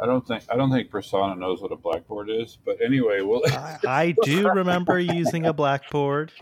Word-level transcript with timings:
I 0.00 0.06
don't 0.06 0.26
think 0.26 0.44
I 0.48 0.56
don't 0.56 0.70
think 0.70 0.90
Prasanna 0.90 1.36
knows 1.38 1.60
what 1.60 1.72
a 1.72 1.76
blackboard 1.76 2.30
is, 2.30 2.56
but 2.64 2.76
anyway, 2.84 3.20
we'll. 3.20 3.42
I, 3.46 3.78
I 3.86 4.14
do 4.22 4.48
remember 4.48 4.98
using 4.98 5.46
a 5.46 5.52
blackboard. 5.52 6.32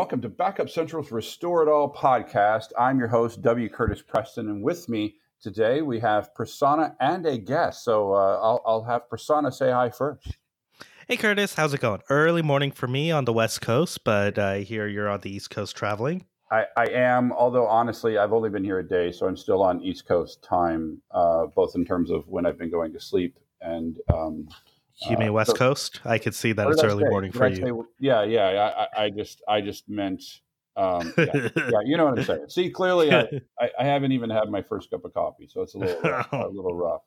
Welcome 0.00 0.22
to 0.22 0.30
Backup 0.30 0.70
Central's 0.70 1.12
Restore 1.12 1.62
It 1.62 1.70
All 1.70 1.92
podcast. 1.92 2.72
I'm 2.78 2.98
your 2.98 3.08
host 3.08 3.42
W. 3.42 3.68
Curtis 3.68 4.00
Preston, 4.00 4.48
and 4.48 4.62
with 4.62 4.88
me 4.88 5.16
today 5.42 5.82
we 5.82 6.00
have 6.00 6.30
Prasanna 6.32 6.94
and 7.00 7.26
a 7.26 7.36
guest. 7.36 7.84
So 7.84 8.14
uh, 8.14 8.40
I'll, 8.42 8.62
I'll 8.64 8.84
have 8.84 9.10
Prasanna 9.12 9.52
say 9.52 9.70
hi 9.70 9.90
first. 9.90 10.38
Hey 11.06 11.18
Curtis, 11.18 11.52
how's 11.52 11.74
it 11.74 11.82
going? 11.82 12.00
Early 12.08 12.40
morning 12.40 12.70
for 12.70 12.86
me 12.86 13.10
on 13.10 13.26
the 13.26 13.34
West 13.34 13.60
Coast, 13.60 14.02
but 14.02 14.38
I 14.38 14.60
hear 14.60 14.88
you're 14.88 15.10
on 15.10 15.20
the 15.20 15.36
East 15.36 15.50
Coast 15.50 15.76
traveling. 15.76 16.24
I, 16.50 16.64
I 16.78 16.86
am, 16.86 17.30
although 17.32 17.66
honestly, 17.66 18.16
I've 18.16 18.32
only 18.32 18.48
been 18.48 18.64
here 18.64 18.78
a 18.78 18.88
day, 18.88 19.12
so 19.12 19.26
I'm 19.26 19.36
still 19.36 19.62
on 19.62 19.82
East 19.82 20.08
Coast 20.08 20.42
time, 20.42 21.02
uh, 21.10 21.44
both 21.54 21.74
in 21.74 21.84
terms 21.84 22.10
of 22.10 22.26
when 22.26 22.46
I've 22.46 22.56
been 22.56 22.70
going 22.70 22.94
to 22.94 23.00
sleep 23.00 23.38
and. 23.60 23.98
Um, 24.10 24.48
You 25.08 25.16
mean 25.16 25.28
Uh, 25.28 25.32
West 25.32 25.50
so- 25.52 25.56
Coast? 25.56 26.00
I 26.04 26.18
could 26.18 26.34
see 26.34 26.52
that 26.52 26.68
it's 26.68 26.82
early 26.82 27.04
say? 27.04 27.10
morning 27.10 27.30
Did 27.30 27.38
for 27.38 27.44
I 27.44 27.48
you. 27.48 27.56
say- 27.56 27.88
yeah, 28.00 28.22
yeah. 28.24 28.86
I, 28.96 29.04
I- 29.04 29.10
just, 29.10 29.42
I 29.48 29.60
just 29.60 29.88
meant, 29.88 30.22
um, 30.76 31.12
yeah, 31.16 31.48
yeah, 31.56 31.80
you 31.84 31.96
know 31.96 32.06
what 32.06 32.18
I'm 32.18 32.24
saying. 32.24 32.44
See, 32.48 32.70
clearly, 32.70 33.12
I, 33.12 33.20
I, 33.60 33.70
I 33.78 33.84
haven't 33.84 34.12
even 34.12 34.30
had 34.30 34.50
my 34.50 34.62
first 34.62 34.90
cup 34.90 35.04
of 35.04 35.14
coffee, 35.14 35.46
so 35.48 35.62
it's 35.62 35.74
a 35.74 35.78
little, 35.78 36.00
rough, 36.02 36.32
a 36.32 36.48
little 36.52 36.74
rough. 36.74 37.02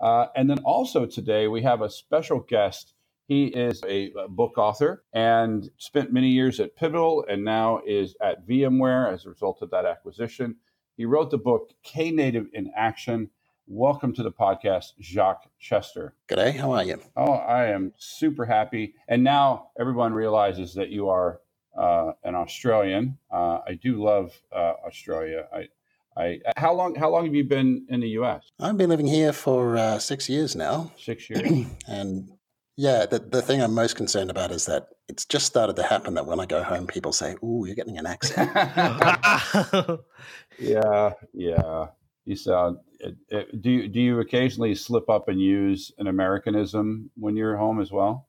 Uh, 0.00 0.26
and 0.36 0.48
then 0.48 0.58
also 0.60 1.04
today 1.06 1.48
we 1.48 1.60
have 1.62 1.82
a 1.82 1.90
special 1.90 2.40
guest. 2.40 2.94
He 3.26 3.46
is 3.48 3.82
a, 3.86 4.10
a 4.12 4.28
book 4.28 4.56
author 4.56 5.04
and 5.12 5.68
spent 5.76 6.12
many 6.12 6.28
years 6.30 6.60
at 6.60 6.76
Pivotal, 6.76 7.24
and 7.28 7.44
now 7.44 7.80
is 7.86 8.16
at 8.22 8.46
VMware 8.48 9.12
as 9.12 9.26
a 9.26 9.28
result 9.28 9.60
of 9.60 9.70
that 9.70 9.84
acquisition. 9.84 10.56
He 10.96 11.04
wrote 11.04 11.30
the 11.30 11.38
book 11.38 11.72
Knative 11.84 12.46
in 12.54 12.70
Action. 12.74 13.28
Welcome 13.70 14.14
to 14.14 14.22
the 14.22 14.32
podcast, 14.32 14.94
Jacques 14.98 15.44
Chester. 15.60 16.14
G'day, 16.26 16.56
how 16.56 16.72
are 16.72 16.82
you? 16.82 17.02
Oh, 17.18 17.32
I 17.32 17.66
am 17.66 17.92
super 17.98 18.46
happy. 18.46 18.94
And 19.08 19.22
now 19.22 19.72
everyone 19.78 20.14
realizes 20.14 20.72
that 20.72 20.88
you 20.88 21.10
are 21.10 21.42
uh, 21.76 22.12
an 22.24 22.34
Australian. 22.34 23.18
Uh, 23.30 23.58
I 23.68 23.74
do 23.74 24.02
love 24.02 24.32
uh, 24.50 24.72
Australia. 24.86 25.48
I, 25.52 25.68
I, 26.16 26.40
how 26.56 26.72
long? 26.72 26.94
How 26.94 27.10
long 27.10 27.26
have 27.26 27.34
you 27.34 27.44
been 27.44 27.84
in 27.90 28.00
the 28.00 28.08
U.S.? 28.20 28.42
I've 28.58 28.78
been 28.78 28.88
living 28.88 29.06
here 29.06 29.34
for 29.34 29.76
uh, 29.76 29.98
six 29.98 30.30
years 30.30 30.56
now. 30.56 30.90
Six 30.96 31.28
years. 31.28 31.66
and 31.86 32.30
yeah, 32.78 33.04
the, 33.04 33.18
the 33.18 33.42
thing 33.42 33.60
I'm 33.60 33.74
most 33.74 33.96
concerned 33.96 34.30
about 34.30 34.50
is 34.50 34.64
that 34.64 34.88
it's 35.10 35.26
just 35.26 35.44
started 35.44 35.76
to 35.76 35.82
happen 35.82 36.14
that 36.14 36.24
when 36.24 36.40
I 36.40 36.46
go 36.46 36.62
home, 36.62 36.86
people 36.86 37.12
say, 37.12 37.34
Ooh, 37.44 37.64
you're 37.66 37.74
getting 37.74 37.98
an 37.98 38.06
accent. 38.06 38.50
yeah, 40.58 41.12
yeah. 41.34 41.88
You 42.28 42.36
sound. 42.36 42.76
It, 43.00 43.16
it, 43.30 43.62
do 43.62 43.70
you 43.70 43.88
do 43.88 44.00
you 44.00 44.20
occasionally 44.20 44.74
slip 44.74 45.08
up 45.08 45.28
and 45.28 45.40
use 45.40 45.92
an 45.98 46.06
Americanism 46.08 47.10
when 47.16 47.36
you're 47.36 47.56
home 47.56 47.80
as 47.80 47.90
well? 47.90 48.28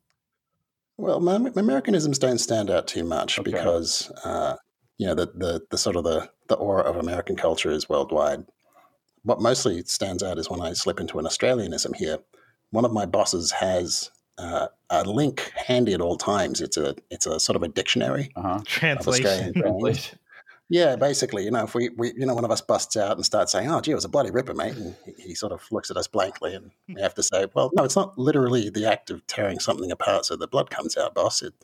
well, 0.97 1.19
my, 1.19 1.37
my 1.37 1.51
Americanisms 1.55 2.17
don't 2.19 2.39
stand 2.39 2.69
out 2.69 2.87
too 2.87 3.03
much 3.05 3.39
Okay. 3.39 3.51
because, 3.51 4.11
uh, 4.25 4.55
you 4.97 5.07
know, 5.07 5.15
the, 5.15 5.27
the, 5.33 5.61
the 5.71 5.77
sort 5.77 5.95
of 5.95 6.03
the, 6.03 6.29
the 6.49 6.55
aura 6.55 6.83
of 6.83 6.97
American 6.97 7.37
culture 7.37 7.71
is 7.71 7.87
worldwide. 7.87 8.43
What 9.23 9.39
mostly 9.41 9.81
stands 9.83 10.23
out 10.23 10.37
is 10.37 10.49
when 10.49 10.59
I 10.61 10.73
slip 10.73 10.99
into 10.99 11.17
an 11.19 11.25
Australianism 11.25 11.95
here. 11.95 12.19
One 12.71 12.83
of 12.85 12.91
my 12.91 13.05
bosses 13.05 13.51
has 13.51 14.11
uh, 14.37 14.67
a 14.89 15.03
link 15.03 15.51
handy 15.55 15.93
at 15.93 16.01
all 16.01 16.17
times. 16.17 16.59
It's 16.61 16.75
a 16.77 16.95
it's 17.09 17.25
a 17.25 17.39
sort 17.39 17.55
of 17.57 17.63
a 17.63 17.67
dictionary 17.69 18.31
Uh 18.35 18.41
huh. 18.41 18.59
Translation. 18.65 19.53
Translation. 19.61 20.19
Yeah, 20.71 20.95
basically, 20.95 21.45
you 21.45 21.51
know, 21.51 21.63
if 21.63 21.73
we, 21.73 21.89
we, 21.89 22.13
you 22.15 22.27
know, 22.27 22.35
one 22.35 22.45
of 22.45 22.51
us 22.51 22.61
busts 22.61 22.95
out 22.95 23.17
and 23.17 23.25
starts 23.25 23.51
saying, 23.51 23.71
"Oh, 23.71 23.81
gee, 23.81 23.91
it 23.91 23.95
was 23.95 24.05
a 24.05 24.09
bloody 24.09 24.29
ripper, 24.29 24.53
mate," 24.53 24.75
and 24.75 24.95
he, 25.03 25.29
he 25.29 25.35
sort 25.35 25.51
of 25.51 25.63
looks 25.71 25.89
at 25.89 25.97
us 25.97 26.07
blankly, 26.07 26.53
and 26.53 26.69
we 26.87 27.01
have 27.01 27.15
to 27.15 27.23
say, 27.23 27.47
"Well, 27.55 27.71
no, 27.73 27.83
it's 27.83 27.95
not 27.95 28.17
literally 28.19 28.69
the 28.69 28.85
act 28.85 29.09
of 29.09 29.25
tearing 29.25 29.59
something 29.59 29.91
apart 29.91 30.25
so 30.25 30.35
the 30.35 30.47
blood 30.47 30.69
comes 30.69 30.95
out, 30.95 31.15
boss. 31.15 31.41
It, 31.41 31.55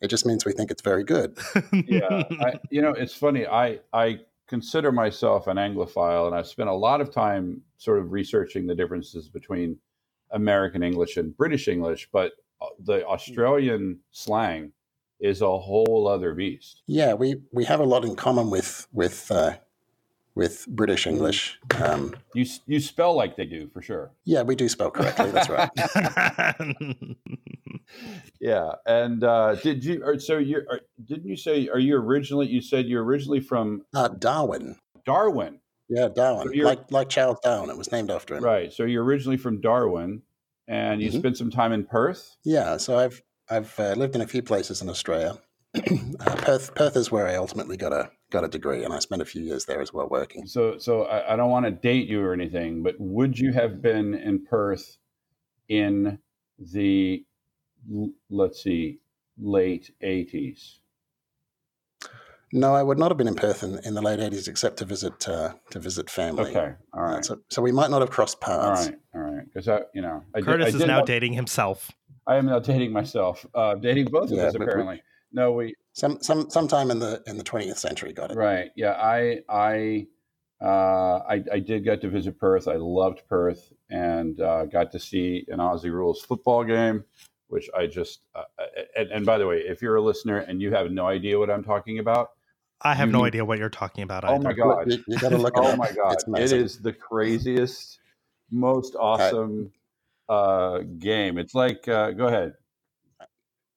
it 0.00 0.08
just 0.08 0.24
means 0.24 0.44
we 0.44 0.52
think 0.52 0.70
it's 0.70 0.82
very 0.82 1.02
good." 1.02 1.36
yeah 1.72 2.22
I, 2.40 2.60
you 2.70 2.82
know 2.82 2.90
it's 2.90 3.14
funny 3.14 3.46
i 3.46 3.80
i 3.92 4.20
consider 4.46 4.92
myself 4.92 5.46
an 5.46 5.56
anglophile 5.56 6.26
and 6.26 6.34
i've 6.34 6.46
spent 6.46 6.68
a 6.68 6.74
lot 6.74 7.00
of 7.00 7.10
time 7.10 7.62
sort 7.76 7.98
of 7.98 8.12
researching 8.12 8.66
the 8.66 8.74
differences 8.74 9.28
between 9.28 9.78
american 10.32 10.82
english 10.82 11.16
and 11.16 11.36
british 11.36 11.68
english 11.68 12.08
but 12.12 12.32
uh, 12.60 12.66
the 12.84 13.06
australian 13.06 13.98
slang 14.10 14.72
is 15.20 15.42
a 15.42 15.58
whole 15.58 16.06
other 16.08 16.34
beast 16.34 16.82
Yeah, 16.86 17.14
we, 17.14 17.36
we 17.52 17.64
have 17.64 17.80
a 17.80 17.84
lot 17.84 18.04
in 18.04 18.14
common 18.16 18.50
with 18.50 18.86
with 18.92 19.30
uh, 19.30 19.56
with 20.34 20.66
British 20.68 21.06
English. 21.06 21.58
Um, 21.82 22.14
you 22.34 22.46
you 22.66 22.78
spell 22.80 23.14
like 23.14 23.36
they 23.36 23.44
do 23.46 23.68
for 23.68 23.82
sure 23.82 24.12
yeah, 24.24 24.42
we 24.42 24.54
do 24.54 24.68
spell 24.68 24.90
correctly. 24.90 25.30
That's 25.32 25.48
right. 25.48 25.68
yeah 28.40 28.72
and 28.86 29.24
uh 29.24 29.54
did 29.56 29.82
you 29.84 30.02
or 30.04 30.18
so 30.20 30.38
you 30.38 30.58
are 30.70 30.80
didn't 31.04 31.26
you 31.26 31.36
say 31.36 31.68
are 31.68 31.78
you 31.78 31.96
originally 31.96 32.46
you 32.46 32.60
said 32.60 32.86
you're 32.86 33.02
originally 33.02 33.40
from 33.40 33.82
Uh, 33.94 34.08
Darwin. 34.08 34.76
darwin 35.04 35.60
Yeah, 35.88 36.08
Darwin. 36.14 36.52
So 36.54 36.64
like 36.64 36.90
like 36.92 37.08
Charles 37.08 37.38
Darwin. 37.42 37.70
It 37.70 37.78
was 37.78 37.90
named 37.90 38.10
after 38.10 38.36
him. 38.36 38.44
right 38.44 38.72
so 38.72 38.84
you're 38.84 39.04
originally 39.04 39.38
from 39.38 39.60
darwin 39.60 40.22
and 40.68 41.00
you 41.02 41.10
Mhm. 41.10 41.18
spent 41.18 41.36
some 41.38 41.50
time 41.50 41.72
in 41.72 41.84
perth 41.84 42.36
Yeah, 42.44 42.76
so 42.76 42.98
I've 42.98 43.22
I've 43.50 43.78
uh, 43.78 43.92
lived 43.94 44.14
in 44.14 44.20
a 44.20 44.26
few 44.26 44.42
places 44.42 44.82
in 44.82 44.88
Australia. 44.88 45.38
uh, 45.74 46.34
Perth 46.36 46.74
Perth 46.74 46.96
is 46.96 47.10
where 47.10 47.26
I 47.26 47.36
ultimately 47.36 47.76
got 47.76 47.92
a 47.92 48.10
got 48.30 48.44
a 48.44 48.48
degree, 48.48 48.84
and 48.84 48.92
I 48.92 48.98
spent 49.00 49.22
a 49.22 49.24
few 49.26 49.42
years 49.42 49.64
there 49.66 49.80
as 49.80 49.92
well 49.92 50.08
working. 50.08 50.46
So, 50.46 50.78
so 50.78 51.02
I, 51.04 51.34
I 51.34 51.36
don't 51.36 51.50
want 51.50 51.66
to 51.66 51.70
date 51.70 52.08
you 52.08 52.22
or 52.22 52.32
anything, 52.32 52.82
but 52.82 52.94
would 52.98 53.38
you 53.38 53.52
have 53.52 53.80
been 53.82 54.14
in 54.14 54.44
Perth 54.44 54.96
in 55.68 56.18
the, 56.58 57.24
let's 58.30 58.62
see, 58.62 59.00
late 59.38 59.90
eighties? 60.00 60.80
No, 62.50 62.74
I 62.74 62.82
would 62.82 62.98
not 62.98 63.10
have 63.10 63.18
been 63.18 63.28
in 63.28 63.34
Perth 63.34 63.62
in, 63.62 63.78
in 63.84 63.92
the 63.94 64.00
late 64.00 64.20
eighties, 64.20 64.48
except 64.48 64.78
to 64.78 64.86
visit 64.86 65.28
uh, 65.28 65.52
to 65.70 65.78
visit 65.78 66.08
family. 66.08 66.50
Okay, 66.50 66.72
all 66.94 67.02
Uh, 67.02 67.22
so, 67.22 67.40
so 67.50 67.60
we 67.60 67.72
might 67.72 67.90
not 67.90 68.00
have 68.00 68.10
crossed 68.10 68.40
paths. 68.40 68.86
All 68.86 68.86
right, 68.86 68.98
all 69.14 69.20
right. 69.20 69.44
Because 69.44 69.68
I, 69.68 69.80
you 69.94 70.00
know, 70.00 70.24
I 70.34 70.38
did- 70.38 70.46
Curtis 70.46 70.74
I 70.74 70.78
is 70.78 70.86
now 70.86 70.96
want- 70.98 71.06
dating 71.06 71.34
himself. 71.34 71.90
I 72.28 72.36
am 72.36 72.46
now 72.46 72.58
dating 72.60 72.92
myself, 72.92 73.44
uh, 73.54 73.74
dating 73.76 74.04
both 74.06 74.30
of 74.30 74.38
us 74.38 74.52
but 74.52 74.60
we- 74.60 74.64
apparently. 74.66 75.02
No, 75.32 75.52
we 75.52 75.74
Some 75.92 76.22
some 76.22 76.48
sometime 76.48 76.90
in 76.90 76.98
the 77.00 77.22
in 77.26 77.36
the 77.36 77.42
twentieth 77.44 77.78
century, 77.78 78.12
got 78.12 78.30
it. 78.30 78.36
right. 78.36 78.70
Yeah, 78.76 78.92
I, 78.92 79.40
I, 79.48 80.06
uh, 80.62 81.18
I, 81.28 81.42
I 81.52 81.58
did 81.58 81.84
get 81.84 82.00
to 82.00 82.08
visit 82.08 82.38
Perth. 82.38 82.66
I 82.66 82.76
loved 82.76 83.22
Perth 83.28 83.72
and 83.90 84.40
uh, 84.40 84.64
got 84.66 84.90
to 84.92 84.98
see 84.98 85.44
an 85.48 85.58
Aussie 85.58 85.92
Rules 85.92 86.22
football 86.22 86.64
game, 86.64 87.04
which 87.48 87.68
I 87.76 87.86
just. 87.86 88.20
Uh, 88.34 88.44
and, 88.96 89.10
and 89.10 89.26
by 89.26 89.36
the 89.36 89.46
way, 89.46 89.58
if 89.58 89.82
you're 89.82 89.96
a 89.96 90.02
listener 90.02 90.38
and 90.38 90.62
you 90.62 90.72
have 90.72 90.90
no 90.90 91.06
idea 91.06 91.38
what 91.38 91.50
I'm 91.50 91.62
talking 91.64 91.98
about, 91.98 92.30
I 92.80 92.94
have 92.94 93.10
no 93.10 93.24
idea 93.24 93.44
what 93.44 93.58
you're 93.58 93.68
talking 93.68 94.04
about. 94.04 94.24
oh 94.24 94.34
either. 94.34 94.44
my 94.44 94.52
god, 94.54 94.90
You, 94.90 95.04
you 95.08 95.18
got 95.18 95.28
to 95.30 95.36
look 95.38 95.54
oh 95.58 95.72
up. 95.72 95.78
my 95.78 95.90
god, 95.92 96.14
It's 96.14 96.22
it 96.24 96.28
amazing. 96.28 96.60
is 96.62 96.78
the 96.78 96.92
craziest, 96.94 97.98
most 98.50 98.96
awesome 98.98 99.70
uh, 100.28 100.80
game. 100.98 101.38
It's 101.38 101.54
like, 101.54 101.88
uh, 101.88 102.12
go 102.12 102.26
ahead. 102.26 102.52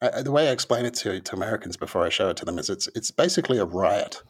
I, 0.01 0.23
the 0.23 0.31
way 0.31 0.49
I 0.49 0.51
explain 0.51 0.85
it 0.85 0.95
to, 0.95 1.19
to 1.19 1.35
Americans 1.35 1.77
before 1.77 2.03
I 2.03 2.09
show 2.09 2.29
it 2.29 2.37
to 2.37 2.45
them 2.45 2.57
is 2.57 2.71
it's 2.71 2.87
it's 2.95 3.11
basically 3.11 3.59
a 3.59 3.65
riot 3.65 4.23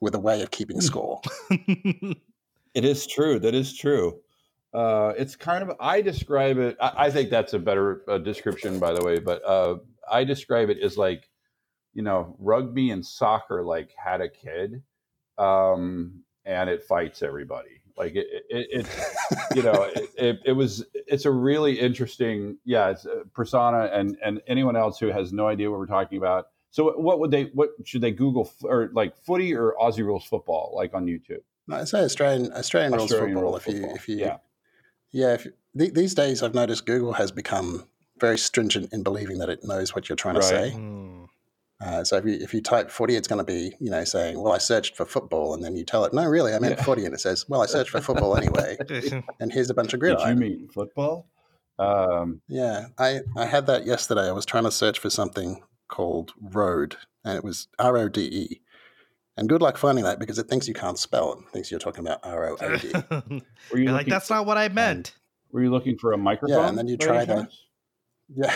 with 0.00 0.14
a 0.14 0.18
way 0.18 0.42
of 0.42 0.50
keeping 0.50 0.82
score. 0.82 1.22
It 2.76 2.84
is 2.84 3.06
true. 3.06 3.38
That 3.38 3.54
is 3.54 3.74
true. 3.74 4.20
Uh, 4.74 5.14
it's 5.16 5.34
kind 5.34 5.62
of 5.62 5.74
I 5.80 6.02
describe 6.02 6.58
it. 6.58 6.76
I, 6.78 7.06
I 7.06 7.10
think 7.10 7.30
that's 7.30 7.54
a 7.54 7.58
better 7.58 8.02
uh, 8.06 8.18
description, 8.18 8.78
by 8.78 8.92
the 8.92 9.02
way. 9.02 9.18
But 9.18 9.42
uh, 9.46 9.76
I 10.12 10.24
describe 10.24 10.68
it 10.68 10.78
as 10.82 10.98
like, 10.98 11.26
you 11.94 12.02
know, 12.02 12.36
rugby 12.38 12.90
and 12.90 13.04
soccer 13.04 13.64
like 13.64 13.94
had 13.96 14.20
a 14.20 14.28
kid, 14.28 14.82
um, 15.38 16.22
and 16.44 16.68
it 16.68 16.82
fights 16.82 17.22
everybody. 17.22 17.75
Like 17.96 18.14
it, 18.14 18.26
it, 18.50 18.66
it 18.80 18.86
you 19.56 19.62
know, 19.62 19.82
it, 19.94 20.10
it, 20.18 20.40
it 20.46 20.52
was. 20.52 20.84
It's 20.94 21.24
a 21.24 21.30
really 21.30 21.78
interesting. 21.80 22.58
Yeah, 22.64 22.90
it's 22.90 23.06
uh, 23.06 23.22
Prasanna, 23.34 23.90
and 23.92 24.16
and 24.24 24.42
anyone 24.46 24.76
else 24.76 24.98
who 24.98 25.06
has 25.08 25.32
no 25.32 25.46
idea 25.48 25.70
what 25.70 25.78
we're 25.80 25.86
talking 25.86 26.18
about. 26.18 26.48
So 26.70 26.92
what 26.98 27.20
would 27.20 27.30
they? 27.30 27.44
What 27.54 27.70
should 27.84 28.02
they 28.02 28.10
Google 28.10 28.46
f- 28.52 28.64
or 28.64 28.90
like 28.92 29.16
footy 29.24 29.54
or 29.54 29.74
Aussie 29.80 30.04
rules 30.04 30.24
football 30.24 30.72
like 30.76 30.92
on 30.94 31.06
YouTube? 31.06 31.40
No, 31.68 31.76
I 31.76 31.84
say 31.84 32.00
Australian 32.00 32.52
Australian, 32.52 32.92
rules 32.92 33.10
football. 33.10 33.42
rules 33.42 33.56
if 33.62 33.66
you 33.66 33.72
football, 33.80 33.96
if 33.96 34.08
you 34.08 34.16
yeah. 34.18 34.36
yeah, 35.10 35.34
if, 35.34 35.46
th- 35.78 35.94
these 35.94 36.14
days 36.14 36.42
I've 36.42 36.54
noticed 36.54 36.84
Google 36.86 37.14
has 37.14 37.32
become 37.32 37.86
very 38.20 38.38
stringent 38.38 38.92
in 38.92 39.02
believing 39.02 39.38
that 39.38 39.48
it 39.48 39.64
knows 39.64 39.94
what 39.94 40.08
you're 40.08 40.16
trying 40.16 40.34
Right. 40.36 40.42
to 40.42 40.48
say. 40.48 40.70
Hmm. 40.72 41.24
Uh, 41.78 42.02
so 42.02 42.16
if 42.16 42.24
you 42.24 42.32
if 42.40 42.54
you 42.54 42.62
type 42.62 42.90
footy, 42.90 43.16
it's 43.16 43.28
going 43.28 43.38
to 43.38 43.44
be 43.44 43.74
you 43.80 43.90
know 43.90 44.02
saying, 44.04 44.40
"Well, 44.40 44.52
I 44.52 44.58
searched 44.58 44.96
for 44.96 45.04
football," 45.04 45.52
and 45.54 45.62
then 45.62 45.76
you 45.76 45.84
tell 45.84 46.04
it, 46.06 46.14
"No, 46.14 46.24
really, 46.24 46.54
I 46.54 46.58
meant 46.58 46.78
Yeah. 46.78 46.84
footy," 46.84 47.04
and 47.04 47.12
it 47.14 47.20
says, 47.20 47.44
"Well, 47.48 47.60
I 47.62 47.66
searched 47.66 47.90
for 47.90 48.00
football 48.00 48.36
anyway." 48.36 48.78
And 49.40 49.52
here's 49.52 49.68
a 49.68 49.74
bunch 49.74 49.92
of 49.92 50.00
Did 50.00 50.18
you 50.20 50.34
mean 50.36 50.68
football? 50.72 51.28
Um, 51.78 52.40
Yeah, 52.48 52.86
I 52.98 53.20
I 53.36 53.44
had 53.44 53.66
that 53.66 53.84
yesterday. 53.84 54.26
I 54.28 54.32
was 54.32 54.46
trying 54.46 54.64
to 54.64 54.70
search 54.70 54.98
for 54.98 55.10
something 55.10 55.62
called 55.88 56.32
road, 56.40 56.96
and 57.24 57.36
it 57.36 57.44
was 57.44 57.68
R 57.78 57.98
O 57.98 58.08
D 58.08 58.22
E. 58.22 58.60
And 59.36 59.46
good 59.50 59.60
luck 59.60 59.76
finding 59.76 60.04
that 60.04 60.18
because 60.18 60.38
it 60.38 60.48
thinks 60.48 60.66
you 60.66 60.72
can't 60.72 60.98
spell 60.98 61.34
it. 61.34 61.38
It 61.40 61.52
thinks 61.52 61.70
you're 61.70 61.78
talking 61.78 62.06
about 62.06 62.20
R 62.22 62.48
O 62.48 62.56
A 62.58 62.78
D. 62.78 62.90
were 63.70 63.78
you 63.78 63.84
You're 63.84 63.92
like, 63.92 64.06
that's 64.06 64.30
not 64.30 64.46
what 64.46 64.56
I 64.56 64.68
meant. 64.68 65.14
Were 65.52 65.62
you 65.62 65.70
looking 65.70 65.98
for 65.98 66.14
a 66.14 66.16
microphone? 66.18 66.56
Yeah, 66.56 66.68
and 66.70 66.78
then 66.78 66.88
you 66.88 66.96
try 66.96 67.26
the- 67.26 67.34
chance? 67.34 67.62
Yeah. 68.34 68.52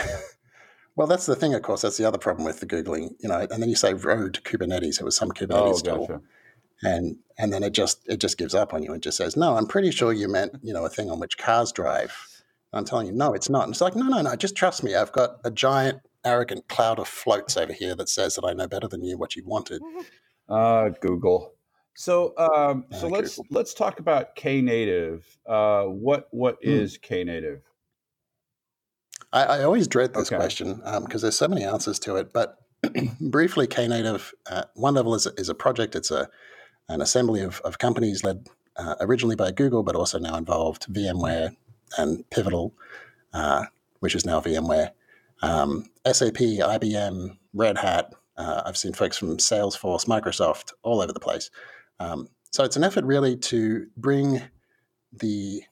Well, 1.00 1.06
that's 1.06 1.24
the 1.24 1.34
thing, 1.34 1.54
of 1.54 1.62
course. 1.62 1.80
That's 1.80 1.96
the 1.96 2.04
other 2.06 2.18
problem 2.18 2.44
with 2.44 2.60
the 2.60 2.66
Googling, 2.66 3.14
you 3.20 3.28
know, 3.30 3.38
and 3.50 3.62
then 3.62 3.70
you 3.70 3.74
say 3.74 3.94
road 3.94 4.38
Kubernetes. 4.44 5.00
It 5.00 5.04
was 5.04 5.16
some 5.16 5.30
Kubernetes 5.30 5.80
Oh, 5.88 5.96
tool. 5.96 6.06
gotcha. 6.08 6.20
and 6.82 7.16
and 7.38 7.50
then 7.54 7.62
it 7.62 7.72
just 7.72 8.06
it 8.06 8.18
just 8.20 8.36
gives 8.36 8.54
up 8.54 8.74
on 8.74 8.82
you. 8.82 8.92
and 8.92 9.02
just 9.02 9.16
says, 9.16 9.34
"No, 9.34 9.56
I'm 9.56 9.66
pretty 9.66 9.92
sure 9.92 10.12
you 10.12 10.28
meant 10.28 10.56
you 10.62 10.74
know 10.74 10.84
a 10.84 10.90
thing 10.90 11.10
on 11.10 11.18
which 11.18 11.38
cars 11.38 11.72
drive." 11.72 12.12
And 12.70 12.80
I'm 12.80 12.84
telling 12.84 13.06
you, 13.06 13.14
no, 13.14 13.32
it's 13.32 13.48
not. 13.48 13.64
And 13.64 13.72
it's 13.72 13.80
like, 13.80 13.96
no, 13.96 14.08
no, 14.08 14.20
no. 14.20 14.36
Just 14.36 14.56
trust 14.56 14.84
me. 14.84 14.94
I've 14.94 15.10
got 15.12 15.38
a 15.42 15.50
giant, 15.50 16.00
arrogant 16.22 16.68
cloud 16.68 16.98
of 16.98 17.08
floats 17.08 17.56
over 17.56 17.72
here 17.72 17.94
that 17.96 18.10
says 18.10 18.34
that 18.34 18.44
I 18.44 18.52
know 18.52 18.68
better 18.68 18.86
than 18.88 19.02
you 19.02 19.16
what 19.16 19.34
you 19.36 19.42
wanted. 19.46 19.80
Uh, 20.50 20.90
Google. 21.00 21.54
So, 21.94 22.34
um, 22.36 22.84
so 22.92 23.06
Uh, 23.06 23.10
let's 23.10 23.36
Google. 23.36 23.46
let's 23.56 23.72
talk 23.72 24.00
about 24.00 24.36
Knative. 24.36 25.22
Uh, 25.46 25.84
what 25.84 26.28
what 26.30 26.58
is 26.60 26.96
Hmm. 26.96 27.14
is 27.14 27.26
Knative? 27.26 27.60
I, 29.32 29.44
I 29.44 29.62
always 29.64 29.86
dread 29.88 30.14
this 30.14 30.28
Okay. 30.28 30.36
question 30.36 30.82
because 31.02 31.22
there's 31.22 31.36
so 31.38 31.48
many 31.48 31.64
answers 31.64 31.98
to 32.00 32.16
it. 32.16 32.32
But 32.32 32.58
briefly, 33.20 33.66
Knative, 33.66 34.32
uh, 34.50 34.64
one 34.74 34.94
level 34.94 35.14
is, 35.14 35.26
is 35.36 35.48
a 35.48 35.54
project. 35.54 35.94
It's 35.94 36.10
a 36.10 36.28
an 36.88 37.00
assembly 37.00 37.40
of, 37.42 37.60
of 37.60 37.78
companies 37.78 38.24
led 38.24 38.48
uh, 38.76 38.96
originally 39.00 39.36
by 39.36 39.52
Google, 39.52 39.84
but 39.84 39.94
also 39.94 40.18
now 40.18 40.36
involved 40.36 40.92
VMware 40.92 41.54
and 41.98 42.28
Pivotal, 42.30 42.74
uh, 43.32 43.66
which 44.00 44.16
is 44.16 44.26
now 44.26 44.40
VMware, 44.40 44.90
um, 45.42 45.84
SAP, 46.04 46.34
IBM, 46.38 47.36
Red 47.54 47.78
Hat. 47.78 48.12
Uh, 48.36 48.62
I've 48.66 48.76
seen 48.76 48.92
folks 48.92 49.16
from 49.16 49.36
Salesforce, 49.36 50.06
Microsoft, 50.06 50.72
all 50.82 51.00
over 51.00 51.12
the 51.12 51.20
place. 51.20 51.50
Um, 52.00 52.28
so 52.50 52.64
it's 52.64 52.76
an 52.76 52.82
effort 52.82 53.04
really 53.04 53.36
to 53.36 53.86
bring 53.96 54.42
the 55.12 55.62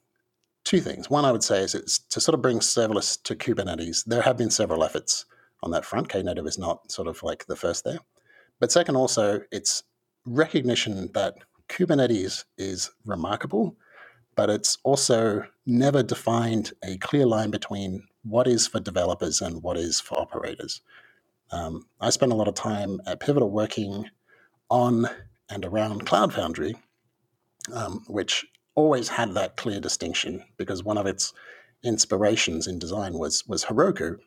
two 0.68 0.80
things. 0.82 1.08
One, 1.08 1.24
I 1.24 1.32
would 1.32 1.42
say, 1.42 1.62
is 1.62 1.74
it's 1.74 1.98
to 1.98 2.20
sort 2.20 2.34
of 2.34 2.42
bring 2.42 2.58
serverless 2.58 3.22
to 3.22 3.34
Kubernetes. 3.34 4.04
There 4.04 4.20
have 4.20 4.36
been 4.36 4.50
several 4.50 4.84
efforts 4.84 5.24
on 5.62 5.70
that 5.70 5.86
front. 5.86 6.10
Knative 6.10 6.46
is 6.46 6.58
not 6.58 6.92
sort 6.92 7.08
of 7.08 7.22
like 7.22 7.46
the 7.46 7.56
first 7.56 7.84
there. 7.84 8.00
But 8.60 8.70
second, 8.70 8.94
also, 8.94 9.40
it's 9.50 9.82
recognition 10.26 11.10
that 11.14 11.36
Kubernetes 11.70 12.44
is 12.58 12.90
remarkable, 13.06 13.78
but 14.36 14.50
it's 14.50 14.76
also 14.84 15.42
never 15.64 16.02
defined 16.02 16.72
a 16.84 16.98
clear 16.98 17.24
line 17.24 17.50
between 17.50 18.06
what 18.22 18.46
is 18.46 18.66
for 18.66 18.78
developers 18.78 19.40
and 19.40 19.62
what 19.62 19.78
is 19.78 20.00
for 20.00 20.20
operators. 20.20 20.82
Um, 21.50 21.86
I 21.98 22.10
spent 22.10 22.32
a 22.32 22.34
lot 22.34 22.46
of 22.46 22.54
time 22.54 23.00
at 23.06 23.20
Pivotal 23.20 23.50
working 23.50 24.10
on 24.68 25.08
and 25.48 25.64
around 25.64 26.04
Cloud 26.04 26.34
Foundry, 26.34 26.74
um, 27.72 28.04
which 28.06 28.44
always 28.78 29.08
had 29.08 29.34
that 29.34 29.56
clear 29.56 29.80
distinction 29.80 30.44
because 30.56 30.84
one 30.84 30.96
of 30.96 31.04
its 31.04 31.32
inspirations 31.82 32.68
in 32.68 32.78
design 32.78 33.14
was 33.14 33.44
was 33.48 33.64
Heroku, 33.64 34.18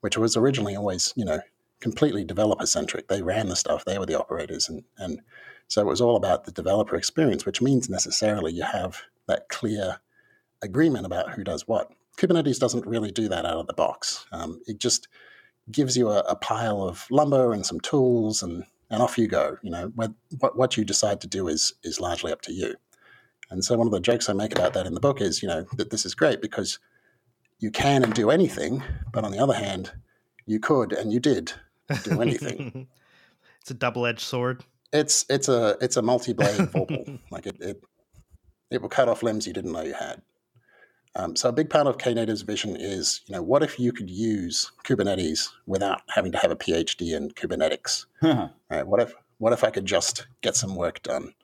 which 0.00 0.16
was 0.16 0.38
originally 0.38 0.74
always 0.74 1.12
you 1.16 1.24
know 1.24 1.40
completely 1.80 2.24
developer 2.24 2.64
centric. 2.64 3.08
They 3.08 3.20
ran 3.20 3.48
the 3.48 3.56
stuff, 3.56 3.84
they 3.84 3.98
were 3.98 4.06
the 4.06 4.18
operators, 4.18 4.70
and 4.70 4.84
and 4.96 5.20
so 5.68 5.82
it 5.82 5.86
was 5.86 6.00
all 6.00 6.16
about 6.16 6.44
the 6.44 6.52
developer 6.52 6.96
experience, 6.96 7.44
which 7.44 7.60
means 7.60 7.90
necessarily 7.90 8.52
you 8.54 8.62
have 8.64 9.02
that 9.28 9.50
clear 9.50 9.98
agreement 10.62 11.04
about 11.04 11.32
who 11.32 11.44
does 11.44 11.68
what. 11.68 11.92
Kubernetes 12.16 12.58
doesn't 12.58 12.86
really 12.86 13.10
do 13.10 13.28
that 13.28 13.44
out 13.44 13.58
of 13.58 13.66
the 13.66 13.74
box. 13.74 14.26
Um, 14.32 14.60
it 14.66 14.78
just 14.78 15.08
gives 15.70 15.96
you 15.96 16.08
a, 16.08 16.20
a 16.20 16.36
pile 16.36 16.82
of 16.82 17.06
lumber 17.10 17.52
and 17.52 17.66
some 17.66 17.80
tools, 17.80 18.42
and 18.42 18.64
and 18.88 19.02
off 19.02 19.18
you 19.18 19.28
go. 19.28 19.58
You 19.62 19.70
know, 19.70 19.92
what 19.94 20.12
what 20.56 20.78
you 20.78 20.86
decide 20.86 21.20
to 21.20 21.26
do 21.26 21.48
is 21.48 21.74
is 21.84 22.00
largely 22.00 22.32
up 22.32 22.40
to 22.42 22.52
you. 22.54 22.76
And 23.50 23.64
so 23.64 23.76
one 23.76 23.86
of 23.86 23.92
the 23.92 24.00
jokes 24.00 24.28
I 24.28 24.32
make 24.32 24.52
about 24.52 24.74
that 24.74 24.86
in 24.86 24.94
the 24.94 25.00
book 25.00 25.20
is, 25.20 25.42
you 25.42 25.48
know, 25.48 25.64
that 25.76 25.90
this 25.90 26.06
is 26.06 26.14
great 26.14 26.40
because 26.40 26.78
you 27.58 27.70
can 27.70 28.02
and 28.02 28.14
do 28.14 28.30
anything, 28.30 28.82
but 29.12 29.24
on 29.24 29.32
the 29.32 29.38
other 29.38 29.54
hand, 29.54 29.92
you 30.46 30.60
could 30.60 30.92
and 30.92 31.12
you 31.12 31.20
did 31.20 31.52
do 32.04 32.20
anything. 32.22 32.86
it's 33.60 33.70
a 33.70 33.74
double-edged 33.74 34.20
sword. 34.20 34.64
it's 34.92 35.24
it's 35.28 35.48
a 35.48 35.76
it's 35.80 35.96
a 35.96 36.02
multi-blade 36.02 36.58
vorpal. 36.72 37.18
Like 37.30 37.46
it, 37.46 37.56
it 37.60 37.82
it 38.70 38.80
will 38.82 38.88
cut 38.88 39.08
off 39.08 39.22
limbs 39.22 39.46
you 39.46 39.52
didn't 39.52 39.72
know 39.72 39.82
you 39.82 39.94
had. 39.94 40.22
Um, 41.16 41.34
so 41.34 41.48
a 41.48 41.52
big 41.52 41.68
part 41.70 41.88
of 41.88 41.98
Knative's 41.98 42.42
vision 42.42 42.76
is, 42.76 43.22
you 43.26 43.34
know, 43.34 43.42
what 43.42 43.64
if 43.64 43.80
you 43.80 43.92
could 43.92 44.08
use 44.08 44.70
Kubernetes 44.84 45.48
without 45.66 46.02
having 46.08 46.30
to 46.30 46.38
have 46.38 46.52
a 46.52 46.56
PhD 46.56 47.16
in 47.16 47.30
Kubernetics? 47.30 48.06
Right? 48.70 48.86
What 48.86 49.00
if 49.00 49.12
what 49.38 49.52
if 49.52 49.64
I 49.64 49.70
could 49.70 49.86
just 49.86 50.26
get 50.42 50.54
some 50.54 50.76
work 50.76 51.02
done? 51.02 51.34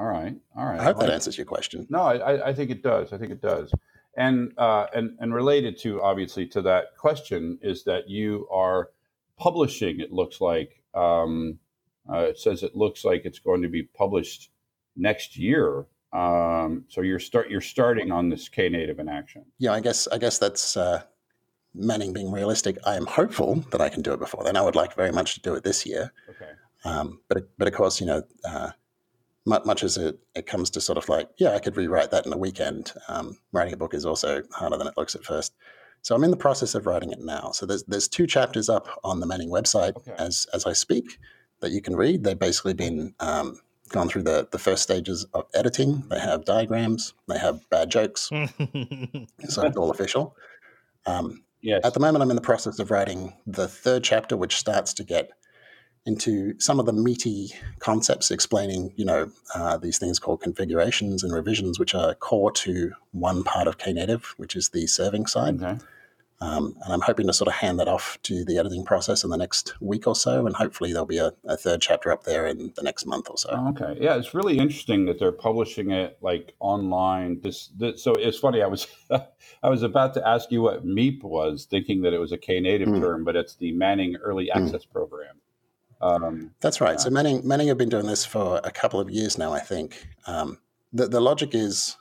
All 0.00 0.06
right, 0.06 0.34
all 0.56 0.64
right. 0.64 0.80
I 0.80 0.84
hope 0.84 0.98
that 1.00 1.10
answers 1.10 1.36
your 1.36 1.44
question. 1.44 1.86
No, 1.90 2.00
I, 2.00 2.14
I- 2.16 2.48
I 2.48 2.52
think 2.54 2.70
it 2.70 2.82
does. 2.82 3.12
I 3.12 3.18
think 3.18 3.30
it 3.32 3.42
does. 3.42 3.70
And 4.16 4.52
uh, 4.58 4.86
and 4.94 5.16
and 5.20 5.34
related 5.34 5.78
to 5.80 6.00
obviously 6.02 6.46
to 6.54 6.62
that 6.62 6.96
question 6.96 7.58
is 7.60 7.84
that 7.84 8.08
you 8.08 8.48
are 8.50 8.88
publishing. 9.38 10.00
It 10.00 10.10
looks 10.12 10.40
like 10.40 10.82
um, 10.94 11.58
uh, 12.10 12.20
it 12.30 12.38
says 12.38 12.62
it 12.62 12.74
looks 12.74 13.04
like 13.04 13.22
it's 13.24 13.38
going 13.38 13.62
to 13.62 13.68
be 13.68 13.82
published 13.82 14.50
next 14.96 15.36
year. 15.36 15.86
Um, 16.12 16.84
so 16.88 17.02
you're 17.02 17.20
start 17.20 17.50
you're 17.50 17.60
starting 17.60 18.10
on 18.10 18.30
this 18.30 18.48
Knative 18.48 18.98
in 18.98 19.08
action. 19.08 19.44
yeah, 19.58 19.72
I 19.74 19.80
guess 19.80 20.08
I 20.08 20.18
guess 20.18 20.38
that's 20.38 20.76
uh, 20.76 21.02
Manning 21.74 22.12
being 22.12 22.32
realistic. 22.32 22.78
I 22.84 22.96
am 22.96 23.06
hopeful 23.06 23.64
that 23.70 23.80
I 23.80 23.88
can 23.90 24.02
do 24.02 24.12
it 24.12 24.18
before 24.18 24.42
then. 24.42 24.56
I 24.56 24.62
would 24.62 24.74
like 24.74 24.96
very 24.96 25.12
much 25.12 25.34
to 25.34 25.40
do 25.40 25.54
it 25.54 25.62
this 25.62 25.86
year. 25.86 26.12
Okay. 26.30 26.50
Um, 26.84 27.20
but 27.28 27.48
but 27.58 27.68
of 27.68 27.74
course, 27.74 28.00
you 28.00 28.06
know, 28.06 28.22
uh, 28.44 28.70
much, 29.50 29.64
much 29.66 29.82
as 29.84 29.98
it, 29.98 30.18
it 30.34 30.46
comes 30.46 30.70
to 30.70 30.80
sort 30.80 30.96
of 30.96 31.06
like, 31.10 31.28
yeah, 31.38 31.50
I 31.50 31.58
could 31.58 31.76
rewrite 31.76 32.10
that 32.12 32.24
in 32.24 32.32
a 32.32 32.38
weekend. 32.38 32.92
Um, 33.08 33.36
writing 33.52 33.74
a 33.74 33.76
book 33.76 33.92
is 33.92 34.06
also 34.06 34.42
harder 34.52 34.78
than 34.78 34.86
it 34.86 34.94
looks 34.96 35.14
at 35.14 35.24
first. 35.24 35.52
So 36.02 36.14
I'm 36.14 36.24
in 36.24 36.30
the 36.30 36.36
process 36.38 36.74
of 36.74 36.86
writing 36.86 37.12
it 37.12 37.20
now. 37.20 37.50
So 37.52 37.66
there's 37.66 37.82
there's 37.84 38.08
two 38.08 38.26
chapters 38.26 38.70
up 38.70 38.88
on 39.04 39.20
the 39.20 39.26
Manning 39.26 39.50
website 39.50 39.96
Okay. 39.98 40.14
as 40.18 40.46
as 40.54 40.64
I 40.64 40.72
speak 40.72 41.18
that 41.60 41.72
you 41.72 41.82
can 41.82 41.94
read. 41.94 42.24
They've 42.24 42.38
basically 42.38 42.72
been 42.72 43.14
um, 43.20 43.60
gone 43.90 44.08
through 44.08 44.22
the 44.22 44.48
the 44.50 44.58
first 44.58 44.82
stages 44.82 45.26
of 45.34 45.44
editing. 45.52 46.04
They 46.08 46.18
have 46.20 46.46
diagrams. 46.46 47.12
They 47.28 47.38
have 47.38 47.68
bad 47.68 47.90
jokes. 47.90 48.30
So 48.30 48.46
it's 49.38 49.58
all 49.76 49.90
official. 49.90 50.34
Um, 51.06 51.44
Yes. 51.62 51.82
at 51.84 51.92
the 51.92 52.00
moment, 52.00 52.22
I'm 52.22 52.30
in 52.30 52.36
the 52.36 52.40
process 52.52 52.78
of 52.78 52.90
writing 52.90 53.34
the 53.46 53.68
third 53.68 54.02
chapter, 54.02 54.34
which 54.34 54.56
starts 54.56 54.94
to 54.94 55.04
get 55.04 55.28
into 56.06 56.58
some 56.58 56.80
of 56.80 56.86
the 56.86 56.92
meaty 56.92 57.52
concepts, 57.78 58.30
explaining, 58.30 58.92
you 58.96 59.04
know, 59.04 59.30
uh, 59.54 59.76
these 59.76 59.98
things 59.98 60.18
called 60.18 60.40
configurations 60.40 61.22
and 61.22 61.32
revisions, 61.32 61.78
which 61.78 61.94
are 61.94 62.14
core 62.14 62.50
to 62.52 62.92
one 63.12 63.44
part 63.44 63.68
of 63.68 63.76
Knative, 63.78 64.24
which 64.38 64.56
is 64.56 64.70
the 64.70 64.86
serving 64.86 65.26
side. 65.26 65.62
okay. 65.62 65.78
Um, 66.42 66.74
and 66.84 66.94
I'm 66.94 67.02
hoping 67.02 67.26
to 67.26 67.34
sort 67.34 67.48
of 67.48 67.54
hand 67.54 67.78
that 67.80 67.86
off 67.88 68.16
to 68.22 68.46
the 68.46 68.56
editing 68.56 68.82
process 68.82 69.24
in 69.24 69.28
the 69.28 69.36
next 69.36 69.74
week 69.82 70.06
or 70.06 70.16
so, 70.16 70.46
and 70.46 70.56
hopefully 70.56 70.90
there'll 70.90 71.04
be 71.04 71.18
a, 71.18 71.34
a 71.44 71.54
third 71.58 71.82
chapter 71.82 72.10
up 72.10 72.24
there 72.24 72.46
in 72.46 72.72
the 72.76 72.82
next 72.82 73.04
month 73.04 73.28
or 73.28 73.36
so. 73.36 73.50
Oh, 73.52 73.68
okay. 73.68 73.98
Yeah, 74.00 74.16
it's 74.16 74.32
really 74.32 74.56
interesting 74.56 75.04
that 75.04 75.18
they're 75.18 75.32
publishing 75.32 75.90
it 75.90 76.16
like 76.22 76.54
online. 76.58 77.42
This, 77.42 77.68
this 77.78 78.02
so 78.02 78.12
it's 78.14 78.38
funny. 78.38 78.62
I 78.62 78.68
was 78.68 78.86
I 79.62 79.68
was 79.68 79.82
about 79.82 80.14
to 80.14 80.26
ask 80.26 80.50
you 80.50 80.62
what 80.62 80.82
MEAP 80.82 81.22
was, 81.24 81.66
thinking 81.66 82.00
that 82.02 82.14
it 82.14 82.18
was 82.18 82.32
a 82.32 82.38
Knative 82.38 82.86
Mm. 82.86 83.00
term, 83.02 83.22
but 83.22 83.36
it's 83.36 83.56
the 83.56 83.72
Manning 83.72 84.16
Early 84.16 84.46
Mm. 84.46 84.62
Access 84.64 84.86
Program. 84.86 85.36
Um, 86.00 86.54
That's 86.60 86.80
right. 86.80 87.00
So 87.00 87.10
Manning, 87.10 87.46
Manning 87.46 87.68
have 87.68 87.78
been 87.78 87.88
doing 87.88 88.06
this 88.06 88.24
for 88.24 88.60
a 88.64 88.70
couple 88.70 89.00
of 89.00 89.10
years 89.10 89.36
now, 89.36 89.52
I 89.52 89.60
think. 89.60 90.06
Um, 90.26 90.58
the, 90.92 91.08
the 91.08 91.20
logic 91.20 91.54
is 91.54 91.96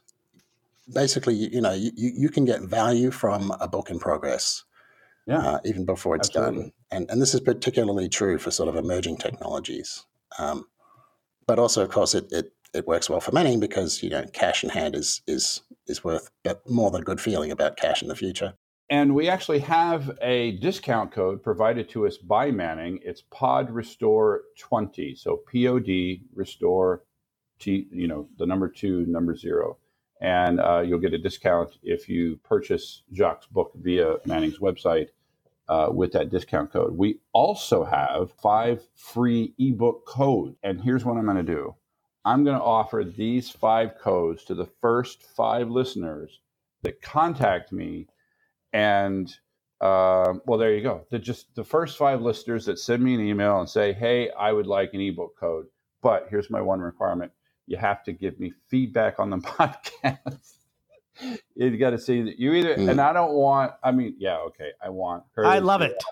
basically, 0.93 1.35
you, 1.35 1.49
you 1.53 1.61
know, 1.61 1.73
you, 1.73 1.91
you 1.95 2.29
can 2.29 2.45
get 2.45 2.61
value 2.61 3.11
from 3.11 3.51
a 3.59 3.67
book 3.67 3.89
in 3.89 3.99
progress 3.99 4.63
yeah. 5.27 5.39
uh, 5.39 5.59
even 5.65 5.85
before 5.85 6.15
it's 6.15 6.29
Absolutely. 6.29 6.61
done. 6.63 6.71
And, 6.91 7.11
and 7.11 7.21
this 7.21 7.33
is 7.33 7.41
particularly 7.41 8.09
true 8.09 8.37
for 8.39 8.51
sort 8.51 8.69
of 8.69 8.75
emerging 8.75 9.17
technologies. 9.17 10.05
Um, 10.39 10.65
but 11.45 11.59
also, 11.59 11.83
of 11.83 11.89
course, 11.89 12.15
it, 12.15 12.31
it, 12.31 12.53
it 12.73 12.87
works 12.87 13.09
well 13.09 13.19
for 13.19 13.31
Manning 13.31 13.59
because, 13.59 14.01
you 14.01 14.09
know, 14.09 14.25
cash 14.33 14.63
in 14.63 14.69
hand 14.69 14.95
is, 14.95 15.21
is, 15.27 15.61
is 15.87 16.03
worth 16.03 16.29
more 16.67 16.91
than 16.91 17.03
good 17.03 17.21
feeling 17.21 17.51
about 17.51 17.77
cash 17.77 18.01
in 18.01 18.07
the 18.07 18.15
future. 18.15 18.53
And 18.89 19.15
we 19.15 19.29
actually 19.29 19.59
have 19.59 20.17
a 20.21 20.53
discount 20.53 21.11
code 21.11 21.43
provided 21.43 21.89
to 21.89 22.07
us 22.07 22.17
by 22.17 22.51
Manning. 22.51 22.99
It's 23.03 23.23
Pod 23.31 23.71
Restore 23.71 24.43
20. 24.59 25.15
So 25.15 25.37
P 25.37 25.67
O 25.67 25.79
D 25.79 26.23
Restore 26.35 27.03
T, 27.59 27.87
you 27.91 28.07
know, 28.07 28.29
the 28.37 28.45
number 28.47 28.69
two, 28.69 29.05
number 29.07 29.35
zero. 29.35 29.77
And 30.21 30.59
uh, 30.61 30.81
you'll 30.81 30.99
get 30.99 31.13
a 31.13 31.19
discount 31.19 31.77
if 31.83 32.09
you 32.09 32.37
purchase 32.43 33.03
Jacques' 33.13 33.49
book 33.51 33.71
via 33.75 34.17
Manning's 34.25 34.59
website. 34.59 35.09
uh, 35.69 35.89
with 35.93 36.11
that 36.13 36.29
discount 36.31 36.71
code. 36.71 36.97
We 36.97 37.19
also 37.33 37.83
have 37.85 38.31
five 38.33 38.81
free 38.95 39.53
ebook 39.59 40.05
codes. 40.05 40.57
And 40.63 40.81
here's 40.81 41.05
what 41.05 41.17
I'm 41.17 41.25
going 41.25 41.37
to 41.37 41.43
do 41.43 41.75
I'm 42.25 42.43
going 42.43 42.57
to 42.57 42.63
offer 42.63 43.03
these 43.05 43.49
five 43.49 43.97
codes 43.99 44.43
to 44.45 44.55
the 44.55 44.65
first 44.81 45.23
five 45.23 45.69
listeners 45.69 46.41
that 46.83 47.01
contact 47.01 47.71
me. 47.71 48.07
And 48.73 49.33
uh, 49.81 50.33
well, 50.45 50.59
there 50.59 50.73
you 50.73 50.83
go. 50.83 51.05
The, 51.09 51.19
just 51.19 51.53
the 51.55 51.63
first 51.63 51.97
five 51.97 52.21
listeners 52.21 52.65
that 52.65 52.79
send 52.79 53.01
me 53.03 53.13
an 53.15 53.21
email 53.21 53.59
and 53.59 53.69
say, 53.69 53.93
hey, 53.93 54.29
I 54.37 54.51
would 54.51 54.67
like 54.67 54.93
an 54.93 54.99
ebook 55.01 55.37
code. 55.39 55.67
But 56.01 56.27
here's 56.29 56.49
my 56.49 56.61
one 56.61 56.79
requirement 56.81 57.31
you 57.67 57.77
have 57.77 58.03
to 58.03 58.11
give 58.13 58.39
me 58.39 58.51
feedback 58.67 59.19
on 59.19 59.29
the 59.29 59.37
podcast. 59.37 60.53
you 61.55 61.77
got 61.77 61.91
to 61.91 61.99
see 61.99 62.21
that 62.23 62.39
you 62.39 62.53
either, 62.53 62.75
Mm. 62.75 62.89
and 62.91 63.01
I 63.01 63.13
don't 63.13 63.33
want, 63.33 63.73
I 63.83 63.91
mean, 63.91 64.15
yeah, 64.17 64.37
okay, 64.47 64.71
I 64.83 64.89
want. 64.89 65.23
Her 65.33 65.45
I 65.45 65.59
love 65.59 65.81
to- 65.81 65.87
it. 65.87 66.03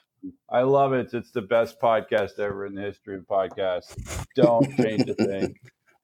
I 0.50 0.62
love 0.64 0.94
it. 0.94 1.14
It's 1.14 1.32
the 1.32 1.42
best 1.42 1.80
podcast 1.80 2.40
ever 2.40 2.66
in 2.66 2.76
the 2.76 2.82
history 2.82 3.16
of 3.16 3.24
podcasts. 3.28 3.96
Don't 4.36 4.76
change 4.76 5.08
a 5.10 5.14
thing. 5.14 5.56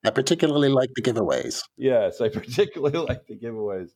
I 0.06 0.12
particularly 0.12 0.70
like 0.70 0.90
the 0.96 1.02
giveaways. 1.02 1.64
Yes, 1.78 2.22
I 2.22 2.30
particularly 2.30 2.98
like 3.10 3.26
the 3.28 3.36
giveaways. 3.36 3.90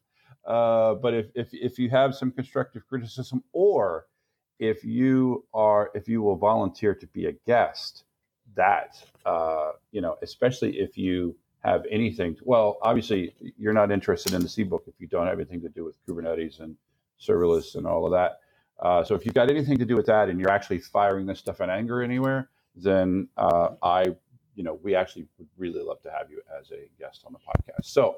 Uh, 0.48 0.96
but 0.96 1.14
if, 1.14 1.28
if 1.36 1.50
if 1.52 1.78
you 1.78 1.90
have 1.90 2.16
some 2.16 2.32
constructive 2.32 2.88
criticism, 2.88 3.44
or 3.52 4.06
if 4.60 4.84
you 4.84 5.46
are 5.54 5.92
if 5.94 6.08
you 6.08 6.22
will 6.22 6.38
volunteer 6.38 6.96
to 6.96 7.08
be 7.08 7.26
a 7.26 7.34
guest, 7.46 8.04
that 8.56 8.96
uh, 9.26 9.72
you 9.92 10.02
know, 10.02 10.16
especially 10.22 10.80
if 10.80 10.98
you 10.98 11.36
have 11.64 11.84
anything. 11.92 12.38
well, 12.44 12.78
obviously, 12.82 13.36
you're 13.58 13.74
not 13.74 13.92
interested 13.92 14.34
in 14.34 14.42
the 14.42 14.48
c 14.48 14.64
book 14.64 14.84
if 14.88 14.94
you 15.00 15.08
don't 15.08 15.28
have 15.28 15.40
anything 15.40 15.62
to 15.62 15.70
do 15.70 15.84
with 15.84 15.96
Kubernetes 16.06 16.62
and 16.62 16.78
serverless 17.20 17.76
and 17.76 17.86
all 17.86 18.06
of 18.06 18.12
that. 18.12 18.40
Uh, 18.80 19.04
so 19.04 19.16
if 19.16 19.26
you've 19.26 19.34
got 19.34 19.50
anything 19.50 19.78
to 19.78 19.86
do 19.86 19.96
with 19.96 20.06
that, 20.06 20.30
and 20.30 20.40
you're 20.40 20.52
actually 20.52 20.80
firing 20.80 21.26
this 21.26 21.40
stuff 21.40 21.60
in 21.62 21.70
anger 21.70 22.02
anywhere, 22.02 22.50
then 22.76 23.28
uh, 23.36 23.70
I 23.82 24.16
you 24.58 24.64
know, 24.64 24.80
we 24.82 24.96
actually 24.96 25.28
would 25.38 25.48
really 25.56 25.82
love 25.82 26.02
to 26.02 26.12
have 26.12 26.30
you 26.30 26.42
as 26.60 26.72
a 26.72 26.90
guest 27.00 27.24
on 27.26 27.32
the 27.32 27.40
podcast. 27.40 27.86
So, 27.86 28.18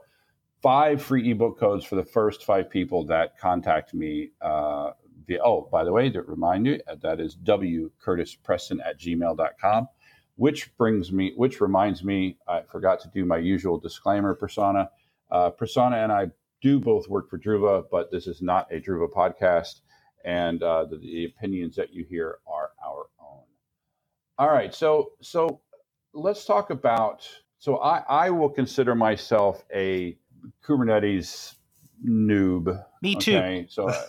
five 0.61 1.01
free 1.01 1.31
ebook 1.31 1.59
codes 1.59 1.85
for 1.85 1.95
the 1.95 2.03
first 2.03 2.45
five 2.45 2.69
people 2.69 3.05
that 3.05 3.37
contact 3.37 3.93
me 3.93 4.31
uh, 4.41 4.91
via, 5.27 5.39
oh, 5.43 5.67
by 5.71 5.83
the 5.83 5.91
way, 5.91 6.09
to 6.09 6.21
remind 6.23 6.65
you, 6.65 6.79
uh, 6.87 6.95
that 7.01 7.19
is 7.19 7.35
wcurtispreston 7.37 8.79
at 8.85 8.99
gmail.com, 8.99 9.87
which 10.35 10.75
brings 10.77 11.11
me, 11.11 11.33
which 11.35 11.61
reminds 11.61 12.03
me, 12.03 12.37
I 12.47 12.61
forgot 12.61 12.99
to 13.01 13.09
do 13.09 13.25
my 13.25 13.37
usual 13.37 13.79
disclaimer 13.79 14.35
Prasanna. 14.35 14.89
Uh, 15.31 15.51
Prasanna 15.51 16.03
and 16.03 16.11
I 16.11 16.31
do 16.61 16.79
both 16.79 17.07
work 17.07 17.29
for 17.29 17.37
Druva, 17.37 17.85
but 17.89 18.11
this 18.11 18.27
is 18.27 18.41
not 18.41 18.67
a 18.71 18.81
Druva 18.81 19.09
podcast, 19.09 19.81
and 20.25 20.61
uh, 20.61 20.85
the, 20.85 20.97
the 20.97 21.25
opinions 21.25 21.75
that 21.75 21.93
you 21.93 22.03
hear 22.03 22.39
are 22.47 22.71
our 22.85 23.05
own. 23.21 23.43
All 24.37 24.49
right, 24.49 24.73
so 24.73 25.11
so 25.21 25.61
let's 26.13 26.43
talk 26.45 26.69
about 26.69 27.27
so 27.59 27.77
I, 27.77 28.03
I 28.07 28.29
will 28.29 28.49
consider 28.49 28.95
myself 28.95 29.65
a 29.73 30.17
Kubernetes 30.63 31.55
noob. 32.05 32.83
Me 33.01 33.15
too. 33.15 33.37
Okay, 33.37 33.65
so 33.69 33.89
uh, 33.89 34.03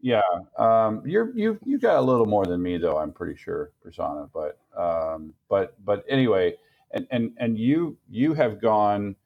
yeah, 0.00 0.22
um, 0.58 1.02
you're 1.04 1.36
you 1.36 1.58
you 1.64 1.78
got 1.78 1.96
a 1.96 2.00
little 2.00 2.26
more 2.26 2.46
than 2.46 2.62
me 2.62 2.78
though. 2.78 2.98
I'm 2.98 3.12
pretty 3.12 3.36
sure, 3.36 3.72
Prasanna. 3.84 4.28
But 4.32 4.58
um, 4.76 5.34
but 5.48 5.74
but 5.84 6.04
anyway, 6.08 6.54
and 6.92 7.06
and 7.10 7.32
and 7.38 7.58
you 7.58 7.96
you 8.08 8.34
have 8.34 8.60
gone 8.60 9.16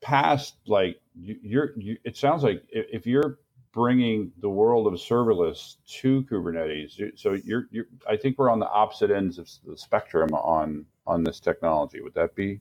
past 0.00 0.56
like 0.66 1.00
you, 1.14 1.36
you're. 1.42 1.72
You, 1.76 1.98
it 2.04 2.16
sounds 2.16 2.42
like 2.42 2.62
if, 2.70 2.86
if 2.90 3.06
you're 3.06 3.38
bringing 3.72 4.32
the 4.40 4.48
world 4.48 4.86
of 4.86 4.94
serverless 4.94 5.76
to 6.00 6.22
Kubernetes, 6.24 7.18
so 7.18 7.34
you're 7.44 7.66
you're. 7.70 7.86
I 8.08 8.16
think 8.16 8.38
we're 8.38 8.50
on 8.50 8.60
the 8.60 8.68
opposite 8.68 9.10
ends 9.10 9.38
of 9.38 9.48
the 9.66 9.76
spectrum 9.76 10.32
on 10.32 10.86
on 11.06 11.24
this 11.24 11.40
technology. 11.40 12.00
Would 12.00 12.14
that 12.14 12.34
be 12.34 12.60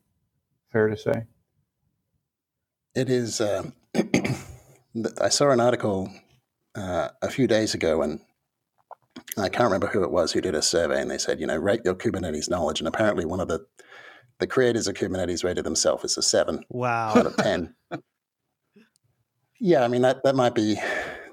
fair 0.72 0.90
to 0.90 0.98
say? 0.98 1.24
It 2.98 3.12
is. 3.12 3.40
Um, 3.40 3.74
I 5.22 5.30
saw 5.30 5.52
an 5.52 5.60
article 5.60 6.12
uh, 6.74 7.10
a 7.22 7.30
few 7.30 7.46
days 7.46 7.76
ago, 7.76 8.02
and 8.02 8.20
I 9.38 9.50
can't 9.50 9.66
remember 9.66 9.86
who 9.86 10.04
it 10.04 10.10
was 10.10 10.32
who 10.32 10.42
did 10.42 10.56
a 10.56 10.64
survey, 10.64 11.00
and 11.00 11.12
they 11.12 11.20
said, 11.20 11.40
you 11.40 11.46
know, 11.46 11.58
rate 11.58 11.82
your 11.86 11.94
Kubernetes 11.94 12.50
knowledge, 12.50 12.80
and 12.80 12.88
apparently 12.88 13.24
one 13.24 13.40
of 13.40 13.50
the 13.50 13.68
the 14.40 14.48
creators 14.48 14.88
of 14.88 14.96
Kubernetes 14.96 15.44
rated 15.44 15.64
himself 15.66 16.04
as 16.04 16.18
a 16.18 16.24
seven 16.24 16.64
out 17.18 17.28
of 17.28 17.38
ten. 17.38 17.76
yeah, 19.60 19.84
I 19.84 19.88
mean 19.88 20.02
that 20.02 20.24
that 20.24 20.36
might 20.36 20.56
be 20.56 20.80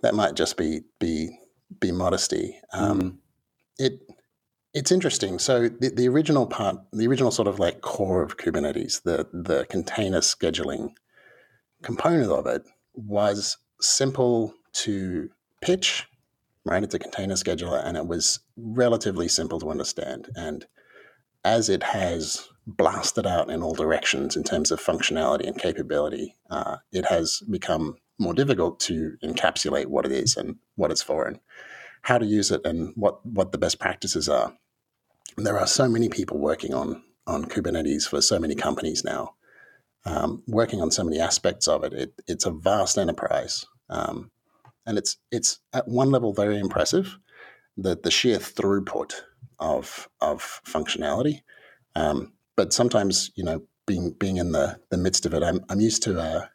that 0.03 0.15
might 0.15 0.35
just 0.35 0.59
be 0.59 0.83
be 1.01 1.39
be 1.81 1.93
modesty. 1.93 2.61
Um, 2.75 3.01
Mhm. 3.01 3.19
it 3.79 4.01
it's 4.75 4.93
interesting. 4.93 5.39
So 5.39 5.71
the, 5.71 5.89
the 5.89 6.09
original 6.09 6.47
part, 6.47 6.77
the 6.93 7.07
original 7.07 7.31
sort 7.31 7.49
of 7.49 7.59
like 7.59 7.81
core 7.81 8.23
of 8.23 8.37
Kubernetes, 8.37 9.03
the 9.03 9.27
the 9.33 9.65
container 9.71 10.21
scheduling 10.21 10.91
component 11.85 12.31
of 12.31 12.47
it 12.47 12.63
was 12.95 13.59
simple 13.81 14.55
to 14.73 15.31
pitch, 15.61 16.07
right? 16.65 16.83
It's 16.83 16.95
a 16.95 16.99
container 16.99 17.35
scheduler, 17.35 17.85
and 17.85 17.97
it 17.97 18.07
was 18.07 18.41
relatively 18.57 19.29
simple 19.29 19.61
to 19.61 19.71
understand. 19.71 20.29
And 20.35 20.67
as 21.45 21.69
it 21.69 21.83
has 21.83 22.49
blasted 22.67 23.27
out 23.27 23.51
in 23.51 23.63
all 23.63 23.75
directions 23.75 24.37
in 24.37 24.43
terms 24.43 24.71
of 24.71 24.81
functionality 24.81 25.47
and 25.47 25.59
capability, 25.59 26.35
uh, 26.51 26.79
it 26.91 27.05
has 27.07 27.43
become 27.51 27.97
more 28.19 28.33
difficult 28.33 28.81
to 28.81 29.17
encapsulate 29.23 29.87
what 29.87 30.07
it 30.07 30.13
is 30.13 30.37
and 30.37 30.57
what 30.77 30.91
it's 30.91 31.03
for 31.03 31.27
and 31.27 31.39
how 32.03 32.17
to 32.17 32.25
use 32.25 32.51
it 32.51 32.61
and 32.65 32.93
what, 32.97 33.25
what 33.27 33.53
the 33.53 33.59
best 33.59 33.79
practices 33.79 34.29
are. 34.29 34.57
There 35.37 35.59
are 35.59 35.67
so 35.67 35.89
many 35.89 36.09
people 36.09 36.39
working 36.39 36.73
on, 36.73 37.03
on 37.27 37.45
Kubernetes 37.45 38.09
for 38.09 38.23
so 38.23 38.39
many 38.39 38.55
companies 38.55 39.05
now, 39.05 39.35
um, 40.07 40.43
working 40.47 40.81
on 40.81 40.91
so 40.91 41.05
many 41.05 41.19
aspects 41.19 41.67
of 41.69 41.85
it. 41.85 41.93
it 41.93 42.13
it's 42.27 42.47
a 42.47 42.51
vast 42.51 42.99
enterprise. 42.99 43.65
Um, 43.91 44.31
and 44.87 44.99
it's, 44.99 45.17
it's 45.31 45.61
at 45.73 45.89
one 45.89 46.11
level 46.11 46.33
very 46.35 46.59
impressive, 46.59 47.19
that 47.79 48.03
the 48.03 48.11
sheer 48.11 48.39
throughput 48.39 49.15
of, 49.59 50.09
of 50.21 50.61
functionality. 50.67 51.41
Um, 51.97 52.33
but 52.57 52.73
sometimes, 52.73 53.31
you 53.35 53.45
know, 53.45 53.63
being 53.87 54.15
being 54.19 54.39
in 54.39 54.53
the, 54.53 54.79
the 54.91 54.97
midst 54.97 55.27
of 55.27 55.35
it, 55.35 55.43
I'm, 55.43 55.61
I'm 55.69 55.81
used 55.81 56.03
to 56.05 56.19
a, 56.19 56.51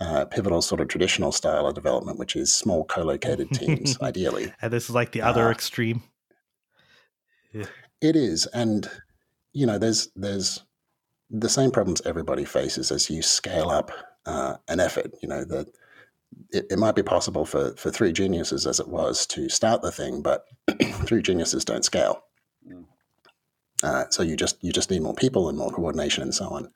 a 0.00 0.26
pivotal 0.26 0.62
sort 0.62 0.80
of 0.80 0.88
traditional 0.88 1.32
style 1.32 1.66
of 1.66 1.74
development, 1.74 2.18
which 2.18 2.34
is 2.36 2.54
small 2.54 2.84
co-located 2.84 3.50
teams, 3.50 3.98
ideally. 4.02 4.52
And 4.60 4.72
this 4.72 4.88
is 4.88 4.94
like 4.94 5.12
the 5.12 5.22
other 5.22 5.48
Ah. 5.48 5.52
extreme. 5.52 6.02
It 8.00 8.16
is, 8.16 8.46
and 8.46 8.90
you 9.52 9.64
know, 9.64 9.78
there's 9.78 10.08
there's 10.14 10.62
the 11.30 11.48
same 11.48 11.70
problems 11.70 12.02
everybody 12.04 12.44
faces 12.44 12.90
as 12.90 13.10
you 13.10 13.22
scale 13.22 13.70
up 13.70 13.90
uh, 14.26 14.56
an 14.68 14.80
effort. 14.80 15.12
You 15.22 15.28
know, 15.28 15.44
that 15.44 15.68
it, 16.52 16.66
it 16.70 16.78
might 16.78 16.94
be 16.94 17.02
possible 17.02 17.44
for 17.44 17.74
for 17.76 17.90
three 17.90 18.12
geniuses 18.12 18.66
as 18.66 18.80
it 18.80 18.88
was 18.88 19.26
to 19.26 19.48
start 19.48 19.82
the 19.82 19.92
thing, 19.92 20.22
but 20.22 20.44
three 21.04 21.22
geniuses 21.22 21.64
don't 21.64 21.84
scale. 21.84 22.22
Mm. 22.68 22.84
Uh, 23.82 24.04
so 24.10 24.22
you 24.22 24.36
just 24.36 24.62
you 24.62 24.72
just 24.72 24.90
need 24.90 25.02
more 25.02 25.14
people 25.14 25.48
and 25.48 25.58
more 25.58 25.70
coordination 25.70 26.22
and 26.22 26.34
so 26.34 26.48
on. 26.48 26.70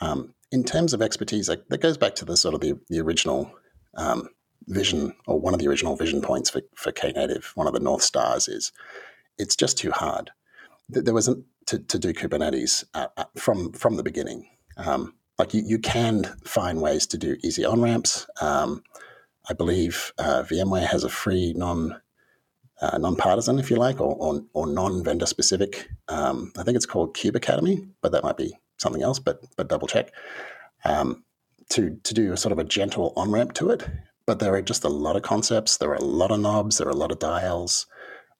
Um, 0.00 0.34
in 0.50 0.64
terms 0.64 0.94
of 0.94 1.02
expertise, 1.02 1.48
like, 1.48 1.66
that 1.68 1.80
goes 1.80 1.98
back 1.98 2.14
to 2.16 2.24
the 2.24 2.36
sort 2.36 2.54
of 2.54 2.60
the, 2.60 2.78
the 2.88 3.00
original 3.00 3.52
um, 3.96 4.28
vision 4.66 5.14
or 5.26 5.38
one 5.40 5.54
of 5.54 5.60
the 5.60 5.68
original 5.68 5.96
vision 5.96 6.22
points 6.22 6.50
for, 6.50 6.62
for 6.74 6.92
Knative. 6.92 7.44
One 7.56 7.66
of 7.66 7.72
the 7.72 7.80
North 7.80 8.02
Stars 8.02 8.48
is 8.48 8.72
it's 9.38 9.56
just 9.56 9.78
too 9.78 9.90
hard. 9.90 10.30
There 10.88 11.14
wasn't 11.14 11.44
to, 11.68 11.78
to 11.78 11.98
do 11.98 12.14
Kubernetes 12.14 12.84
uh, 12.94 13.08
uh, 13.16 13.24
from 13.36 13.72
from 13.72 13.96
the 13.96 14.02
beginning. 14.02 14.48
Um, 14.78 15.14
like 15.38 15.52
you, 15.54 15.62
you 15.64 15.78
can 15.78 16.24
find 16.44 16.80
ways 16.80 17.06
to 17.08 17.18
do 17.18 17.36
easy 17.44 17.64
on 17.64 17.82
ramps. 17.82 18.26
Um, 18.40 18.82
I 19.48 19.52
believe 19.52 20.12
uh, 20.18 20.42
VMware 20.42 20.86
has 20.86 21.04
a 21.04 21.10
free 21.10 21.52
non 21.54 22.00
uh, 22.80 22.96
nonpartisan, 22.96 23.58
if 23.58 23.70
you 23.70 23.76
like, 23.76 24.00
or 24.00 24.16
or, 24.16 24.42
or 24.54 24.66
non 24.66 25.04
vendor 25.04 25.26
specific. 25.26 25.88
Um, 26.08 26.52
I 26.58 26.62
think 26.62 26.76
it's 26.76 26.86
called 26.86 27.14
KubeAcademy, 27.14 27.90
but 28.00 28.12
that 28.12 28.24
might 28.24 28.38
be 28.38 28.54
something 28.78 29.02
else. 29.02 29.18
But 29.18 29.44
but 29.56 29.68
double 29.68 29.88
check 29.88 30.10
um, 30.86 31.22
to 31.70 31.98
to 32.02 32.14
do 32.14 32.32
a 32.32 32.36
sort 32.38 32.52
of 32.52 32.58
a 32.58 32.64
gentle 32.64 33.12
on 33.14 33.30
ramp 33.30 33.52
to 33.54 33.68
it. 33.68 33.86
But 34.24 34.38
there 34.38 34.54
are 34.54 34.62
just 34.62 34.84
a 34.84 34.90
lot 34.90 35.16
of 35.16 35.22
concepts. 35.22 35.76
There 35.76 35.90
are 35.90 35.96
a 35.96 36.04
lot 36.04 36.30
of 36.30 36.40
knobs. 36.40 36.78
There 36.78 36.88
are 36.88 36.90
a 36.90 36.96
lot 36.96 37.12
of 37.12 37.18
dials, 37.18 37.86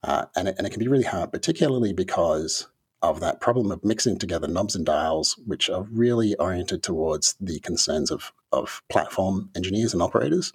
uh, 0.03 0.25
and 0.35 0.47
it, 0.47 0.55
and 0.57 0.65
it 0.65 0.71
can 0.71 0.79
be 0.79 0.87
really 0.87 1.03
hard, 1.03 1.31
particularly 1.31 1.93
because 1.93 2.67
of 3.01 3.19
that 3.21 3.39
problem 3.39 3.71
of 3.71 3.83
mixing 3.83 4.17
together 4.17 4.47
knobs 4.47 4.75
and 4.75 4.85
dials, 4.85 5.37
which 5.45 5.69
are 5.69 5.83
really 5.83 6.35
oriented 6.35 6.83
towards 6.83 7.35
the 7.39 7.59
concerns 7.59 8.11
of 8.11 8.31
of 8.51 8.81
platform 8.89 9.49
engineers 9.55 9.93
and 9.93 10.01
operators, 10.01 10.53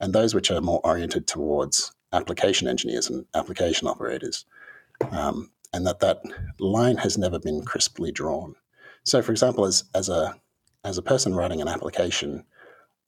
and 0.00 0.12
those 0.12 0.34
which 0.34 0.50
are 0.50 0.60
more 0.60 0.80
oriented 0.84 1.26
towards 1.26 1.92
application 2.12 2.68
engineers 2.68 3.08
and 3.08 3.26
application 3.34 3.88
operators. 3.88 4.44
Um, 5.10 5.50
and 5.72 5.86
that 5.86 6.00
that 6.00 6.22
line 6.58 6.96
has 6.98 7.18
never 7.18 7.38
been 7.38 7.64
crisply 7.64 8.10
drawn. 8.10 8.54
So, 9.04 9.22
for 9.22 9.32
example, 9.32 9.64
as 9.64 9.84
as 9.94 10.08
a 10.08 10.36
as 10.84 10.98
a 10.98 11.02
person 11.02 11.34
writing 11.34 11.60
an 11.60 11.68
application, 11.68 12.44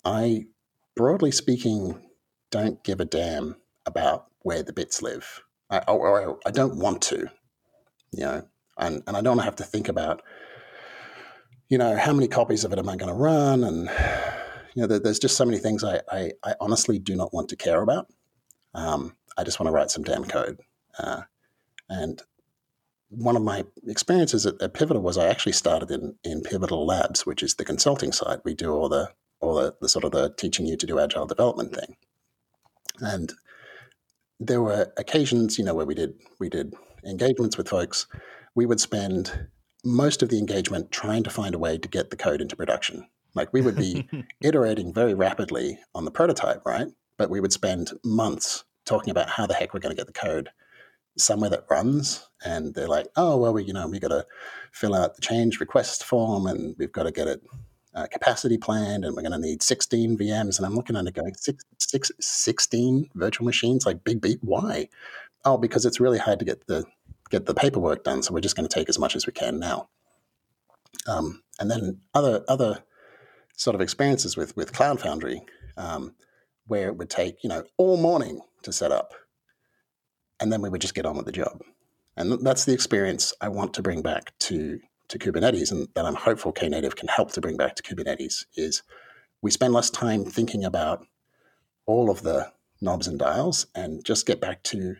I 0.04 0.46
broadly 0.94 1.30
speaking 1.30 2.00
don't 2.50 2.82
give 2.84 3.00
a 3.00 3.04
damn 3.04 3.56
about 3.86 4.26
where 4.42 4.62
the 4.62 4.72
bits 4.72 5.02
live. 5.02 5.42
I, 5.70 5.78
or 5.86 6.38
I 6.44 6.50
don't 6.50 6.78
want 6.78 7.00
to, 7.02 7.28
you 8.12 8.24
know, 8.24 8.42
and, 8.80 9.02
and 9.06 9.16
I 9.16 9.20
don't 9.20 9.38
have 9.38 9.56
to 9.56 9.64
think 9.64 9.88
about, 9.88 10.22
you 11.68 11.78
know, 11.78 11.96
how 11.96 12.12
many 12.12 12.26
copies 12.26 12.64
of 12.64 12.72
it 12.72 12.78
am 12.78 12.88
I 12.88 12.96
going 12.96 13.12
to 13.12 13.18
run? 13.18 13.62
And, 13.62 13.88
you 14.74 14.82
know, 14.82 14.86
there, 14.86 14.98
there's 14.98 15.18
just 15.18 15.36
so 15.36 15.44
many 15.44 15.58
things 15.58 15.84
I, 15.84 16.00
I, 16.10 16.32
I 16.42 16.54
honestly 16.60 16.98
do 16.98 17.14
not 17.14 17.32
want 17.32 17.48
to 17.50 17.56
care 17.56 17.82
about. 17.82 18.08
Um, 18.74 19.16
I 19.36 19.44
just 19.44 19.60
want 19.60 19.68
to 19.68 19.72
write 19.72 19.90
some 19.90 20.02
damn 20.02 20.24
code. 20.24 20.58
Uh, 20.98 21.22
and 21.88 22.22
one 23.10 23.36
of 23.36 23.42
my 23.42 23.64
experiences 23.86 24.46
at, 24.46 24.60
at, 24.62 24.74
Pivotal 24.74 25.02
was 25.02 25.18
I 25.18 25.28
actually 25.28 25.52
started 25.52 25.90
in, 25.90 26.14
in 26.24 26.42
Pivotal 26.42 26.86
Labs, 26.86 27.26
which 27.26 27.42
is 27.42 27.54
the 27.54 27.64
consulting 27.64 28.12
side. 28.12 28.40
We 28.44 28.54
do 28.54 28.72
all 28.72 28.88
the 28.88 29.10
all 29.40 29.54
the, 29.54 29.74
the 29.80 29.88
sort 29.88 30.04
of 30.04 30.12
the 30.12 30.34
teaching 30.36 30.66
you 30.66 30.76
to 30.76 30.86
do 30.86 30.98
agile 30.98 31.26
development 31.26 31.74
thing. 31.74 31.96
And 33.00 33.32
there 34.38 34.60
were 34.60 34.92
occasions, 34.98 35.58
you 35.58 35.64
know, 35.64 35.74
where 35.74 35.86
we 35.86 35.94
did 35.94 36.14
we 36.38 36.48
did 36.48 36.74
engagements 37.04 37.56
with 37.56 37.68
folks. 37.68 38.06
We 38.54 38.66
would 38.66 38.80
spend 38.80 39.48
most 39.84 40.22
of 40.22 40.28
the 40.28 40.38
engagement 40.38 40.90
trying 40.90 41.22
to 41.24 41.30
find 41.30 41.54
a 41.54 41.58
way 41.58 41.78
to 41.78 41.88
get 41.88 42.10
the 42.10 42.16
code 42.16 42.40
into 42.40 42.56
production. 42.56 43.08
Like 43.34 43.52
we 43.52 43.62
would 43.62 43.76
be 43.76 44.08
iterating 44.40 44.92
very 44.92 45.14
rapidly 45.14 45.78
on 45.94 46.04
the 46.04 46.10
prototype, 46.10 46.62
right? 46.66 46.88
But 47.16 47.30
we 47.30 47.40
would 47.40 47.52
spend 47.52 47.92
months 48.04 48.64
talking 48.84 49.10
about 49.10 49.30
how 49.30 49.46
the 49.46 49.54
heck 49.54 49.72
we're 49.72 49.80
going 49.80 49.94
to 49.94 50.00
get 50.00 50.06
the 50.06 50.12
code 50.12 50.50
somewhere 51.16 51.50
that 51.50 51.66
runs. 51.70 52.28
And 52.44 52.74
they're 52.74 52.88
like, 52.88 53.06
oh, 53.16 53.36
well, 53.36 53.52
we, 53.52 53.64
you 53.64 53.72
know, 53.72 53.86
we 53.86 54.00
got 54.00 54.08
to 54.08 54.26
fill 54.72 54.94
out 54.94 55.14
the 55.14 55.22
change 55.22 55.60
request 55.60 56.04
form 56.04 56.46
and 56.46 56.74
we've 56.78 56.92
got 56.92 57.04
to 57.04 57.12
get 57.12 57.28
it 57.28 57.42
uh, 57.94 58.06
capacity 58.06 58.56
planned 58.56 59.04
and 59.04 59.14
we're 59.14 59.22
going 59.22 59.32
to 59.32 59.38
need 59.38 59.62
16 59.62 60.16
VMs. 60.16 60.56
And 60.56 60.66
I'm 60.66 60.74
looking 60.74 60.96
at 60.96 61.06
it 61.06 61.14
going, 61.14 61.34
six, 61.34 61.64
six, 61.78 62.10
16 62.20 63.10
virtual 63.14 63.44
machines, 63.44 63.86
like 63.86 64.04
big 64.04 64.20
beat. 64.20 64.38
Why? 64.42 64.88
Oh, 65.44 65.56
because 65.56 65.84
it's 65.86 66.00
really 66.00 66.18
hard 66.18 66.38
to 66.38 66.44
get 66.44 66.66
the 66.66 66.84
get 67.30 67.46
the 67.46 67.54
paperwork 67.54 68.04
done. 68.04 68.22
So 68.22 68.34
we're 68.34 68.40
just 68.40 68.56
going 68.56 68.68
to 68.68 68.74
take 68.74 68.88
as 68.88 68.98
much 68.98 69.16
as 69.16 69.26
we 69.26 69.32
can 69.32 69.58
now. 69.58 69.88
Um, 71.06 71.42
and 71.58 71.70
then 71.70 72.00
other 72.14 72.44
other 72.48 72.82
sort 73.56 73.74
of 73.74 73.80
experiences 73.80 74.36
with 74.36 74.56
with 74.56 74.72
Cloud 74.72 75.00
Foundry, 75.00 75.42
um, 75.76 76.14
where 76.66 76.88
it 76.88 76.96
would 76.96 77.10
take 77.10 77.42
you 77.42 77.48
know 77.48 77.64
all 77.76 77.96
morning 77.96 78.40
to 78.62 78.72
set 78.72 78.92
up, 78.92 79.14
and 80.40 80.52
then 80.52 80.62
we 80.62 80.68
would 80.68 80.80
just 80.80 80.94
get 80.94 81.06
on 81.06 81.16
with 81.16 81.26
the 81.26 81.32
job. 81.32 81.62
And 82.16 82.44
that's 82.44 82.64
the 82.64 82.72
experience 82.72 83.32
I 83.40 83.48
want 83.48 83.72
to 83.74 83.82
bring 83.82 84.02
back 84.02 84.36
to 84.40 84.80
to 85.08 85.18
Kubernetes, 85.18 85.70
and 85.70 85.88
that 85.94 86.04
I'm 86.04 86.14
hopeful 86.14 86.52
Knative 86.52 86.96
can 86.96 87.08
help 87.08 87.32
to 87.32 87.40
bring 87.40 87.56
back 87.56 87.76
to 87.76 87.82
Kubernetes. 87.82 88.44
Is 88.56 88.82
we 89.42 89.50
spend 89.50 89.72
less 89.72 89.90
time 89.90 90.24
thinking 90.24 90.64
about 90.64 91.06
all 91.86 92.10
of 92.10 92.22
the 92.22 92.52
knobs 92.80 93.06
and 93.06 93.18
dials, 93.18 93.66
and 93.74 94.04
just 94.04 94.26
get 94.26 94.40
back 94.40 94.62
to 94.64 94.96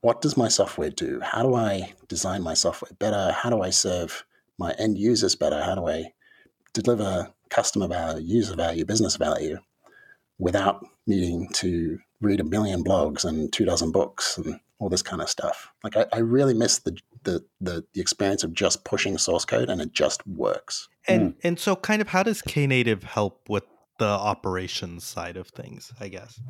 what 0.00 0.20
does 0.20 0.36
my 0.36 0.48
software 0.48 0.90
do? 0.90 1.20
How 1.20 1.42
do 1.42 1.54
I 1.54 1.92
design 2.08 2.42
my 2.42 2.54
software 2.54 2.92
better? 2.98 3.32
How 3.32 3.50
do 3.50 3.62
I 3.62 3.70
serve 3.70 4.24
my 4.58 4.72
end 4.78 4.98
users 4.98 5.34
better? 5.34 5.62
How 5.62 5.74
do 5.74 5.86
I 5.88 6.12
deliver 6.72 7.32
customer 7.50 7.88
value, 7.88 8.24
user 8.24 8.54
value, 8.54 8.84
business 8.84 9.16
value 9.16 9.58
without 10.38 10.86
needing 11.06 11.48
to 11.54 11.98
read 12.20 12.40
a 12.40 12.44
million 12.44 12.84
blogs 12.84 13.24
and 13.24 13.52
two 13.52 13.64
dozen 13.64 13.90
books 13.90 14.38
and 14.38 14.60
all 14.78 14.88
this 14.88 15.02
kind 15.02 15.20
of 15.20 15.28
stuff. 15.28 15.72
Like 15.82 15.96
I, 15.96 16.06
I 16.12 16.18
really 16.18 16.54
miss 16.54 16.78
the, 16.78 16.96
the, 17.24 17.44
the 17.60 17.84
the 17.92 18.00
experience 18.00 18.44
of 18.44 18.54
just 18.54 18.84
pushing 18.84 19.18
source 19.18 19.44
code 19.44 19.68
and 19.68 19.80
it 19.80 19.92
just 19.92 20.26
works. 20.26 20.88
And 21.06 21.32
mm. 21.32 21.36
and 21.42 21.58
so 21.58 21.74
kind 21.76 22.00
of 22.00 22.08
how 22.08 22.22
does 22.22 22.42
Knative 22.42 23.02
help 23.02 23.48
with 23.48 23.64
the 23.98 24.06
operations 24.06 25.04
side 25.04 25.36
of 25.36 25.48
things, 25.48 25.92
I 26.00 26.08
guess? 26.08 26.40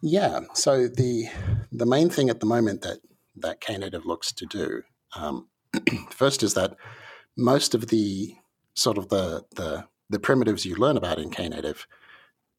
Yeah. 0.00 0.40
So 0.54 0.88
the 0.88 1.28
the 1.72 1.86
main 1.86 2.10
thing 2.10 2.30
at 2.30 2.40
the 2.40 2.46
moment 2.46 2.82
that 2.82 2.98
that 3.36 3.60
Knative 3.60 4.04
looks 4.04 4.32
to 4.32 4.46
do 4.46 4.82
um, 5.16 5.48
first 6.10 6.42
is 6.42 6.54
that 6.54 6.76
most 7.36 7.74
of 7.74 7.88
the 7.88 8.34
sort 8.74 8.98
of 8.98 9.08
the 9.08 9.44
the 9.56 9.86
the 10.10 10.18
primitives 10.18 10.64
you 10.64 10.76
learn 10.76 10.96
about 10.96 11.18
in 11.18 11.30
Knative 11.30 11.86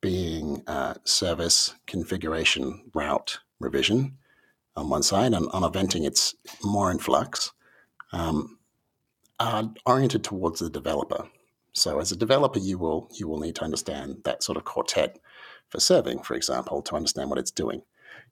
being 0.01 0.63
uh, 0.67 0.93
service 1.03 1.75
configuration 1.87 2.89
route 2.93 3.39
revision 3.59 4.17
on 4.75 4.89
one 4.89 5.03
side, 5.03 5.33
and 5.33 5.47
on 5.51 5.63
eventing 5.63 6.05
it's 6.05 6.35
more 6.63 6.89
in 6.91 6.99
flux, 6.99 7.51
um, 8.13 8.57
are 9.39 9.71
oriented 9.85 10.23
towards 10.23 10.59
the 10.59 10.69
developer. 10.69 11.27
So 11.79 11.99
as 11.99 12.11
a 12.11 12.15
developer, 12.15 12.59
you 12.59 12.77
will 12.77 13.09
you 13.15 13.27
will 13.27 13.39
need 13.39 13.55
to 13.55 13.63
understand 13.63 14.21
that 14.25 14.43
sort 14.43 14.57
of 14.57 14.65
quartet 14.65 15.19
for 15.69 15.79
serving, 15.79 16.23
for 16.23 16.35
example, 16.35 16.81
to 16.83 16.95
understand 16.95 17.29
what 17.29 17.39
it's 17.39 17.51
doing. 17.51 17.81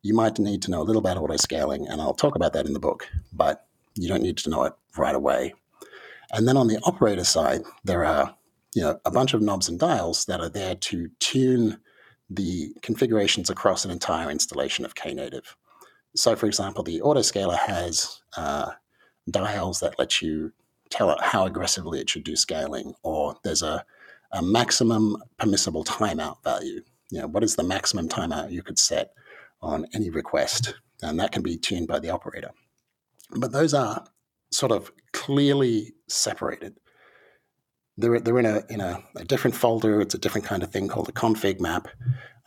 You 0.02 0.14
might 0.14 0.40
need 0.40 0.62
to 0.64 0.72
know 0.72 0.82
a 0.82 0.84
little 0.84 1.00
about 1.00 1.18
auto 1.18 1.38
scaling, 1.38 1.88
and 1.88 2.02
I'll 2.02 2.14
talk 2.14 2.36
about 2.36 2.54
that 2.54 2.66
in 2.66 2.74
the 2.74 2.80
book, 2.80 3.08
but 3.32 3.66
you 3.96 4.08
don't 4.08 4.24
need 4.24 4.38
to 4.40 4.50
know 4.50 4.64
it 4.64 4.74
right 4.98 5.16
away. 5.16 5.54
And 6.32 6.48
then 6.48 6.58
on 6.58 6.68
the 6.68 6.80
operator 6.84 7.24
side, 7.24 7.62
there 7.84 8.04
are 8.06 8.36
you 8.74 8.82
know 8.82 9.00
a 9.06 9.12
bunch 9.12 9.34
of 9.34 9.42
knobs 9.42 9.70
and 9.70 9.80
dials 9.80 10.26
that 10.26 10.42
are 10.42 10.50
there 10.50 10.76
to 10.76 11.10
tune 11.20 11.80
the 12.30 12.74
configurations 12.82 13.50
across 13.50 13.86
an 13.86 13.92
entire 13.92 14.30
installation 14.30 14.84
of 14.84 14.94
Knative. 14.94 15.56
So, 16.16 16.36
for 16.36 16.48
example, 16.48 16.84
the 16.84 17.02
autoscaler 17.02 17.58
has 17.58 18.22
uh, 18.36 18.72
dials 19.30 19.80
that 19.80 19.98
let 20.00 20.22
you 20.22 20.52
tell 20.90 21.12
it 21.12 21.22
how 21.22 21.46
aggressively 21.46 22.00
it 22.00 22.10
should 22.10 22.24
do 22.24 22.36
scaling, 22.36 22.94
or 23.04 23.36
there's 23.44 23.64
a, 23.64 23.86
a 24.32 24.42
maximum 24.42 25.18
permissible 25.38 25.84
timeout 25.84 26.44
value. 26.44 26.82
You 27.10 27.22
know, 27.22 27.28
what 27.28 27.44
is 27.44 27.56
the 27.56 27.64
maximum 27.64 28.10
timeout 28.10 28.52
you 28.52 28.64
could 28.64 28.80
set 28.80 29.14
on 29.62 29.86
any 29.94 30.10
request? 30.10 30.76
And 31.02 31.20
that 31.20 31.32
can 31.32 31.42
be 31.42 31.58
tuned 31.58 31.88
by 31.88 32.00
the 32.00 32.10
operator. 32.10 32.52
But 33.32 33.52
those 33.52 33.74
are 33.74 34.06
sort 34.52 34.72
of 34.72 34.92
clearly 35.14 35.94
separated. 36.08 36.78
They're, 37.98 38.20
they're 38.20 38.40
in, 38.40 38.46
a, 38.46 38.64
in 38.70 38.82
a, 38.82 39.04
a 39.16 39.26
different 39.26 39.56
folder. 39.56 40.02
It's 40.02 40.16
a 40.16 40.20
different 40.20 40.46
kind 40.46 40.64
of 40.64 40.72
thing 40.72 40.88
called 40.88 41.10
a 41.10 41.14
config 41.14 41.60
map. 41.60 41.88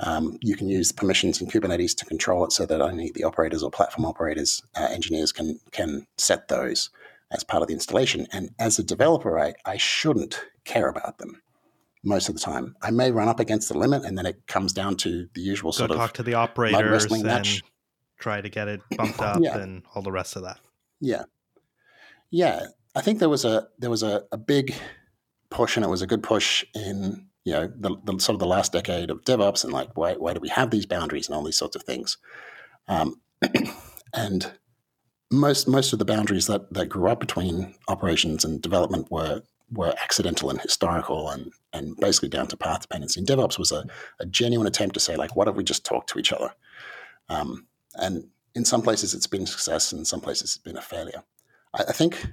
Um, 0.00 0.38
you 0.40 0.56
can 0.56 0.68
use 0.68 0.92
permissions 0.92 1.40
in 1.40 1.48
Kubernetes 1.48 1.94
to 1.96 2.06
control 2.06 2.44
it 2.44 2.52
so 2.52 2.64
that 2.66 2.80
only 2.80 3.10
the 3.14 3.24
operators 3.24 3.62
or 3.62 3.70
platform 3.70 4.06
operators, 4.06 4.62
uh, 4.76 4.88
engineers 4.90 5.32
can, 5.32 5.58
can 5.72 6.06
set 6.16 6.48
those 6.48 6.90
as 7.30 7.44
part 7.44 7.62
of 7.62 7.68
the 7.68 7.74
installation. 7.74 8.26
And 8.32 8.50
as 8.58 8.78
a 8.78 8.82
developer, 8.82 9.38
I, 9.38 9.54
I 9.64 9.76
shouldn't 9.76 10.44
care 10.64 10.88
about 10.88 11.18
them 11.18 11.40
most 12.02 12.28
of 12.28 12.34
the 12.34 12.40
time. 12.40 12.74
I 12.82 12.90
may 12.90 13.10
run 13.12 13.28
up 13.28 13.40
against 13.40 13.68
the 13.68 13.78
limit, 13.78 14.04
and 14.04 14.16
then 14.18 14.26
it 14.26 14.46
comes 14.46 14.72
down 14.72 14.96
to 14.98 15.28
the 15.34 15.40
usual 15.40 15.70
Go 15.72 15.76
sort 15.78 15.90
talk 15.92 16.00
of 16.00 16.12
to 16.14 16.22
the 16.22 16.34
operators 16.34 17.04
and 17.12 17.22
match. 17.24 17.62
try 18.18 18.40
to 18.40 18.48
get 18.48 18.68
it 18.68 18.80
bumped 18.96 19.20
up 19.20 19.40
Yeah. 19.40 19.58
and 19.58 19.82
all 19.94 20.02
the 20.02 20.12
rest 20.12 20.36
of 20.36 20.42
that. 20.42 20.58
Yeah, 21.00 21.24
yeah. 22.30 22.66
I 22.94 23.02
think 23.02 23.18
there 23.20 23.28
was 23.28 23.44
a 23.44 23.68
there 23.78 23.90
was 23.90 24.02
a, 24.02 24.24
a 24.32 24.36
big 24.36 24.74
push, 25.50 25.76
and 25.76 25.84
it 25.84 25.88
was 25.88 26.02
a 26.02 26.06
good 26.06 26.22
push 26.22 26.64
in 26.74 27.26
you 27.44 27.52
know 27.52 27.72
the, 27.74 27.96
the 28.04 28.18
sort 28.18 28.34
of 28.34 28.40
the 28.40 28.46
last 28.46 28.72
decade 28.72 29.10
of 29.10 29.22
DevOps, 29.24 29.62
and 29.64 29.72
like 29.72 29.96
why 29.96 30.14
why 30.14 30.34
do 30.34 30.40
we 30.40 30.48
have 30.48 30.70
these 30.70 30.86
boundaries 30.86 31.28
and 31.28 31.36
all 31.36 31.44
these 31.44 31.56
sorts 31.56 31.76
of 31.76 31.82
things, 31.84 32.18
um, 32.88 33.20
and 34.14 34.52
most 35.30 35.68
most 35.68 35.92
of 35.92 35.98
the 35.98 36.04
boundaries 36.04 36.46
that 36.46 36.72
that 36.72 36.86
grew 36.86 37.08
up 37.08 37.20
between 37.20 37.74
operations 37.88 38.44
and 38.44 38.60
development 38.60 39.10
were 39.10 39.42
were 39.72 39.94
accidental 40.02 40.50
and 40.50 40.60
historical 40.60 41.28
and 41.28 41.52
and 41.72 41.96
basically 41.98 42.28
down 42.28 42.48
to 42.48 42.56
path 42.56 42.82
dependency. 42.82 43.20
And 43.20 43.28
DevOps 43.28 43.58
was 43.58 43.70
a, 43.70 43.84
a 44.18 44.26
genuine 44.26 44.66
attempt 44.66 44.94
to 44.94 45.00
say 45.00 45.16
like, 45.16 45.36
what 45.36 45.48
if 45.48 45.54
we 45.54 45.64
just 45.64 45.84
talk 45.84 46.06
to 46.08 46.18
each 46.18 46.32
other? 46.32 46.52
Um, 47.28 47.66
and 47.94 48.26
in 48.54 48.64
some 48.64 48.82
places 48.82 49.14
it's 49.14 49.28
been 49.28 49.42
a 49.42 49.46
success, 49.46 49.92
and 49.92 50.00
in 50.00 50.04
some 50.04 50.20
places 50.20 50.56
it's 50.56 50.58
been 50.58 50.76
a 50.76 50.82
failure. 50.82 51.22
I, 51.74 51.84
I 51.88 51.92
think, 51.92 52.26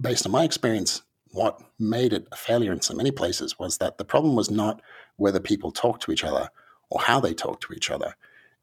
based 0.00 0.26
on 0.26 0.32
my 0.32 0.44
experience, 0.44 1.02
what 1.32 1.60
made 1.78 2.12
it 2.12 2.28
a 2.30 2.36
failure 2.36 2.72
in 2.72 2.80
so 2.80 2.94
many 2.94 3.10
places 3.10 3.58
was 3.58 3.78
that 3.78 3.98
the 3.98 4.04
problem 4.04 4.36
was 4.36 4.50
not 4.50 4.80
whether 5.16 5.40
people 5.40 5.72
talked 5.72 6.02
to 6.02 6.12
each 6.12 6.22
other 6.22 6.50
or 6.90 7.00
how 7.00 7.18
they 7.18 7.34
talked 7.34 7.64
to 7.64 7.72
each 7.72 7.90
other. 7.90 8.14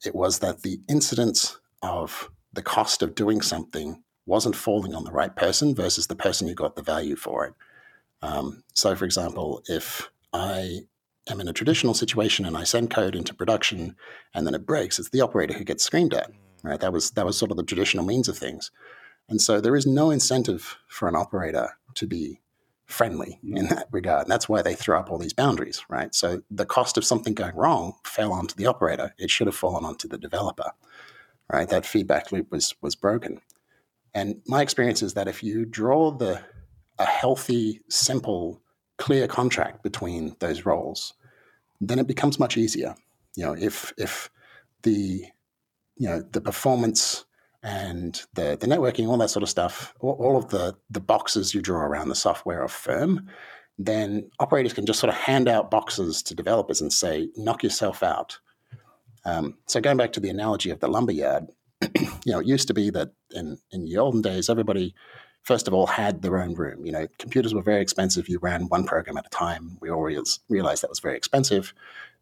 It 0.05 0.15
was 0.15 0.39
that 0.39 0.61
the 0.61 0.79
incidence 0.87 1.59
of 1.81 2.31
the 2.53 2.61
cost 2.61 3.01
of 3.01 3.15
doing 3.15 3.41
something 3.41 4.03
wasn't 4.25 4.55
falling 4.55 4.95
on 4.95 5.03
the 5.03 5.11
right 5.11 5.35
person 5.35 5.75
versus 5.75 6.07
the 6.07 6.15
person 6.15 6.47
who 6.47 6.53
got 6.53 6.75
the 6.75 6.81
value 6.81 7.15
for 7.15 7.45
it. 7.45 7.53
Um, 8.21 8.63
so, 8.73 8.95
for 8.95 9.05
example, 9.05 9.63
if 9.67 10.09
I 10.31 10.81
am 11.29 11.41
in 11.41 11.47
a 11.47 11.53
traditional 11.53 11.93
situation 11.93 12.45
and 12.45 12.55
I 12.55 12.63
send 12.63 12.89
code 12.89 13.15
into 13.15 13.33
production 13.33 13.95
and 14.33 14.47
then 14.47 14.55
it 14.55 14.65
breaks, 14.65 14.97
it's 14.97 15.09
the 15.09 15.21
operator 15.21 15.53
who 15.53 15.63
gets 15.63 15.83
screamed 15.83 16.13
at. 16.13 16.31
Right? 16.63 16.79
That 16.79 16.93
was 16.93 17.11
that 17.11 17.25
was 17.25 17.37
sort 17.37 17.51
of 17.51 17.57
the 17.57 17.63
traditional 17.63 18.05
means 18.05 18.29
of 18.29 18.37
things. 18.37 18.71
And 19.27 19.41
so 19.41 19.59
there 19.59 19.75
is 19.75 19.85
no 19.85 20.11
incentive 20.11 20.77
for 20.87 21.07
an 21.07 21.15
operator 21.15 21.71
to 21.95 22.07
be 22.07 22.39
friendly 22.85 23.39
in 23.43 23.67
that 23.67 23.87
regard. 23.91 24.23
And 24.23 24.31
that's 24.31 24.47
why 24.47 24.61
they 24.61 24.75
throw 24.75 24.99
up 24.99 25.09
all 25.09 25.17
these 25.17 25.33
boundaries, 25.33 25.83
right? 25.89 26.13
So 26.13 26.43
the 26.51 26.65
cost 26.65 26.97
of 26.97 27.05
something 27.05 27.33
going 27.33 27.55
wrong 27.55 27.93
fell 28.03 28.31
onto 28.31 28.55
the 28.55 28.67
operator. 28.67 29.13
It 29.17 29.29
should 29.29 29.47
have 29.47 29.55
fallen 29.55 29.85
onto 29.85 30.07
the 30.07 30.17
developer, 30.17 30.71
right? 31.51 31.69
That 31.69 31.85
feedback 31.85 32.31
loop 32.31 32.51
was 32.51 32.75
was 32.81 32.95
broken. 32.95 33.41
And 34.13 34.41
my 34.47 34.61
experience 34.61 35.01
is 35.01 35.15
that 35.15 35.27
if 35.27 35.43
you 35.43 35.65
draw 35.65 36.11
the 36.11 36.41
a 36.99 37.05
healthy, 37.05 37.81
simple, 37.89 38.61
clear 38.97 39.27
contract 39.27 39.83
between 39.83 40.35
those 40.39 40.65
roles, 40.65 41.13
then 41.81 41.99
it 41.99 42.07
becomes 42.07 42.39
much 42.39 42.57
easier. 42.57 42.95
You 43.35 43.45
know, 43.45 43.55
if 43.57 43.93
if 43.97 44.29
the 44.83 45.25
you 45.97 46.09
know 46.09 46.21
the 46.21 46.41
performance 46.41 47.25
and 47.63 48.21
the 48.33 48.57
the 48.59 48.67
networking, 48.67 49.07
all 49.07 49.17
that 49.17 49.29
sort 49.29 49.43
of 49.43 49.49
stuff, 49.49 49.93
all, 49.99 50.17
all 50.19 50.37
of 50.37 50.49
the 50.49 50.75
the 50.89 50.99
boxes 50.99 51.53
you 51.53 51.61
draw 51.61 51.81
around 51.81 52.09
the 52.09 52.15
software 52.15 52.61
are 52.61 52.67
firm. 52.67 53.27
Then 53.79 54.29
operators 54.39 54.73
can 54.73 54.85
just 54.85 54.99
sort 54.99 55.09
of 55.11 55.15
hand 55.15 55.47
out 55.49 55.71
boxes 55.71 56.21
to 56.23 56.35
developers 56.35 56.79
and 56.79 56.93
say, 56.93 57.29
"Knock 57.35 57.63
yourself 57.63 58.03
out." 58.03 58.39
Um, 59.25 59.57
so 59.67 59.79
going 59.81 59.97
back 59.97 60.13
to 60.13 60.19
the 60.19 60.29
analogy 60.29 60.69
of 60.69 60.79
the 60.79 60.87
lumberyard, 60.87 61.47
you 62.25 62.31
know, 62.31 62.39
it 62.39 62.45
used 62.45 62.67
to 62.67 62.73
be 62.73 62.89
that 62.91 63.11
in 63.31 63.57
in 63.71 63.85
the 63.85 63.97
olden 63.97 64.21
days, 64.21 64.49
everybody 64.49 64.93
first 65.43 65.67
of 65.67 65.73
all 65.73 65.85
had 65.85 66.21
their 66.21 66.41
own 66.41 66.55
room. 66.55 66.85
You 66.85 66.91
know, 66.91 67.07
computers 67.19 67.53
were 67.53 67.61
very 67.61 67.81
expensive. 67.81 68.29
You 68.29 68.39
ran 68.39 68.67
one 68.69 68.85
program 68.85 69.17
at 69.17 69.25
a 69.25 69.29
time. 69.29 69.77
We 69.81 69.89
always 69.89 70.39
realized 70.49 70.83
that 70.83 70.89
was 70.89 70.99
very 70.99 71.17
expensive. 71.17 71.73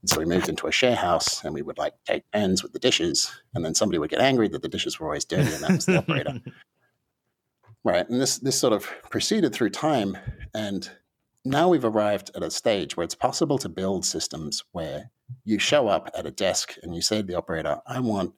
And 0.02 0.10
so 0.10 0.20
we 0.20 0.26
moved 0.26 0.50
into 0.50 0.68
a 0.68 0.72
share 0.72 0.96
house 0.96 1.44
and 1.44 1.54
we 1.54 1.62
would 1.62 1.78
like 1.78 1.94
take 2.06 2.24
turns 2.34 2.64
with 2.64 2.74
the 2.74 2.80
dishes. 2.80 3.32
And 3.54 3.64
then 3.64 3.76
somebody 3.76 4.00
would 4.00 4.10
get 4.10 4.20
angry 4.20 4.48
that 4.50 4.64
the 4.64 4.68
dishes 4.68 5.00
were 5.00 5.06
always 5.08 5.26
dirty 5.26 5.54
and 5.54 5.64
that 5.64 5.72
was 5.72 5.86
the 5.86 5.98
operator. 6.00 6.42
Right. 7.84 8.08
And 8.10 8.20
this 8.20 8.40
this 8.40 8.60
sort 8.60 8.74
of 8.74 8.90
proceeded 9.10 9.54
through 9.54 9.70
time. 9.70 10.18
And 10.54 10.90
now 11.44 11.70
we've 11.70 11.86
arrived 11.86 12.32
at 12.36 12.44
a 12.44 12.52
stage 12.52 12.96
where 12.96 13.04
it's 13.04 13.16
possible 13.16 13.58
to 13.60 13.70
build 13.70 14.06
systems 14.06 14.64
where 14.72 15.12
you 15.44 15.58
show 15.60 15.88
up 15.88 16.10
at 16.16 16.26
a 16.26 16.32
desk 16.32 16.76
and 16.84 16.94
you 16.94 17.02
say 17.02 17.18
to 17.18 17.24
the 17.24 17.38
operator, 17.38 17.82
I 17.88 18.00
want 18.00 18.34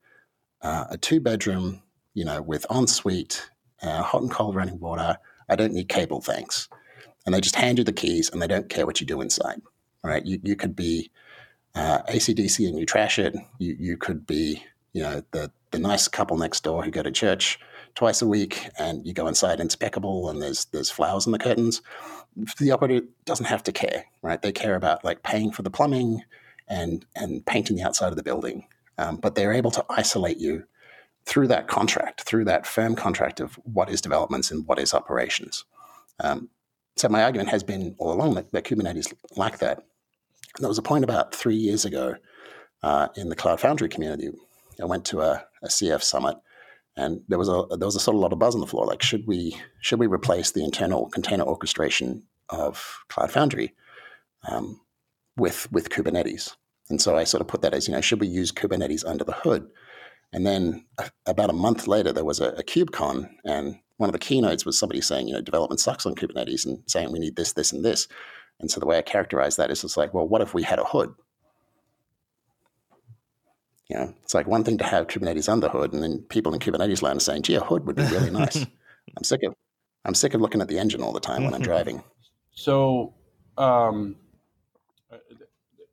uh, 0.62 0.86
a 0.90 0.98
two 0.98 1.20
bedroom, 1.20 1.82
you 2.14 2.24
know, 2.24 2.42
with 2.42 2.66
ensuite, 2.70 3.50
uh, 3.82 4.02
hot 4.02 4.22
and 4.22 4.32
cold 4.32 4.56
running 4.56 4.80
water. 4.80 5.18
I 5.50 5.56
don't 5.56 5.74
need 5.74 5.90
cable, 5.90 6.22
thanks. 6.22 6.70
And 7.26 7.36
they 7.36 7.42
just 7.42 7.56
hand 7.56 7.78
you 7.78 7.84
the 7.84 7.92
keys 7.92 8.30
and 8.30 8.42
they 8.42 8.48
don't 8.48 8.70
care 8.70 8.86
what 8.86 9.02
you 9.02 9.08
do 9.08 9.22
inside. 9.22 9.62
Right? 10.04 10.26
You, 10.26 10.40
you 10.44 10.56
could 10.56 10.76
be 10.76 11.12
uh, 11.76 12.02
ACDC 12.04 12.68
and 12.68 12.78
you 12.78 12.86
trash 12.86 13.20
it. 13.20 13.36
You, 13.58 13.76
you 13.80 13.98
could 13.98 14.26
be, 14.26 14.64
you 14.94 15.02
know, 15.02 15.24
the, 15.32 15.52
the 15.72 15.80
nice 15.80 16.08
couple 16.08 16.38
next 16.38 16.64
door 16.64 16.84
who 16.84 16.92
go 16.92 17.04
to 17.04 17.12
church 17.12 17.60
twice 17.96 18.22
a 18.22 18.28
week 18.28 18.70
and 18.80 19.06
you 19.06 19.14
go 19.14 19.28
inside 19.28 19.60
and 19.60 19.72
impeccable 19.72 20.30
and 20.30 20.42
there's, 20.42 20.66
there's 20.66 20.90
flowers 20.90 21.26
in 21.26 21.32
the 21.32 21.40
curtains. 21.40 21.82
The 22.58 22.72
operator 22.72 23.06
doesn't 23.26 23.46
have 23.46 23.64
to 23.64 23.72
care, 23.72 24.06
right? 24.22 24.42
They 24.42 24.52
care 24.52 24.76
about 24.76 25.04
like 25.04 25.24
paying 25.24 25.52
for 25.52 25.62
the 25.62 25.70
plumbing 25.70 26.24
and, 26.68 27.06
and 27.16 27.46
painting 27.46 27.78
the 27.78 27.84
outside 27.84 28.10
of 28.10 28.16
the 28.16 28.24
building. 28.24 28.68
Um, 28.98 29.18
but 29.18 29.36
they're 29.36 29.54
able 29.54 29.72
to 29.72 29.86
isolate 29.90 30.38
you 30.38 30.64
through 31.26 31.48
that 31.48 31.68
contract, 31.68 32.22
through 32.22 32.46
that 32.46 32.66
firm 32.66 32.96
contract 32.96 33.40
of 33.40 33.56
what 33.64 33.90
is 33.90 34.02
developments 34.02 34.52
and 34.52 34.68
what 34.68 34.80
is 34.80 34.94
operations. 34.94 35.66
Um, 36.20 36.50
so 36.96 37.10
my 37.10 37.24
argument 37.24 37.50
has 37.50 37.64
been 37.64 37.96
all 37.98 38.14
along 38.14 38.36
that, 38.36 38.52
that 38.52 38.66
Kubernetes 38.66 39.14
like 39.36 39.60
that. 39.60 39.84
There 40.60 40.70
was 40.70 40.78
a 40.78 40.84
point 40.84 41.04
about 41.04 41.34
three 41.34 41.56
years 41.56 41.86
ago 41.86 42.16
uh, 42.84 43.08
in 43.16 43.30
the 43.30 43.36
Cloud 43.36 43.60
Foundry 43.62 43.90
community. 43.90 44.30
I 44.82 44.86
went 44.86 45.06
to 45.06 45.22
a, 45.22 45.46
a 45.64 45.68
CF 45.68 46.04
summit, 46.04 46.38
and 46.96 47.22
there 47.28 47.40
was 47.40 47.50
a 47.50 47.66
there 47.72 47.88
was 47.88 47.96
a 47.96 48.00
sort 48.00 48.16
of 48.16 48.22
lot 48.22 48.34
of 48.34 48.40
buzz 48.40 48.56
on 48.56 48.62
the 48.62 48.68
floor. 48.68 48.86
Like, 48.86 49.02
should 49.02 49.26
we 49.28 49.56
should 49.82 50.00
we 50.00 50.08
replace 50.08 50.52
the 50.52 50.64
internal 50.64 51.10
container 51.10 51.44
orchestration 51.44 52.24
of 52.50 53.04
Cloud 53.10 53.32
Foundry 53.32 53.74
um, 54.50 54.80
with 55.38 55.72
with 55.72 55.90
Kubernetes? 55.90 56.56
And 56.90 57.02
so 57.02 57.16
I 57.16 57.24
sort 57.24 57.42
of 57.42 57.48
put 57.48 57.62
that 57.62 57.74
as 57.74 57.88
you 57.88 57.94
know, 57.94 58.02
should 58.02 58.20
we 58.20 58.28
use 58.28 58.52
Kubernetes 58.52 59.06
under 59.06 59.24
the 59.24 59.34
hood? 59.34 59.70
And 60.34 60.46
then 60.46 60.86
a, 60.98 61.10
about 61.26 61.50
a 61.50 61.54
month 61.54 61.88
later, 61.88 62.12
there 62.12 62.26
was 62.26 62.40
a, 62.40 62.50
a 62.50 62.64
KubeCon, 62.64 63.30
and 63.46 63.80
one 63.98 64.10
of 64.10 64.14
the 64.14 64.20
keynotes 64.20 64.66
was 64.66 64.78
somebody 64.78 65.02
saying, 65.02 65.28
you 65.28 65.34
know, 65.34 65.42
development 65.42 65.80
sucks 65.80 66.06
on 66.06 66.16
Kubernetes 66.16 66.66
and 66.66 66.84
saying 66.88 67.12
we 67.12 67.20
need 67.20 67.36
this, 67.36 67.54
this, 67.54 67.72
and 67.72 67.86
this. 67.86 68.08
And 68.60 68.70
so 68.70 68.80
the 68.80 68.86
way 68.86 68.98
I 68.98 69.02
characterize 69.02 69.56
that 69.56 69.72
is 69.72 69.84
it's 69.84 69.98
like, 69.98 70.14
well, 70.14 70.28
what 70.28 70.42
if 70.42 70.54
we 70.54 70.64
had 70.64 70.80
a 70.80 70.84
hood? 70.84 71.14
You 73.90 73.98
know, 73.98 74.14
it's 74.24 74.34
like 74.34 74.48
one 74.48 74.64
thing 74.64 74.78
to 74.78 74.84
have 74.86 75.08
Kubernetes 75.08 75.50
under 75.50 75.68
the 75.68 75.72
hood, 75.74 75.94
and 75.94 76.02
then 76.02 76.20
people 76.30 76.54
in 76.54 76.60
Kubernetes 76.60 77.02
land 77.02 77.18
are 77.18 77.20
saying, 77.22 77.44
gee, 77.44 77.56
a 77.56 77.60
hood 77.60 77.86
would 77.86 77.96
be 77.96 78.04
really 78.04 78.32
nice. 78.32 78.58
I'm 79.18 79.24
sick 79.24 79.44
of 79.44 79.54
I'm 80.06 80.16
sick 80.16 80.34
of 80.34 80.42
looking 80.42 80.62
at 80.62 80.68
the 80.68 80.80
engine 80.80 81.02
all 81.02 81.14
the 81.14 81.20
time 81.20 81.44
when 81.44 81.54
I'm 81.54 81.62
driving. 81.62 82.04
So 82.52 83.14
um, 83.58 84.16
th- 85.10 85.22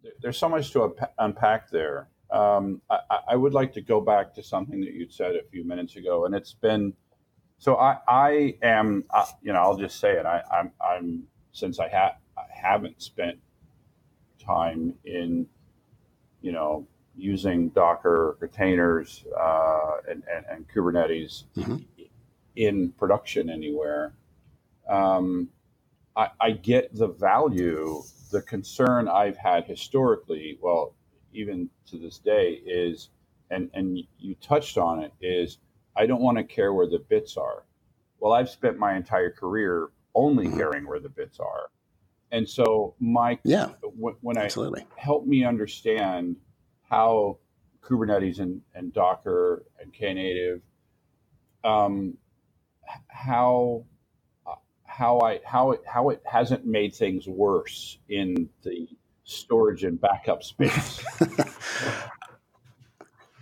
th- 0.02 0.14
there's 0.20 0.38
so 0.38 0.48
much 0.48 0.70
to 0.72 0.94
unpack 1.18 1.70
there. 1.70 2.08
Um, 2.30 2.80
I, 2.90 2.98
I- 3.30 3.36
would 3.36 3.54
like 3.54 3.72
to 3.74 3.80
go 3.80 4.00
back 4.00 4.34
to 4.34 4.42
something 4.42 4.80
that 4.80 4.92
you'd 4.94 5.12
said 5.12 5.34
a 5.36 5.42
few 5.50 5.64
minutes 5.64 5.96
ago, 5.96 6.26
and 6.26 6.34
it's 6.34 6.52
been 6.54 6.92
so. 7.58 7.76
I, 7.76 7.98
I 8.08 8.56
am, 8.62 9.04
uh, 9.10 9.26
you 9.42 9.52
know, 9.52 9.58
I'll 9.60 9.76
just 9.76 9.98
say 10.00 10.12
it. 10.12 10.26
I, 10.26 10.42
I'm, 10.52 10.72
I'm 10.80 11.24
since 11.52 11.78
I 11.80 11.88
ha- 11.88 12.16
I 12.38 12.42
haven't 12.52 13.02
spent 13.02 13.38
time 14.38 14.94
in, 15.04 15.46
you 16.40 16.52
know, 16.52 16.86
using 17.20 17.70
Docker 17.70 18.36
containers 18.40 19.24
uh, 19.38 19.98
and, 20.08 20.22
and, 20.34 20.46
and 20.50 20.68
Kubernetes 20.68 21.44
Mhm. 21.56 21.84
in 22.56 22.92
production 22.92 23.50
anywhere. 23.50 24.14
Um, 24.88 25.50
I, 26.16 26.30
I 26.40 26.50
get 26.52 26.94
the 26.94 27.08
value. 27.08 28.02
The 28.30 28.42
concern 28.42 29.08
I've 29.08 29.36
had 29.36 29.64
historically, 29.64 30.58
well, 30.60 30.94
even 31.32 31.70
to 31.86 31.98
this 31.98 32.18
day, 32.18 32.60
is, 32.66 33.10
and 33.50 33.70
and 33.74 33.98
you 34.18 34.34
touched 34.36 34.78
on 34.78 35.02
it, 35.02 35.12
is 35.20 35.58
I 35.96 36.06
don't 36.06 36.22
want 36.22 36.38
to 36.38 36.44
care 36.44 36.72
where 36.74 36.86
the 36.88 37.00
bits 37.00 37.36
are. 37.36 37.64
Well, 38.20 38.32
I've 38.32 38.50
spent 38.50 38.78
my 38.78 38.96
entire 38.96 39.30
career 39.30 39.90
only 40.14 40.48
Mhm. 40.48 40.56
caring 40.56 40.86
where 40.86 41.00
the 41.00 41.08
bits 41.08 41.40
are, 41.40 41.70
and 42.32 42.48
so 42.48 42.94
my 43.00 43.38
Yeah, 43.44 43.70
when 43.96 44.14
when 44.22 44.38
I 44.38 44.50
help 44.96 45.26
me 45.26 45.44
understand 45.44 46.36
how 46.90 47.38
Kubernetes 47.82 48.40
and, 48.40 48.60
and 48.74 48.92
Docker 48.92 49.64
and 49.80 49.92
Knative, 49.94 50.60
um, 51.64 52.16
how 53.08 53.84
uh, 54.46 54.54
how 54.84 55.20
I 55.20 55.40
how 55.44 55.72
it 55.72 55.82
how 55.86 56.10
it 56.10 56.22
hasn't 56.24 56.66
made 56.66 56.94
things 56.94 57.26
worse 57.28 57.98
in 58.08 58.48
the 58.64 58.88
storage 59.24 59.84
and 59.84 60.00
backup 60.00 60.42
space. 60.42 61.04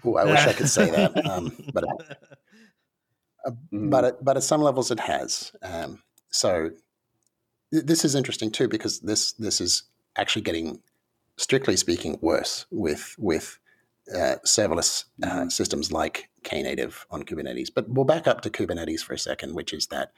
Ooh, 0.07 0.17
I 0.17 0.27
wish 0.27 0.47
I 0.47 0.53
could 0.53 0.69
say 0.69 0.91
that, 0.91 1.27
um, 1.27 1.57
but 1.73 1.85
Mhm. 3.73 3.91
but 3.91 4.05
at, 4.05 4.25
but 4.25 4.37
at 4.37 4.43
some 4.43 4.63
levels 4.63 4.91
it 4.91 5.01
has. 5.01 5.53
Um, 5.63 6.03
so 6.31 6.71
th- 7.73 7.85
this 7.85 8.05
is 8.05 8.15
interesting 8.15 8.51
too 8.51 8.69
because 8.69 9.01
this 9.01 9.33
this 9.33 9.61
is 9.61 9.85
actually 10.17 10.43
getting, 10.43 10.81
strictly 11.39 11.77
speaking, 11.77 12.19
worse 12.21 12.67
with 12.71 13.15
with 13.19 13.59
uh, 14.15 14.37
serverless 14.45 15.05
uh, 15.23 15.49
systems 15.49 15.91
like 15.93 16.29
Knative 16.45 17.05
on 17.11 17.23
Kubernetes. 17.23 17.69
But 17.75 17.89
we'll 17.89 18.05
back 18.05 18.27
up 18.27 18.43
to 18.43 18.51
Kubernetes 18.51 19.01
for 19.01 19.15
a 19.15 19.19
second, 19.19 19.55
which 19.55 19.73
is 19.73 19.87
that 19.87 20.13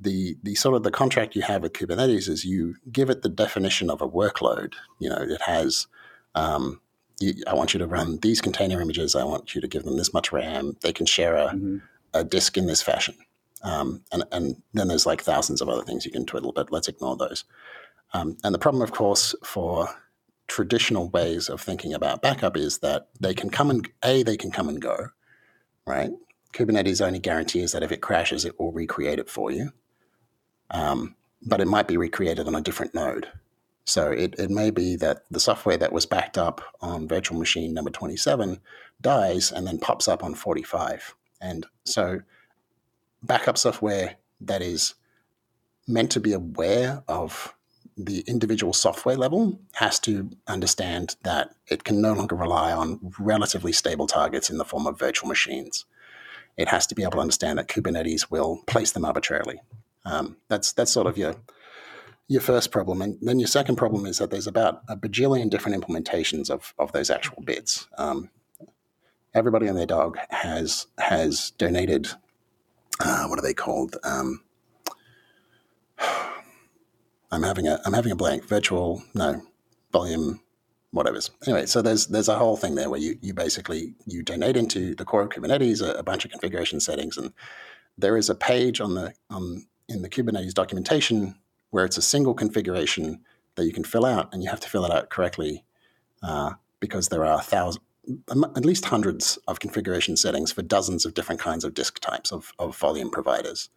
the 0.00 0.36
the 0.42 0.54
sort 0.56 0.74
of 0.76 0.82
the 0.82 0.90
contract 0.90 1.36
you 1.36 1.42
have 1.42 1.62
with 1.62 1.72
Kubernetes 1.72 2.28
is 2.28 2.44
you 2.44 2.76
give 2.90 3.10
it 3.10 3.22
the 3.22 3.28
definition 3.28 3.90
of 3.90 4.00
a 4.02 4.08
workload. 4.08 4.74
You 4.98 5.10
know, 5.10 5.18
it 5.22 5.42
has. 5.42 5.86
Um, 6.34 6.80
you, 7.20 7.34
I 7.48 7.54
want 7.54 7.74
you 7.74 7.78
to 7.78 7.86
run 7.86 8.18
these 8.18 8.40
container 8.40 8.80
images. 8.80 9.16
I 9.16 9.24
want 9.24 9.52
you 9.54 9.60
to 9.60 9.66
give 9.68 9.82
them 9.82 9.96
this 9.96 10.14
much 10.14 10.30
RAM. 10.30 10.76
They 10.82 10.92
can 10.92 11.04
share 11.06 11.34
a, 11.36 11.48
Mhm. 11.48 11.82
a 12.14 12.22
disk 12.22 12.56
in 12.56 12.66
this 12.66 12.80
fashion. 12.80 13.16
Um, 13.64 14.04
and, 14.12 14.22
and 14.30 14.62
then 14.72 14.86
there's 14.86 15.04
like 15.04 15.20
thousands 15.22 15.60
of 15.60 15.68
other 15.68 15.82
things 15.82 16.04
you 16.06 16.12
can 16.12 16.26
twiddle, 16.26 16.52
but 16.52 16.70
let's 16.70 16.86
ignore 16.86 17.16
those. 17.16 17.42
Um, 18.12 18.36
and 18.44 18.54
the 18.54 18.58
problem, 18.60 18.84
of 18.84 18.92
course, 18.92 19.34
for 19.42 19.88
traditional 20.48 21.08
ways 21.10 21.48
of 21.48 21.60
thinking 21.60 21.94
about 21.94 22.22
backup 22.22 22.56
is 22.56 22.78
that 22.78 23.08
they 23.20 23.34
can 23.34 23.50
come 23.50 23.70
and 23.70 23.88
a 24.04 24.22
they 24.22 24.36
can 24.36 24.50
come 24.50 24.68
and 24.68 24.80
go, 24.80 25.08
right? 25.86 26.10
Kubernetes 26.52 27.04
only 27.04 27.18
guarantees 27.18 27.72
that 27.72 27.82
if 27.82 27.92
it 27.92 28.00
crashes, 28.00 28.44
it 28.44 28.58
will 28.58 28.72
recreate 28.72 29.18
it 29.18 29.28
for 29.28 29.50
you, 29.50 29.72
um, 30.70 31.14
but 31.42 31.60
it 31.60 31.68
might 31.68 31.86
be 31.86 31.96
recreated 31.96 32.46
on 32.46 32.54
a 32.54 32.60
different 32.60 32.94
node. 32.94 33.28
So 33.84 34.10
it, 34.10 34.34
it 34.38 34.50
may 34.50 34.70
be 34.70 34.96
that 34.96 35.24
the 35.30 35.40
software 35.40 35.78
that 35.78 35.92
was 35.92 36.04
backed 36.04 36.36
up 36.36 36.60
on 36.82 37.08
virtual 37.08 37.38
machine 37.38 37.72
number 37.72 37.90
27 37.90 38.60
dies 39.00 39.50
and 39.50 39.66
then 39.66 39.78
pops 39.78 40.08
up 40.08 40.22
on 40.22 40.34
45. 40.34 41.14
And 41.40 41.64
so 41.84 42.20
backup 43.22 43.56
software 43.56 44.16
that 44.42 44.60
is 44.60 44.94
meant 45.86 46.10
to 46.12 46.20
be 46.20 46.32
aware 46.34 47.02
of 47.08 47.54
the 47.98 48.20
individual 48.28 48.72
software 48.72 49.16
level 49.16 49.58
has 49.72 49.98
to 50.00 50.30
understand 50.46 51.16
that 51.24 51.50
it 51.66 51.82
can 51.82 52.00
no 52.00 52.12
longer 52.12 52.36
rely 52.36 52.72
on 52.72 53.12
relatively 53.18 53.72
stable 53.72 54.06
targets 54.06 54.48
in 54.48 54.58
the 54.58 54.64
form 54.64 54.86
of 54.86 54.98
virtual 54.98 55.28
machines. 55.28 55.84
It 56.56 56.68
has 56.68 56.86
to 56.86 56.94
be 56.94 57.02
able 57.02 57.12
to 57.12 57.20
understand 57.20 57.58
that 57.58 57.68
Kubernetes 57.68 58.30
will 58.30 58.62
place 58.66 58.92
them 58.92 59.04
arbitrarily. 59.04 59.60
Um, 60.04 60.36
that's 60.48 60.72
that's 60.72 60.92
sort 60.92 61.08
of 61.08 61.18
your 61.18 61.36
your 62.28 62.40
first 62.40 62.70
problem, 62.70 63.02
and 63.02 63.18
then 63.20 63.40
your 63.40 63.48
second 63.48 63.76
problem 63.76 64.06
is 64.06 64.18
that 64.18 64.30
there's 64.30 64.46
about 64.46 64.82
a 64.88 64.96
bajillion 64.96 65.50
different 65.50 65.82
implementations 65.82 66.50
of 66.50 66.74
of 66.78 66.92
those 66.92 67.10
actual 67.10 67.42
bits. 67.42 67.88
Um, 67.98 68.30
everybody 69.34 69.66
and 69.66 69.76
their 69.76 69.86
dog 69.86 70.18
has 70.30 70.86
has 70.98 71.52
donated. 71.58 72.08
Uh, 73.00 73.26
what 73.26 73.38
are 73.38 73.42
they 73.42 73.54
called? 73.54 73.96
Um, 74.02 74.42
I'm 77.30 77.42
having 77.42 77.66
a 77.66 77.80
I'm 77.84 77.92
having 77.92 78.12
a 78.12 78.16
blank. 78.16 78.44
Virtual 78.44 79.02
no 79.14 79.42
volume 79.92 80.40
whatever's. 80.90 81.30
Anyway, 81.46 81.66
so 81.66 81.82
there's 81.82 82.06
there's 82.06 82.28
a 82.28 82.38
whole 82.38 82.56
thing 82.56 82.74
there 82.74 82.90
where 82.90 83.00
you 83.00 83.18
you 83.20 83.34
basically 83.34 83.94
you 84.06 84.22
donate 84.22 84.56
into 84.56 84.94
the 84.94 85.04
core 85.04 85.22
of 85.22 85.30
Kubernetes 85.30 85.82
a, 85.82 85.92
a 85.94 86.02
bunch 86.02 86.24
of 86.24 86.30
configuration 86.30 86.80
settings, 86.80 87.16
and 87.16 87.32
there 87.96 88.16
is 88.16 88.30
a 88.30 88.34
page 88.34 88.80
on 88.80 88.94
the 88.94 89.14
on 89.30 89.66
in 89.88 90.02
the 90.02 90.08
Kubernetes 90.08 90.54
documentation 90.54 91.36
where 91.70 91.84
it's 91.84 91.98
a 91.98 92.02
single 92.02 92.34
configuration 92.34 93.20
that 93.56 93.66
you 93.66 93.72
can 93.72 93.84
fill 93.84 94.06
out, 94.06 94.32
and 94.32 94.42
you 94.42 94.48
have 94.48 94.60
to 94.60 94.68
fill 94.68 94.84
it 94.84 94.90
out 94.90 95.10
correctly 95.10 95.64
uh, 96.22 96.52
because 96.80 97.08
there 97.08 97.24
are 97.24 97.42
thousands, 97.42 97.84
at 98.30 98.64
least 98.64 98.86
hundreds 98.86 99.38
of 99.46 99.60
configuration 99.60 100.16
settings 100.16 100.52
for 100.52 100.62
dozens 100.62 101.04
of 101.04 101.14
different 101.14 101.40
kinds 101.40 101.64
of 101.64 101.74
disk 101.74 101.98
types 101.98 102.32
of, 102.32 102.52
of 102.58 102.76
volume 102.76 103.10
providers. 103.10 103.68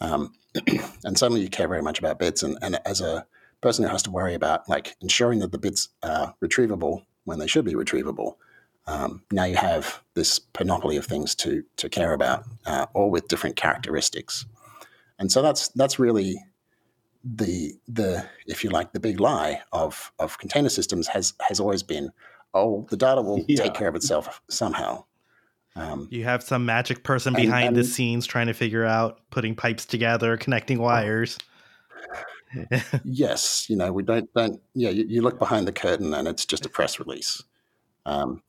Um, 0.00 0.32
and 1.04 1.18
suddenly 1.18 1.42
you 1.42 1.48
care 1.48 1.68
very 1.68 1.82
much 1.82 1.98
about 1.98 2.18
bits, 2.18 2.42
and, 2.42 2.58
and 2.62 2.78
as 2.84 3.00
a 3.00 3.26
person 3.60 3.84
who 3.84 3.90
has 3.90 4.02
to 4.02 4.10
worry 4.10 4.34
about 4.34 4.68
like 4.68 4.96
ensuring 5.00 5.38
that 5.40 5.52
the 5.52 5.58
bits 5.58 5.88
are 6.02 6.34
retrievable 6.44 7.04
when 7.24 7.38
they 7.38 7.46
should 7.46 7.64
be 7.64 7.74
retrievable, 7.74 8.36
um, 8.86 9.22
now 9.32 9.44
you 9.44 9.56
have 9.56 10.02
this 10.14 10.38
panoply 10.38 10.96
of 10.96 11.06
things 11.06 11.34
to 11.36 11.64
to 11.76 11.88
care 11.88 12.12
about, 12.12 12.44
uh, 12.66 12.86
all 12.94 13.10
with 13.10 13.28
different 13.28 13.56
characteristics. 13.56 14.46
And 15.18 15.32
so 15.32 15.42
that's 15.42 15.68
that's 15.68 15.98
really 15.98 16.36
the 17.24 17.72
the 17.88 18.24
if 18.46 18.62
you 18.62 18.70
like 18.70 18.92
the 18.92 19.00
big 19.00 19.18
lie 19.18 19.60
of 19.72 20.12
of 20.18 20.38
container 20.38 20.68
systems 20.68 21.08
has 21.08 21.34
has 21.40 21.58
always 21.58 21.82
been 21.82 22.12
oh 22.54 22.86
the 22.90 22.96
data 22.96 23.20
will 23.20 23.44
Yeah. 23.48 23.64
take 23.64 23.74
care 23.74 23.88
of 23.88 23.96
itself 23.96 24.40
somehow. 24.48 25.04
Um, 25.76 26.08
You 26.10 26.24
have 26.24 26.42
some 26.42 26.64
magic 26.64 27.04
person 27.04 27.34
And- 27.36 27.44
behind 27.44 27.76
the 27.76 27.84
scenes 27.84 28.26
trying 28.26 28.46
to 28.46 28.54
figure 28.54 28.84
out 28.84 29.20
putting 29.30 29.54
pipes 29.54 29.84
together, 29.84 30.36
connecting 30.36 30.78
wires. 30.78 31.38
yes, 33.04 33.68
you 33.68 33.76
know 33.76 33.92
we 33.92 34.02
don't 34.02 34.32
don't 34.34 34.60
yeah 34.74 34.88
you, 34.90 35.04
you 35.08 35.20
look 35.22 35.38
behind 35.38 35.66
the 35.66 35.72
curtain 35.72 36.14
and 36.14 36.28
it's 36.28 36.46
just 36.46 36.64
a 36.64 36.68
press 36.68 36.98
release. 36.98 37.42
Um, 38.06 38.42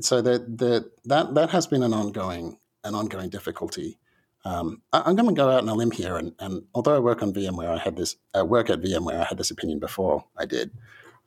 so 0.00 0.22
the 0.22 0.38
the 0.38 0.90
that 1.04 1.34
that 1.34 1.50
has 1.50 1.66
been 1.66 1.82
an 1.82 1.92
ongoing 1.92 2.58
an 2.84 2.94
ongoing 2.94 3.28
difficulty. 3.28 3.98
Um, 4.44 4.82
I, 4.92 5.02
I'm 5.04 5.16
going 5.16 5.28
to 5.28 5.34
go 5.34 5.50
out 5.50 5.62
on 5.62 5.68
a 5.68 5.74
limb 5.74 5.90
here, 5.90 6.16
and, 6.16 6.32
and 6.38 6.62
although 6.74 6.94
I 6.94 7.00
work 7.00 7.22
on 7.22 7.34
VMware, 7.34 7.68
I 7.68 7.78
had 7.78 7.96
this 7.96 8.16
I 8.34 8.42
work 8.42 8.70
at 8.70 8.80
VMware. 8.80 9.20
I 9.20 9.24
had 9.24 9.36
this 9.36 9.50
opinion 9.50 9.80
before 9.80 10.24
I 10.38 10.46
did, 10.46 10.70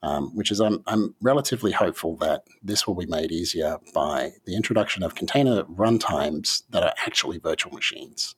um, 0.03 0.35
which 0.35 0.51
is 0.51 0.59
I'm 0.59 0.83
I'm 0.87 1.15
relatively 1.21 1.71
hopeful 1.71 2.15
that 2.17 2.43
this 2.63 2.87
will 2.87 2.95
be 2.95 3.05
made 3.05 3.31
easier 3.31 3.77
by 3.93 4.31
the 4.45 4.55
introduction 4.55 5.03
of 5.03 5.15
container 5.15 5.63
runtimes 5.63 6.63
that 6.69 6.83
are 6.83 6.93
actually 7.05 7.37
virtual 7.37 7.73
machines. 7.73 8.35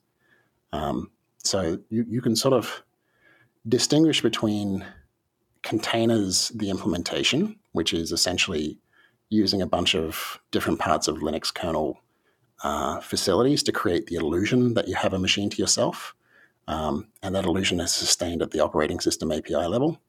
Um, 0.72 1.10
so 1.38 1.78
you 1.88 2.04
you 2.08 2.20
can 2.20 2.36
sort 2.36 2.54
of 2.54 2.82
distinguish 3.66 4.20
between 4.20 4.84
containers, 5.62 6.50
the 6.50 6.70
implementation, 6.70 7.56
which 7.72 7.92
is 7.92 8.12
essentially 8.12 8.78
using 9.30 9.62
a 9.62 9.66
bunch 9.66 9.94
of 9.94 10.38
different 10.50 10.78
parts 10.78 11.08
of 11.08 11.16
Linux 11.16 11.52
kernel 11.52 11.98
uh, 12.62 13.00
facilities 13.00 13.62
to 13.62 13.72
create 13.72 14.06
the 14.06 14.16
illusion 14.16 14.74
that 14.74 14.86
you 14.86 14.94
have 14.94 15.12
a 15.12 15.18
machine 15.18 15.50
to 15.50 15.56
yourself. 15.56 16.14
Um, 16.68 17.08
and 17.22 17.34
that 17.34 17.44
illusion 17.44 17.80
is 17.80 17.92
sustained 17.92 18.42
at 18.42 18.52
the 18.52 18.60
operating 18.60 19.00
system 19.00 19.32
API 19.32 19.54
level, 19.54 20.00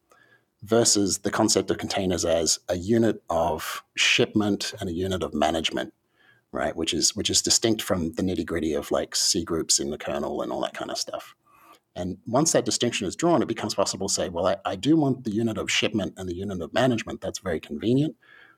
versus 0.65 1.19
the 1.19 1.29
concept 1.31 1.69
of 1.69 1.77
containers 1.77 2.25
as 2.25 2.59
a 2.67 2.75
unit 2.75 3.21
of 3.29 3.83
shipment 3.95 4.73
and 4.79 4.89
a 4.89 4.93
unit 4.93 5.21
of 5.21 5.33
management, 5.33 5.93
right? 6.51 6.75
Which 6.75 6.93
is 6.93 7.15
which 7.15 7.29
is 7.29 7.43
distinct 7.43 7.83
from 7.83 8.13
the 8.13 8.23
nitty 8.23 8.45
gritty 8.45 8.73
of 8.73 8.89
like 8.89 9.11
cgroups 9.11 9.79
in 9.79 9.91
the 9.91 9.97
kernel 9.97 10.41
and 10.41 10.51
all 10.51 10.61
that 10.61 10.73
kind 10.73 10.89
of 10.89 10.97
stuff. 10.97 11.35
And 11.95 12.17
once 12.25 12.51
that 12.51 12.65
distinction 12.65 13.07
is 13.07 13.15
drawn, 13.15 13.41
it 13.41 13.47
becomes 13.47 13.75
possible 13.75 14.07
to 14.07 14.13
say, 14.13 14.27
well, 14.27 14.47
I, 14.47 14.57
I 14.65 14.75
do 14.75 14.97
want 14.97 15.23
the 15.23 15.31
unit 15.31 15.57
of 15.57 15.71
shipment 15.71 16.15
and 16.17 16.27
the 16.27 16.35
unit 16.35 16.61
of 16.61 16.73
management. 16.73 17.21
That's 17.21 17.39
very 17.39 17.59
convenient 17.59 18.15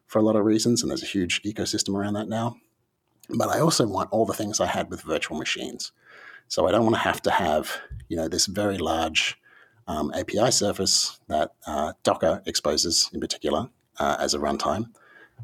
for 0.07 0.19
a 0.19 0.23
lot 0.23 0.37
of 0.37 0.45
reasons, 0.45 0.81
and 0.81 0.89
there's 0.89 1.03
a 1.03 1.07
huge 1.07 1.43
ecosystem 1.43 1.93
around 1.93 2.13
that 2.13 2.29
now. 2.29 2.55
But 3.29 3.49
I 3.49 3.59
also 3.59 3.85
want 3.85 4.09
all 4.11 4.25
the 4.25 4.33
things 4.33 4.59
I 4.59 4.67
had 4.67 4.89
with 4.89 5.01
virtual 5.01 5.37
machines. 5.37 5.91
So 6.47 6.67
I 6.67 6.71
don't 6.71 6.83
want 6.83 6.95
to 6.95 7.01
have 7.01 7.21
to 7.23 7.31
have, 7.31 7.77
you 8.07 8.15
know, 8.15 8.29
this 8.29 8.45
very 8.45 8.77
large 8.77 9.37
um, 9.87 10.11
API 10.13 10.51
surface 10.51 11.19
that 11.27 11.53
uh, 11.65 11.93
Docker 12.03 12.41
exposes 12.45 13.09
in 13.13 13.19
particular 13.19 13.69
uh, 13.99 14.17
as 14.19 14.33
a 14.33 14.39
runtime. 14.39 14.87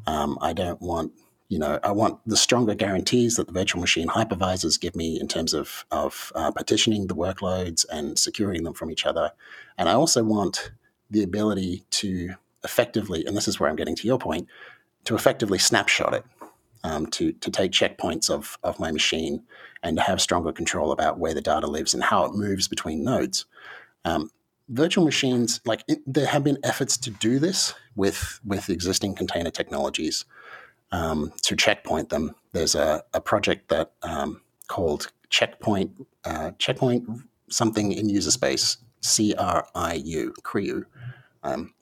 Um, 0.06 0.38
I 0.40 0.52
don't 0.52 0.80
want, 0.80 1.12
you 1.48 1.58
know, 1.58 1.78
I 1.82 1.92
want 1.92 2.20
the 2.26 2.36
stronger 2.36 2.74
guarantees 2.74 3.36
that 3.36 3.46
the 3.46 3.52
virtual 3.52 3.80
machine 3.80 4.08
hypervisors 4.08 4.80
give 4.80 4.96
me 4.96 5.18
in 5.20 5.28
terms 5.28 5.54
of, 5.54 5.84
of 5.90 6.32
uh, 6.34 6.50
partitioning 6.52 7.06
the 7.06 7.14
workloads 7.14 7.84
and 7.90 8.18
securing 8.18 8.64
them 8.64 8.74
from 8.74 8.90
each 8.90 9.06
other. 9.06 9.32
And 9.78 9.88
I 9.88 9.92
also 9.92 10.22
want 10.22 10.72
the 11.10 11.22
ability 11.22 11.84
to 11.90 12.34
effectively, 12.64 13.24
and 13.24 13.36
this 13.36 13.46
is 13.46 13.60
where 13.60 13.70
I'm 13.70 13.76
getting 13.76 13.96
to 13.96 14.06
your 14.06 14.18
point, 14.18 14.48
to 15.04 15.14
effectively 15.14 15.58
snapshot 15.58 16.14
it, 16.14 16.24
um, 16.82 17.06
to, 17.08 17.32
to 17.32 17.50
take 17.50 17.72
checkpoints 17.72 18.30
of, 18.30 18.58
of 18.62 18.80
my 18.80 18.90
machine 18.90 19.42
and 19.82 19.96
to 19.96 20.02
have 20.02 20.20
stronger 20.20 20.52
control 20.52 20.92
about 20.92 21.18
where 21.18 21.34
the 21.34 21.40
data 21.40 21.66
lives 21.66 21.94
and 21.94 22.02
how 22.02 22.24
it 22.24 22.34
moves 22.34 22.68
between 22.68 23.04
nodes. 23.04 23.44
Um, 24.04 24.30
virtual 24.68 25.04
machines, 25.04 25.60
like 25.64 25.84
it, 25.88 26.00
there 26.06 26.26
have 26.26 26.44
been 26.44 26.58
efforts 26.64 26.96
to 26.98 27.10
do 27.10 27.38
this 27.38 27.74
with, 27.94 28.40
with 28.44 28.70
existing 28.70 29.14
container 29.14 29.50
technologies 29.50 30.24
um, 30.92 31.32
to 31.42 31.56
checkpoint 31.56 32.10
them. 32.10 32.34
There's 32.52 32.74
a, 32.74 33.02
a 33.12 33.20
project 33.20 33.68
that 33.68 33.92
um, 34.02 34.40
called 34.68 35.12
Checkpoint, 35.28 36.06
uh, 36.24 36.52
Checkpoint 36.58 37.08
something 37.50 37.92
in 37.92 38.08
user 38.08 38.30
space, 38.30 38.78
C 39.00 39.34
R 39.34 39.66
I 39.74 39.94
U, 39.94 40.34
CRIU, 40.42 40.84
um, 41.42 41.74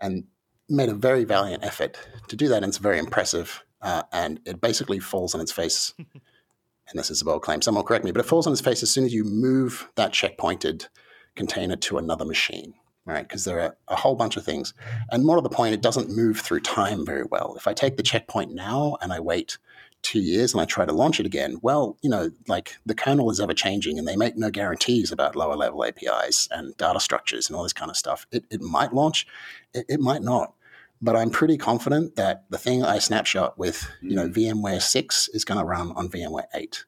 and 0.00 0.24
made 0.68 0.88
a 0.88 0.94
very 0.94 1.24
valiant 1.24 1.64
effort 1.64 1.98
to 2.28 2.36
do 2.36 2.48
that. 2.48 2.62
And 2.62 2.66
it's 2.66 2.78
very 2.78 2.98
impressive. 2.98 3.62
Uh, 3.80 4.02
and 4.12 4.40
it 4.44 4.60
basically 4.60 4.98
falls 4.98 5.34
on 5.34 5.40
its 5.40 5.52
face. 5.52 5.94
and 5.98 6.98
this 6.98 7.10
is 7.10 7.22
a 7.22 7.24
bold 7.24 7.42
claim, 7.42 7.62
someone 7.62 7.84
correct 7.84 8.04
me, 8.04 8.10
but 8.10 8.20
it 8.20 8.28
falls 8.28 8.46
on 8.46 8.52
its 8.52 8.62
face 8.62 8.82
as 8.82 8.90
soon 8.90 9.04
as 9.04 9.14
you 9.14 9.24
move 9.24 9.88
that 9.96 10.12
checkpointed 10.12 10.88
container 11.36 11.76
to 11.76 11.98
another 11.98 12.24
machine, 12.24 12.74
right? 13.04 13.26
Because 13.26 13.44
there 13.44 13.60
are 13.60 13.76
a 13.88 13.96
whole 13.96 14.16
bunch 14.16 14.36
of 14.36 14.44
things. 14.44 14.74
And 15.10 15.24
more 15.24 15.36
to 15.36 15.42
the 15.42 15.48
point, 15.48 15.74
it 15.74 15.82
doesn't 15.82 16.14
move 16.14 16.40
through 16.40 16.60
time 16.60 17.06
very 17.06 17.24
well. 17.30 17.54
If 17.56 17.66
I 17.66 17.72
take 17.72 17.96
the 17.96 18.02
checkpoint 18.02 18.52
now 18.52 18.96
and 19.00 19.12
I 19.12 19.20
wait 19.20 19.58
two 20.02 20.20
years 20.20 20.52
and 20.52 20.60
I 20.60 20.64
try 20.64 20.84
to 20.84 20.92
launch 20.92 21.20
it 21.20 21.26
again, 21.26 21.58
well, 21.62 21.96
you 22.02 22.10
know, 22.10 22.30
like 22.48 22.76
the 22.84 22.94
kernel 22.94 23.30
is 23.30 23.40
ever 23.40 23.54
changing 23.54 23.98
and 23.98 24.06
they 24.06 24.16
make 24.16 24.36
no 24.36 24.50
guarantees 24.50 25.12
about 25.12 25.36
lower 25.36 25.56
level 25.56 25.84
APIs 25.84 26.48
and 26.50 26.76
data 26.76 27.00
structures 27.00 27.48
and 27.48 27.56
all 27.56 27.62
this 27.62 27.72
kind 27.72 27.90
of 27.90 27.96
stuff. 27.96 28.26
It, 28.32 28.44
it 28.50 28.60
might 28.60 28.92
launch, 28.92 29.26
it, 29.74 29.86
it 29.88 30.00
might 30.00 30.22
not. 30.22 30.54
But 31.02 31.14
I'm 31.14 31.30
pretty 31.30 31.58
confident 31.58 32.16
that 32.16 32.44
the 32.48 32.56
thing 32.56 32.82
I 32.82 32.98
snapshot 32.98 33.58
with, 33.58 33.86
you 34.00 34.16
know, 34.16 34.28
hmm. 34.28 34.32
VMware 34.32 34.80
6 34.80 35.28
is 35.34 35.44
going 35.44 35.60
to 35.60 35.66
run 35.66 35.92
on 35.92 36.08
VMware 36.08 36.46
8 36.54 36.84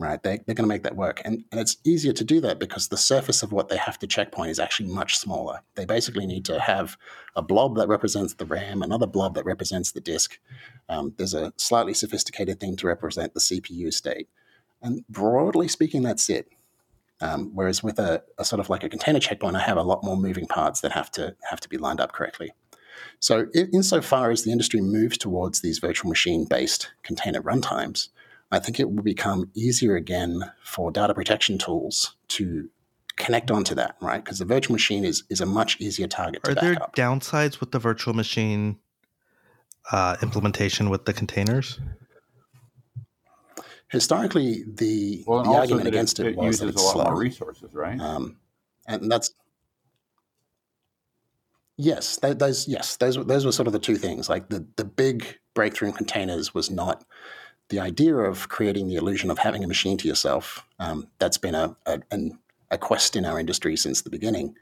right? 0.00 0.22
They, 0.22 0.38
they're 0.38 0.54
going 0.54 0.64
to 0.64 0.74
make 0.74 0.82
that 0.84 0.96
work. 0.96 1.20
And, 1.24 1.44
and 1.52 1.60
it's 1.60 1.76
easier 1.84 2.12
to 2.14 2.24
do 2.24 2.40
that 2.40 2.58
because 2.58 2.88
the 2.88 2.96
surface 2.96 3.42
of 3.42 3.52
what 3.52 3.68
they 3.68 3.76
have 3.76 3.98
to 3.98 4.06
checkpoint 4.06 4.50
is 4.50 4.58
actually 4.58 4.88
much 4.88 5.18
smaller. 5.18 5.60
They 5.74 5.84
basically 5.84 6.26
need 6.26 6.44
to 6.46 6.58
have 6.58 6.96
a 7.36 7.42
blob 7.42 7.76
that 7.76 7.88
represents 7.88 8.34
the 8.34 8.46
RAM, 8.46 8.82
another 8.82 9.06
blob 9.06 9.34
that 9.34 9.44
represents 9.44 9.92
the 9.92 10.00
disk. 10.00 10.38
Um, 10.88 11.14
there's 11.18 11.34
a 11.34 11.52
slightly 11.56 11.92
sophisticated 11.92 12.58
thing 12.58 12.76
to 12.76 12.86
represent 12.86 13.34
the 13.34 13.40
CPU 13.40 13.92
state. 13.92 14.28
And 14.82 15.04
broadly 15.08 15.68
speaking, 15.68 16.02
that's 16.02 16.30
it. 16.30 16.48
Um, 17.20 17.50
whereas 17.54 17.82
with 17.82 17.98
a, 17.98 18.22
a 18.38 18.44
sort 18.46 18.60
of 18.60 18.70
like 18.70 18.82
a 18.82 18.88
container 18.88 19.20
checkpoint, 19.20 19.54
I 19.54 19.60
have 19.60 19.76
a 19.76 19.82
lot 19.82 20.02
more 20.02 20.16
moving 20.16 20.46
parts 20.46 20.80
that 20.80 20.92
have 20.92 21.10
to 21.12 21.36
have 21.50 21.60
to 21.60 21.68
be 21.68 21.76
lined 21.76 22.00
up 22.00 22.12
correctly. 22.12 22.52
So, 23.18 23.48
in, 23.52 23.68
insofar 23.74 24.30
as 24.30 24.44
the 24.44 24.52
industry 24.52 24.80
moves 24.80 25.18
towards 25.18 25.60
these 25.60 25.78
virtual 25.78 26.08
machine 26.08 26.46
based 26.46 26.90
container 27.02 27.42
runtimes, 27.42 28.08
I 28.52 28.58
think 28.58 28.80
it 28.80 28.90
will 28.90 29.02
become 29.02 29.50
easier 29.54 29.94
again 29.96 30.42
for 30.64 30.90
data 30.90 31.14
protection 31.14 31.56
tools 31.58 32.16
to 32.28 32.68
connect 33.16 33.50
onto 33.50 33.74
that, 33.76 33.96
right? 34.00 34.22
Because 34.24 34.38
the 34.40 34.44
virtual 34.44 34.72
machine 34.74 35.04
is 35.04 35.22
is 35.30 35.40
a 35.40 35.46
much 35.46 35.80
easier 35.80 36.08
target 36.08 36.42
to 36.44 36.50
Are 36.50 36.54
back 36.54 36.62
there 36.64 36.82
up. 36.82 36.96
downsides 36.96 37.60
with 37.60 37.70
the 37.70 37.78
virtual 37.78 38.14
machine 38.14 38.78
uh, 39.92 40.16
implementation 40.22 40.90
with 40.90 41.04
the 41.04 41.12
containers? 41.12 41.78
Historically, 43.88 44.64
the, 44.72 45.24
Well, 45.26 45.42
the 45.42 45.50
argument 45.50 45.84
that 45.84 45.88
against 45.94 46.20
it, 46.20 46.26
it, 46.26 46.36
was 46.36 46.60
that 46.60 46.66
uses 46.66 46.74
it's 46.76 46.82
a 46.82 46.86
lot 46.86 46.92
slow. 46.92 47.04
more 47.04 47.18
resources, 47.18 47.74
right? 47.74 48.00
Um, 48.00 48.36
and 48.86 49.10
that's 49.10 49.32
yes, 51.76 52.16
th- 52.18 52.38
those 52.38 52.68
yes, 52.68 52.96
those 52.96 53.18
were- 53.18 53.24
those 53.24 53.44
were 53.44 53.52
sort 53.52 53.66
of 53.66 53.72
the 53.72 53.78
two 53.78 53.96
things. 53.96 54.28
Like 54.28 54.48
the 54.48 54.66
the 54.76 54.84
big 54.84 55.38
breakthrough 55.54 55.88
in 55.88 55.94
containers 55.94 56.54
was 56.54 56.70
not 56.70 57.04
the 57.70 57.80
idea 57.80 58.16
of 58.16 58.48
creating 58.48 58.88
the 58.88 58.96
illusion 58.96 59.30
of 59.30 59.38
having 59.38 59.64
a 59.64 59.68
machine 59.68 59.96
to 59.98 60.08
yourself. 60.08 60.66
Um, 60.78 61.08
that's 61.18 61.38
been 61.38 61.54
a, 61.54 61.76
a 61.86 62.00
a 62.72 62.78
quest 62.78 63.16
in 63.16 63.24
our 63.24 63.40
industry 63.40 63.76
since 63.76 64.02
the 64.02 64.10
beginning. 64.10 64.56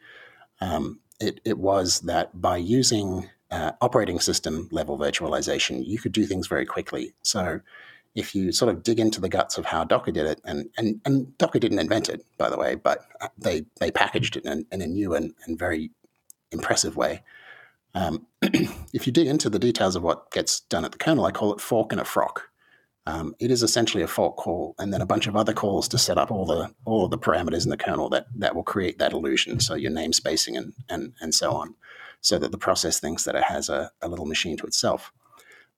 Um, 0.61 1.01
it 1.21 1.41
it 1.45 1.59
was 1.59 2.01
that 2.01 2.41
by 2.41 2.57
using 2.57 3.29
uh, 3.51 3.73
operating 3.81 4.21
system 4.21 4.69
level 4.71 4.99
virtualization, 4.99 5.87
you 5.87 5.99
could 5.99 6.13
do 6.13 6.27
things 6.27 6.47
very 6.47 6.67
quickly. 6.67 7.15
So 7.23 7.61
if 8.15 8.35
you 8.35 8.53
sort 8.53 8.75
of 8.75 8.83
dig 8.83 8.99
into 8.99 9.21
the 9.21 9.29
guts 9.29 9.59
of 9.59 9.67
how 9.67 9.85
Docker 9.85 10.11
did 10.11 10.27
it, 10.27 10.41
and, 10.45 10.69
and, 10.77 11.01
and 11.05 11.37
Docker 11.39 11.59
didn't 11.59 11.79
invent 11.79 12.09
it, 12.09 12.25
by 12.37 12.51
the 12.51 12.59
way, 12.59 12.75
but 12.75 13.07
uh, 13.21 13.29
they, 13.39 13.65
they 13.79 13.91
packaged 13.91 14.37
it 14.37 14.45
in, 14.45 14.67
in 14.73 14.83
a 14.83 14.87
new 14.87 15.15
and, 15.15 15.35
and 15.47 15.59
very 15.59 15.91
impressive 16.51 16.97
way. 16.97 17.23
Um, 17.95 18.27
if 18.43 19.07
you 19.07 19.13
dig 19.13 19.29
into 19.29 19.49
the 19.49 19.59
details 19.59 19.95
of 19.95 20.03
what 20.03 20.31
gets 20.33 20.61
done 20.61 20.85
at 20.85 20.93
the 20.93 20.99
kernel, 20.99 21.27
I 21.27 21.31
call 21.31 21.53
it 21.53 21.61
fork 21.61 21.93
and 21.93 22.01
a 22.01 22.05
frock. 22.05 22.51
Um, 23.09 23.35
it 23.41 23.51
is 23.51 23.63
essentially 23.63 24.03
a 24.03 24.07
fork 24.07 24.37
call, 24.37 24.75
and 24.79 24.93
then 24.93 25.01
a 25.01 25.07
bunch 25.07 25.27
of 25.27 25.35
other 25.35 25.55
calls 25.55 25.89
to 25.89 25.97
set 25.99 26.19
up 26.19 26.31
all 26.31 26.45
the 26.45 26.75
all 26.85 27.07
of 27.07 27.11
the 27.11 27.17
parameters 27.17 27.65
in 27.65 27.71
the 27.71 27.77
kernel 27.79 28.11
that 28.11 28.27
that 28.37 28.55
will 28.55 28.63
create 28.63 28.99
that 28.99 29.15
illusion. 29.15 29.61
So 29.61 29.75
your 29.75 29.91
name 29.91 30.13
spacing 30.13 30.59
and 30.59 30.75
and 30.91 31.15
and 31.19 31.35
so 31.35 31.53
on, 31.53 31.75
so 32.21 32.39
that 32.39 32.53
the 32.53 32.59
process 32.59 33.01
thinks 33.01 33.25
that 33.25 33.35
it 33.35 33.45
has 33.45 33.71
a, 33.71 33.91
a 34.03 34.09
little 34.09 34.27
machine 34.27 34.59
to 34.59 34.67
itself. 34.67 35.11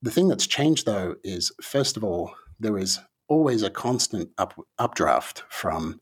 The 0.02 0.10
thing 0.10 0.26
that's 0.26 0.48
changed 0.48 0.86
though 0.86 1.14
is 1.22 1.52
first 1.62 1.96
of 1.96 2.02
all 2.02 2.34
there 2.58 2.76
is 2.76 2.98
always 3.28 3.62
a 3.62 3.70
constant 3.70 4.30
up, 4.36 4.60
updraft 4.80 5.44
from 5.48 6.00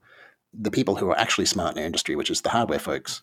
the 0.54 0.70
people 0.70 0.96
who 0.96 1.10
are 1.10 1.18
actually 1.18 1.44
smart 1.44 1.76
in 1.76 1.82
our 1.82 1.86
industry, 1.86 2.16
which 2.16 2.30
is 2.30 2.40
the 2.40 2.48
hardware 2.48 2.78
folks, 2.78 3.20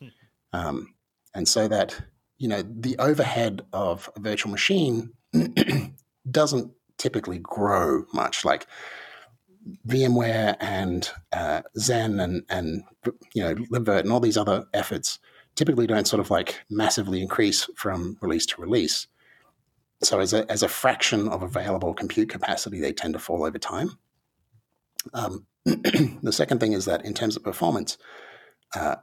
um, 0.53 0.93
and 1.33 1.47
so 1.47 1.67
that 1.67 1.99
you 2.37 2.47
know 2.47 2.61
the 2.61 2.95
overhead 2.99 3.65
of 3.73 4.11
a 4.15 4.19
virtual 4.19 4.51
machine 4.51 5.09
doesn't 6.29 6.71
typically 6.97 7.39
grow 7.39 8.05
much. 8.13 8.45
Like 8.45 8.67
VMware 9.87 10.57
and 10.59 11.09
uh, 11.33 11.61
Xen 11.77 12.23
and 12.23 12.43
and 12.49 12.83
you 13.33 13.43
know 13.43 13.55
libvirt 13.55 14.01
and 14.01 14.11
all 14.11 14.19
these 14.19 14.37
other 14.37 14.65
efforts 14.73 15.19
typically 15.55 15.87
don't 15.87 16.07
sort 16.07 16.19
of 16.19 16.29
like 16.29 16.61
massively 16.69 17.21
increase 17.21 17.67
from 17.75 18.17
release 18.21 18.45
to 18.47 18.61
release. 18.61 19.07
So 20.03 20.19
as 20.19 20.33
a 20.33 20.49
as 20.51 20.61
a 20.61 20.67
fraction 20.67 21.27
of 21.29 21.41
available 21.41 21.93
compute 21.93 22.29
capacity, 22.29 22.79
they 22.79 22.93
tend 22.93 23.13
to 23.13 23.19
fall 23.19 23.43
over 23.43 23.57
time. 23.57 23.97
Um, 25.13 25.45
the 25.65 26.31
second 26.31 26.59
thing 26.59 26.73
is 26.73 26.85
that 26.85 27.05
in 27.05 27.13
terms 27.13 27.35
of 27.35 27.43
performance, 27.43 27.97
uh, 28.75 28.97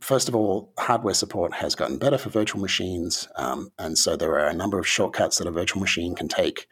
first 0.00 0.28
of 0.28 0.34
all, 0.34 0.72
hardware 0.78 1.14
support 1.14 1.54
has 1.54 1.74
gotten 1.74 1.98
better 1.98 2.18
for 2.18 2.28
virtual 2.28 2.60
machines, 2.60 3.28
um, 3.36 3.70
and 3.78 3.96
so 3.96 4.16
there 4.16 4.32
are 4.32 4.48
a 4.48 4.54
number 4.54 4.78
of 4.78 4.86
shortcuts 4.86 5.38
that 5.38 5.46
a 5.46 5.52
virtual 5.52 5.80
machine 5.80 6.14
can 6.14 6.28
take 6.28 6.66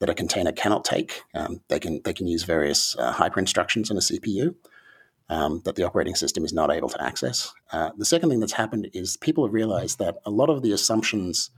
that 0.00 0.10
a 0.10 0.14
container 0.14 0.52
cannot 0.52 0.84
take. 0.84 1.22
Um, 1.34 1.60
they 1.68 1.78
can 1.78 2.00
they 2.04 2.12
can 2.12 2.26
use 2.26 2.42
various 2.42 2.96
uh, 2.96 3.12
hyper 3.12 3.38
instructions 3.38 3.90
on 3.90 3.96
a 3.96 4.00
CPU 4.00 4.54
um, 5.28 5.62
that 5.64 5.76
the 5.76 5.84
operating 5.84 6.16
system 6.16 6.44
is 6.44 6.52
not 6.52 6.72
able 6.72 6.88
to 6.88 7.02
access. 7.02 7.54
Uh, 7.72 7.90
the 7.96 8.04
second 8.04 8.30
thing 8.30 8.40
that's 8.40 8.52
happened 8.52 8.90
is 8.92 9.16
people 9.16 9.44
have 9.44 9.54
realized 9.54 9.98
that 9.98 10.16
a 10.26 10.30
lot 10.30 10.50
of 10.50 10.62
the 10.62 10.72
assumptions 10.72 11.50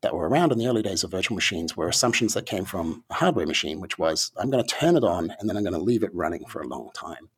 that 0.00 0.14
were 0.14 0.28
around 0.28 0.52
in 0.52 0.58
the 0.58 0.66
early 0.66 0.82
days 0.82 1.04
of 1.04 1.10
virtual 1.10 1.34
machines 1.34 1.76
were 1.76 1.88
assumptions 1.88 2.34
that 2.34 2.44
came 2.44 2.64
from 2.64 3.04
a 3.08 3.14
hardware 3.14 3.46
machine, 3.46 3.80
which 3.80 3.98
was 3.98 4.32
I'm 4.36 4.50
going 4.50 4.64
to 4.64 4.74
turn 4.74 4.96
it 4.96 5.04
on 5.04 5.32
and 5.38 5.48
then 5.48 5.56
I'm 5.56 5.62
going 5.62 5.74
to 5.74 5.80
leave 5.80 6.02
it 6.02 6.14
running 6.14 6.44
for 6.46 6.60
a 6.60 6.66
long 6.66 6.90
time. 6.94 7.30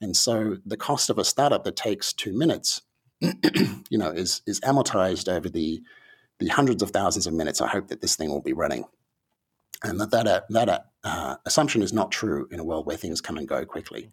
And 0.00 0.16
so 0.16 0.56
the 0.66 0.76
cost 0.76 1.10
of 1.10 1.18
a 1.18 1.24
startup 1.24 1.62
that 1.62 1.76
takes 1.76 2.12
two 2.12 2.36
minutes, 2.36 2.82
you 3.20 3.98
know, 3.98 4.10
is 4.10 4.42
is 4.46 4.60
amortized 4.60 5.32
over 5.32 5.48
the 5.48 5.82
the 6.40 6.48
hundreds 6.48 6.82
of 6.82 6.90
thousands 6.90 7.26
of 7.26 7.34
minutes. 7.34 7.60
I 7.60 7.68
hope 7.68 7.88
that 7.88 8.00
this 8.00 8.16
thing 8.16 8.30
will 8.30 8.40
be 8.40 8.52
running, 8.52 8.84
and 9.82 10.00
that 10.00 10.10
that 10.10 10.26
uh, 10.26 10.40
that 10.50 10.86
uh, 11.04 11.36
assumption 11.46 11.82
is 11.82 11.92
not 11.92 12.10
true 12.10 12.48
in 12.50 12.60
a 12.60 12.64
world 12.64 12.86
where 12.86 12.96
things 12.96 13.20
come 13.20 13.36
and 13.36 13.48
go 13.48 13.64
quickly. 13.64 14.10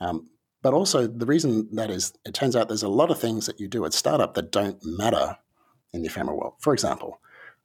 Um, 0.00 0.28
but 0.62 0.74
also 0.74 1.06
the 1.06 1.26
reason 1.26 1.68
that 1.72 1.90
is, 1.90 2.12
it 2.24 2.34
turns 2.34 2.54
out 2.54 2.68
there's 2.68 2.82
a 2.82 2.88
lot 2.88 3.10
of 3.10 3.18
things 3.18 3.46
that 3.46 3.58
you 3.58 3.66
do 3.66 3.84
at 3.84 3.94
startup 3.94 4.34
that 4.34 4.52
don't 4.52 4.78
matter 4.84 5.38
in 5.92 6.02
the 6.02 6.08
ephemeral 6.08 6.38
world. 6.38 6.54
For 6.58 6.72
example, 6.72 7.20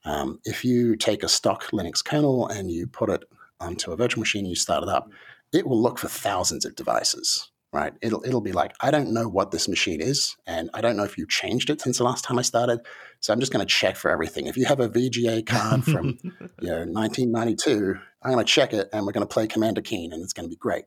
um, 0.06 0.40
if 0.46 0.64
you 0.64 0.96
take 0.96 1.24
a 1.24 1.28
stock 1.28 1.66
Linux 1.72 2.04
kernel 2.04 2.48
and 2.48 2.72
you 2.72 2.88
put 2.88 3.10
it 3.10 3.24
onto 3.60 3.92
a 3.92 3.98
virtual 3.98 4.22
machine 4.22 4.46
and 4.46 4.50
you 4.50 4.56
start 4.56 4.84
it 4.84 4.90
up, 4.90 5.10
it 5.52 5.68
will 5.68 5.82
look 5.82 5.98
for 5.98 6.08
thousands 6.08 6.66
of 6.66 6.76
devices, 6.76 7.50
right? 7.76 7.94
It'll 8.02 8.24
it'll 8.24 8.42
be 8.42 8.54
like, 8.54 8.74
I 8.80 8.90
don't 8.90 9.14
know 9.14 9.28
what 9.28 9.52
this 9.52 9.68
machine 9.68 10.02
is, 10.02 10.38
and 10.48 10.70
I 10.74 10.80
don't 10.80 10.96
know 10.96 11.04
if 11.04 11.18
you 11.18 11.28
changed 11.28 11.70
it 11.70 11.82
since 11.82 11.98
the 11.98 12.06
last 12.06 12.24
time 12.24 12.40
I 12.40 12.42
started. 12.42 12.80
So 13.20 13.34
I'm 13.34 13.40
just 13.42 13.52
going 13.52 13.66
to 13.66 13.72
check 13.72 13.98
for 13.98 14.10
everything. 14.10 14.48
If 14.48 14.56
you 14.56 14.66
have 14.66 14.80
a 14.80 14.88
VGA 14.88 15.46
card 15.46 15.84
from 15.84 16.18
you 16.24 16.70
know 16.70 16.86
1992, 16.86 17.96
I'm 18.24 18.32
going 18.32 18.46
to 18.46 18.52
check 18.52 18.74
it, 18.74 18.88
and 18.94 19.06
we're 19.06 19.12
going 19.12 19.28
to 19.28 19.34
play 19.34 19.46
Commander 19.46 19.82
Keen, 19.82 20.14
and 20.14 20.24
it's 20.24 20.32
going 20.32 20.46
to 20.46 20.50
be 20.50 20.56
great. 20.56 20.86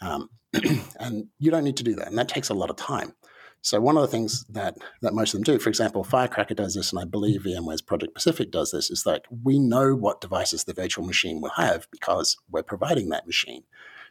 Um, 0.00 0.28
and 0.98 1.28
you 1.38 1.50
don't 1.52 1.64
need 1.64 1.76
to 1.76 1.84
do 1.84 1.94
that, 1.94 2.08
and 2.08 2.18
that 2.18 2.28
takes 2.28 2.48
a 2.48 2.54
lot 2.54 2.70
of 2.70 2.76
time. 2.76 3.14
So 3.60 3.80
one 3.80 3.96
of 3.96 4.02
the 4.02 4.08
things 4.08 4.44
that 4.50 4.76
that 5.02 5.14
most 5.14 5.34
of 5.34 5.38
them 5.38 5.44
do, 5.44 5.60
for 5.60 5.68
example, 5.68 6.02
Firecracker 6.02 6.54
does 6.54 6.74
this, 6.74 6.90
and 6.90 7.00
I 7.00 7.04
believe 7.04 7.42
VMware's 7.42 7.82
Project 7.82 8.14
Pacific 8.14 8.50
does 8.50 8.72
this, 8.72 8.90
is 8.90 9.04
that 9.04 9.22
we 9.44 9.60
know 9.60 9.94
what 9.94 10.20
devices 10.20 10.64
the 10.64 10.74
virtual 10.74 11.06
machine 11.06 11.40
will 11.40 11.50
have 11.50 11.86
because 11.92 12.36
we're 12.50 12.64
providing 12.64 13.10
that 13.10 13.26
machine. 13.26 13.62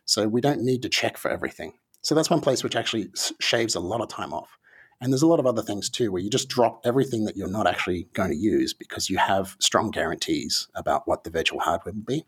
So 0.05 0.25
we 0.27 0.39
don't 0.39 0.61
need 0.61 0.81
to 0.83 0.89
check 0.89 1.17
for 1.17 1.29
everything. 1.29 1.73
So 2.07 2.15
that's 2.15 2.29
one 2.29 2.39
place 2.39 2.63
which 2.63 2.77
actually 2.77 3.09
shaves 3.41 3.75
a 3.75 3.81
lot 3.81 3.99
of 3.99 4.07
time 4.07 4.31
off. 4.31 4.57
And 5.01 5.11
there's 5.11 5.23
a 5.23 5.27
lot 5.27 5.41
of 5.41 5.45
other 5.45 5.61
things 5.61 5.89
too, 5.89 6.09
where 6.09 6.21
you 6.21 6.29
just 6.29 6.47
drop 6.47 6.79
everything 6.85 7.25
that 7.25 7.35
you're 7.35 7.49
not 7.49 7.67
actually 7.67 8.07
going 8.13 8.29
to 8.29 8.37
use 8.37 8.73
because 8.73 9.09
you 9.09 9.17
have 9.17 9.57
strong 9.59 9.91
guarantees 9.91 10.69
about 10.73 11.05
what 11.05 11.25
the 11.25 11.29
virtual 11.29 11.59
hardware 11.59 11.93
will 11.93 12.03
be. 12.03 12.23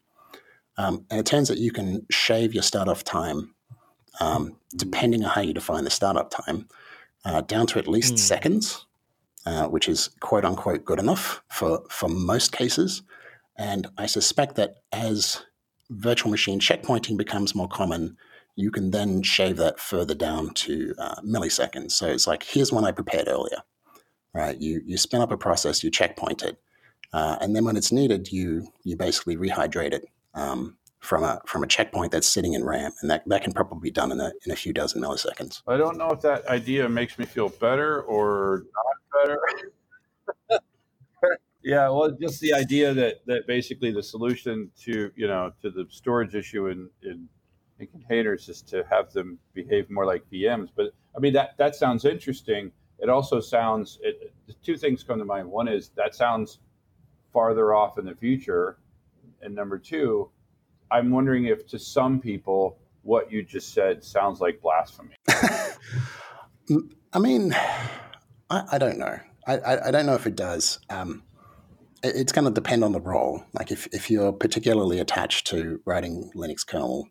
Um, 0.75 1.05
and 1.09 1.21
it 1.21 1.25
turns 1.25 1.49
out 1.49 1.59
you 1.59 1.71
can 1.71 2.05
shave 2.11 2.53
your 2.53 2.61
startup 2.61 3.03
time, 3.03 3.55
um, 4.19 4.57
depending 4.75 5.23
on 5.23 5.29
how 5.29 5.39
you 5.39 5.53
define 5.53 5.85
the 5.85 5.89
startup 5.89 6.29
time, 6.29 6.67
uh, 7.23 7.39
down 7.39 7.65
to 7.67 7.79
at 7.79 7.87
least 7.87 8.15
Hmm. 8.15 8.17
seconds, 8.17 8.85
uh, 9.45 9.67
which 9.67 9.87
is 9.87 10.09
quote 10.19 10.43
unquote 10.43 10.83
good 10.83 10.99
enough 10.99 11.41
for, 11.47 11.83
for 11.89 12.09
most 12.09 12.51
cases. 12.51 13.01
And 13.55 13.87
I 13.97 14.07
suspect 14.07 14.55
that 14.55 14.81
as 14.91 15.45
virtual 15.89 16.31
machine 16.31 16.59
checkpointing 16.59 17.15
becomes 17.15 17.55
more 17.55 17.69
common, 17.69 18.17
you 18.59 18.71
can 18.71 18.91
then 18.91 19.23
shave 19.23 19.57
that 19.57 19.79
further 19.79 20.13
down 20.13 20.53
to 20.53 20.93
uh, 20.99 21.21
milliseconds. 21.21 21.91
So 21.91 22.07
it's 22.07 22.27
like, 22.27 22.43
here's 22.43 22.71
one 22.71 22.83
I 22.83 22.91
prepared 22.91 23.27
earlier, 23.27 23.59
right? 24.33 24.59
You, 24.59 24.81
you 24.85 24.97
spin 24.97 25.21
up 25.21 25.31
a 25.31 25.37
process, 25.37 25.83
you 25.83 25.89
checkpoint 25.89 26.43
it, 26.43 26.57
uh, 27.13 27.37
and 27.41 27.55
then 27.55 27.65
when 27.65 27.77
it's 27.77 27.91
needed, 27.91 28.31
you, 28.31 28.67
you 28.83 28.95
basically 28.95 29.37
rehydrate 29.37 29.93
it 29.93 30.05
um, 30.33 30.77
from, 30.99 31.23
a, 31.23 31.41
from 31.45 31.63
a 31.63 31.67
checkpoint 31.67 32.11
that's 32.11 32.27
sitting 32.27 32.53
in 32.53 32.63
RAM. 32.63 32.91
And 33.01 33.09
that, 33.09 33.23
that 33.27 33.43
can 33.43 33.53
probably 33.53 33.79
be 33.79 33.91
done 33.91 34.11
in 34.11 34.19
a, 34.19 34.31
in 34.45 34.51
a 34.51 34.55
few 34.55 34.73
dozen 34.73 35.01
milliseconds. 35.01 35.61
I 35.67 35.77
don't 35.77 35.97
know 35.97 36.09
if 36.09 36.21
that 36.21 36.45
idea 36.47 36.87
makes 36.89 37.17
me 37.17 37.25
feel 37.25 37.49
better 37.49 38.01
or 38.01 38.65
not 38.75 39.23
better. 39.23 39.39
yeah, 41.63 41.89
well, 41.89 42.11
just 42.11 42.39
the 42.41 42.53
idea 42.53 42.93
that 42.93 43.25
that 43.25 43.47
basically 43.47 43.91
the 43.91 44.03
solution 44.03 44.71
to 44.81 45.11
you 45.15 45.27
know 45.27 45.51
to 45.61 45.69
the 45.69 45.85
storage 45.89 46.35
issue 46.35 46.67
in 46.67 46.89
in, 47.03 47.27
in 47.79 47.87
containers 47.87 48.49
is 48.49 48.61
to 48.63 48.83
have 48.89 49.11
them 49.11 49.39
behave 49.53 49.89
more 49.89 50.05
like 50.05 50.23
VMs. 50.31 50.69
But 50.75 50.93
I 51.15 51.19
mean 51.19 51.33
that 51.33 51.57
that 51.57 51.75
sounds 51.75 52.05
interesting. 52.05 52.71
It 52.99 53.09
also 53.09 53.39
sounds 53.39 53.99
it, 54.01 54.33
two 54.63 54.77
things 54.77 55.03
come 55.03 55.19
to 55.19 55.25
mind. 55.25 55.49
One 55.49 55.67
is 55.67 55.89
that 55.95 56.13
sounds 56.15 56.59
farther 57.31 57.73
off 57.73 57.97
in 57.97 58.05
the 58.05 58.15
future, 58.15 58.79
and 59.41 59.53
number 59.55 59.77
two, 59.77 60.29
I'm 60.91 61.09
wondering 61.11 61.45
if 61.45 61.67
to 61.67 61.79
some 61.79 62.19
people 62.19 62.77
what 63.03 63.31
you 63.31 63.43
just 63.43 63.73
said 63.73 64.03
sounds 64.03 64.41
like 64.41 64.61
blasphemy. 64.61 65.15
I 67.13 67.19
mean, 67.19 67.53
I, 68.49 68.63
I 68.73 68.77
don't 68.77 68.97
know. 68.99 69.17
I, 69.47 69.57
I, 69.57 69.87
I 69.87 69.91
don't 69.91 70.05
know 70.05 70.13
if 70.15 70.27
it 70.27 70.35
does. 70.35 70.79
Um, 70.89 71.23
it- 72.03 72.15
it's 72.15 72.31
going 72.31 72.45
to 72.45 72.51
depend 72.53 72.83
on 72.83 72.91
the 72.91 72.99
role. 73.01 73.43
Like 73.53 73.71
if, 73.71 73.87
if 73.87 74.11
you're 74.11 74.31
particularly 74.31 74.99
attached 74.99 75.47
to 75.47 75.79
writing 75.85 76.29
Linux 76.35 76.65
kernel, 76.67 77.07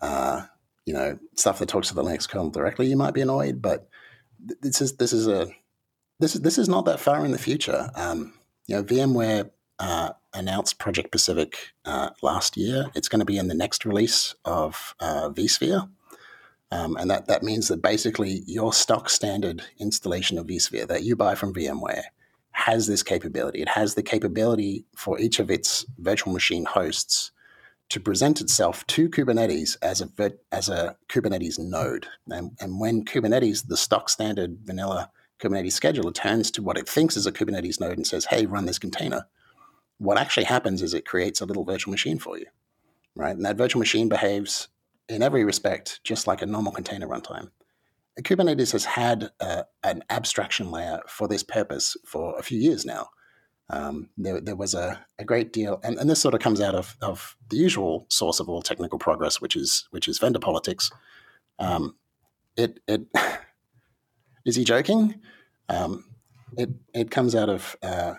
uh, 0.00 0.42
you 0.86 0.94
know, 0.94 1.18
stuff 1.36 1.58
that 1.58 1.68
talks 1.68 1.88
to 1.88 1.94
the 1.94 2.02
Linux 2.02 2.28
kernel 2.28 2.50
directly, 2.50 2.86
you 2.86 2.96
might 2.96 3.14
be 3.14 3.20
annoyed. 3.20 3.62
But 3.62 3.88
th- 4.46 4.60
this 4.60 4.80
is 4.80 4.96
this 4.96 5.12
is 5.12 5.28
a 5.28 5.48
this 6.18 6.34
is 6.34 6.40
this 6.42 6.58
is 6.58 6.68
not 6.68 6.84
that 6.86 7.00
far 7.00 7.24
in 7.24 7.32
the 7.32 7.38
future. 7.38 7.90
Um, 7.94 8.34
you 8.66 8.76
know, 8.76 8.84
VMware 8.84 9.50
uh, 9.78 10.10
announced 10.34 10.78
Project 10.78 11.10
Pacific 11.10 11.72
uh, 11.84 12.10
last 12.22 12.56
year. 12.56 12.90
It's 12.94 13.08
going 13.08 13.20
to 13.20 13.24
be 13.24 13.38
in 13.38 13.48
the 13.48 13.54
next 13.54 13.84
release 13.84 14.34
of 14.44 14.94
uh, 15.00 15.30
vSphere. 15.30 15.88
Um, 16.72 16.96
and 16.96 17.10
that, 17.10 17.26
that 17.26 17.42
means 17.42 17.66
that 17.68 17.82
basically 17.82 18.44
your 18.46 18.72
stock 18.72 19.10
standard 19.10 19.62
installation 19.78 20.38
of 20.38 20.46
vSphere 20.46 20.86
that 20.86 21.02
you 21.02 21.16
buy 21.16 21.34
from 21.34 21.52
VMware 21.52 22.04
has 22.52 22.86
this 22.86 23.02
capability. 23.02 23.60
It 23.60 23.70
has 23.70 23.94
the 23.94 24.02
capability 24.02 24.84
for 24.94 25.18
each 25.18 25.40
of 25.40 25.50
its 25.50 25.84
virtual 25.98 26.32
machine 26.32 26.64
hosts 26.64 27.32
to 27.90 28.00
present 28.00 28.40
itself 28.40 28.86
to 28.86 29.08
Kubernetes 29.08 29.76
as 29.82 30.00
a 30.00 30.08
as 30.50 30.68
a 30.68 30.96
Kubernetes 31.08 31.58
node. 31.58 32.06
And, 32.28 32.52
and 32.60 32.80
when 32.80 33.04
Kubernetes, 33.04 33.66
the 33.66 33.76
stock 33.76 34.08
standard 34.08 34.58
vanilla 34.64 35.10
Kubernetes 35.40 35.78
scheduler, 35.78 36.14
turns 36.14 36.50
to 36.52 36.62
what 36.62 36.78
it 36.78 36.88
thinks 36.88 37.16
is 37.16 37.26
a 37.26 37.32
Kubernetes 37.32 37.80
node 37.80 37.96
and 37.96 38.06
says, 38.06 38.26
"Hey, 38.26 38.46
run 38.46 38.66
this 38.66 38.78
container," 38.78 39.26
what 39.98 40.18
actually 40.18 40.44
happens 40.44 40.82
is 40.82 40.94
it 40.94 41.04
creates 41.04 41.40
a 41.40 41.44
little 41.44 41.64
virtual 41.64 41.90
machine 41.90 42.18
for 42.18 42.38
you, 42.38 42.46
right? 43.14 43.36
And 43.36 43.44
that 43.44 43.56
virtual 43.56 43.80
machine 43.80 44.08
behaves 44.08 44.68
in 45.08 45.22
every 45.22 45.44
respect 45.44 46.00
just 46.04 46.26
like 46.26 46.42
a 46.42 46.46
normal 46.46 46.72
container 46.72 47.08
runtime. 47.08 47.50
Kubernetes 48.20 48.72
has 48.72 48.84
had 48.84 49.30
uh, 49.40 49.62
an 49.82 50.02
abstraction 50.10 50.70
layer 50.70 51.00
for 51.08 51.26
this 51.26 51.42
purpose 51.42 51.96
for 52.04 52.38
a 52.38 52.42
few 52.42 52.58
years 52.58 52.84
now. 52.84 53.08
Um, 53.72 54.10
there, 54.16 54.40
there 54.40 54.56
was 54.56 54.74
a, 54.74 55.04
a 55.18 55.24
great 55.24 55.52
deal, 55.52 55.80
and, 55.84 55.96
and 55.98 56.10
this 56.10 56.20
sort 56.20 56.34
of 56.34 56.40
comes 56.40 56.60
out 56.60 56.74
of, 56.74 56.96
of 57.00 57.36
the 57.50 57.56
usual 57.56 58.06
source 58.08 58.40
of 58.40 58.48
all 58.48 58.62
technical 58.62 58.98
progress, 58.98 59.40
which 59.40 59.54
is 59.54 59.86
which 59.90 60.08
is 60.08 60.18
vendor 60.18 60.40
politics. 60.40 60.90
Um, 61.58 61.94
it 62.56 62.80
it 62.88 63.02
is 64.44 64.56
he 64.56 64.64
joking? 64.64 65.20
Um, 65.68 66.04
it 66.56 66.70
it 66.92 67.10
comes 67.12 67.34
out 67.36 67.48
of 67.48 67.76
uh, 67.82 68.14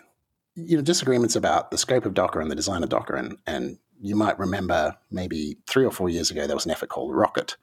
you 0.54 0.76
know 0.76 0.82
disagreements 0.82 1.36
about 1.36 1.70
the 1.70 1.78
scope 1.78 2.06
of 2.06 2.14
Docker 2.14 2.40
and 2.40 2.50
the 2.50 2.56
design 2.56 2.82
of 2.82 2.88
Docker, 2.88 3.16
and 3.16 3.36
and 3.46 3.78
you 4.00 4.16
might 4.16 4.38
remember 4.38 4.96
maybe 5.10 5.58
three 5.66 5.84
or 5.84 5.92
four 5.92 6.08
years 6.08 6.30
ago 6.30 6.46
there 6.46 6.56
was 6.56 6.64
an 6.64 6.72
effort 6.72 6.88
called 6.88 7.14
Rocket, 7.14 7.56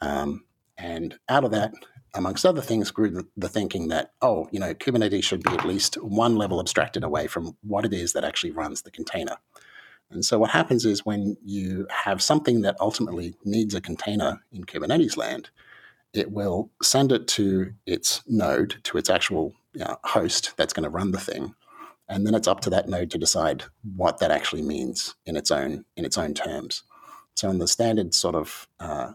um, 0.00 0.44
and 0.76 1.18
out 1.28 1.44
of 1.44 1.50
that, 1.50 1.72
amongst 2.14 2.46
other 2.46 2.60
things, 2.60 2.90
grew 2.90 3.24
the, 3.36 3.48
thinking 3.48 3.88
that 3.88 4.12
oh, 4.22 4.48
you 4.50 4.60
know, 4.60 4.74
Kubernetes 4.74 5.24
should 5.24 5.42
be 5.42 5.52
at 5.52 5.64
least 5.64 5.94
one 5.96 6.36
level 6.36 6.60
abstracted 6.60 7.04
away 7.04 7.26
from 7.26 7.56
what 7.62 7.84
it 7.84 7.92
is 7.92 8.12
that 8.12 8.24
actually 8.24 8.52
runs 8.52 8.82
the 8.82 8.90
container. 8.90 9.36
And 10.10 10.24
so 10.24 10.38
what 10.38 10.50
happens 10.50 10.86
is 10.86 11.04
when 11.04 11.36
you 11.44 11.86
have 11.90 12.22
something 12.22 12.62
that 12.62 12.76
ultimately 12.80 13.34
needs 13.44 13.74
a 13.74 13.80
container 13.80 14.40
in 14.50 14.64
Kubernetes 14.64 15.16
land, 15.16 15.50
it 16.14 16.32
will 16.32 16.70
send 16.82 17.12
it 17.12 17.28
to 17.28 17.72
its 17.86 18.22
node, 18.26 18.76
to 18.84 18.96
its 18.96 19.10
actual 19.10 19.54
you 19.74 19.80
know, 19.80 19.98
host 20.04 20.54
that's 20.56 20.72
going 20.72 20.84
to 20.84 20.90
run 20.90 21.12
the 21.12 21.20
thing, 21.20 21.54
and 22.08 22.26
then 22.26 22.34
it's 22.34 22.48
up 22.48 22.60
to 22.60 22.70
that 22.70 22.88
node 22.88 23.10
to 23.10 23.18
decide 23.18 23.64
what 23.96 24.18
that 24.18 24.30
actually 24.30 24.62
means 24.62 25.14
in 25.26 25.36
its 25.36 25.50
own 25.50 25.84
in 25.96 26.04
its 26.04 26.16
own 26.16 26.34
terms. 26.34 26.82
So 27.34 27.50
in 27.50 27.58
the 27.58 27.68
standard 27.68 28.14
sort 28.14 28.34
of 28.34 28.66
uh, 28.80 29.12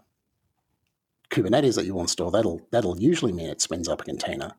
Kubernetes 1.34 1.75
that 1.75 1.86
you 1.86 1.95
will 1.95 2.01
install, 2.01 2.31
that'll 2.31 2.61
that'll 2.71 2.99
usually 2.99 3.34
mean 3.34 3.49
it 3.49 3.61
spins 3.61 3.89
up 3.89 4.01
a 4.01 4.05
container, 4.05 4.53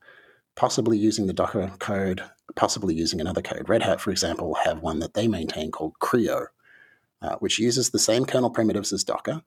possibly 0.57 0.99
using 0.99 1.27
the 1.27 1.33
Docker 1.33 1.73
code, 1.79 2.23
possibly 2.57 2.95
using 2.95 3.21
another 3.21 3.43
code. 3.43 3.69
Red 3.69 3.83
Hat, 3.83 4.01
for 4.01 4.11
example, 4.11 4.57
have 4.65 4.81
one 4.81 4.99
that 4.99 5.15
they 5.15 5.29
maintain 5.29 5.71
called 5.71 5.99
CRI-O, 6.01 6.47
uh, 7.23 7.37
which 7.37 7.59
uses 7.59 7.91
the 7.91 7.99
same 7.99 8.25
kernel 8.25 8.51
primitives 8.51 8.93
as 8.93 9.05
Docker, 9.05 9.43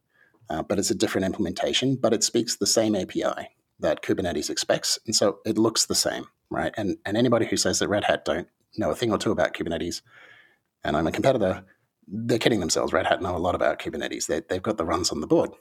uh, 0.49 0.63
but 0.63 0.80
it's 0.80 0.89
a 0.89 0.95
different 0.95 1.25
implementation, 1.25 1.95
but 1.95 2.13
it 2.13 2.23
speaks 2.23 2.55
the 2.55 2.65
same 2.65 2.95
API 2.95 3.49
that 3.80 4.01
Kubernetes 4.01 4.49
expects, 4.49 4.97
and 5.05 5.15
so 5.15 5.39
it 5.45 5.57
looks 5.57 5.86
the 5.86 5.95
same, 5.95 6.25
right? 6.49 6.73
And 6.78 6.97
and 7.05 7.17
anybody 7.17 7.45
who 7.45 7.57
says 7.57 7.80
that 7.80 7.89
Red 7.89 8.05
Hat 8.05 8.23
don't 8.23 8.47
know 8.78 8.91
a 8.91 8.95
thing 8.95 9.11
or 9.11 9.17
two 9.17 9.32
about 9.32 9.53
Kubernetes, 9.53 10.01
and 10.84 10.95
I'm 10.95 11.07
a 11.07 11.11
competitor, 11.11 11.65
they're 12.07 12.39
kidding 12.39 12.61
themselves. 12.61 12.93
Red 12.93 13.05
Hat 13.07 13.21
know 13.21 13.36
a 13.36 13.38
lot 13.38 13.55
about 13.55 13.80
Kubernetes. 13.80 14.28
They, 14.28 14.41
they've 14.47 14.63
got 14.63 14.78
the 14.78 14.86
runs 14.86 15.11
on 15.11 15.19
the 15.19 15.28
board. 15.28 15.51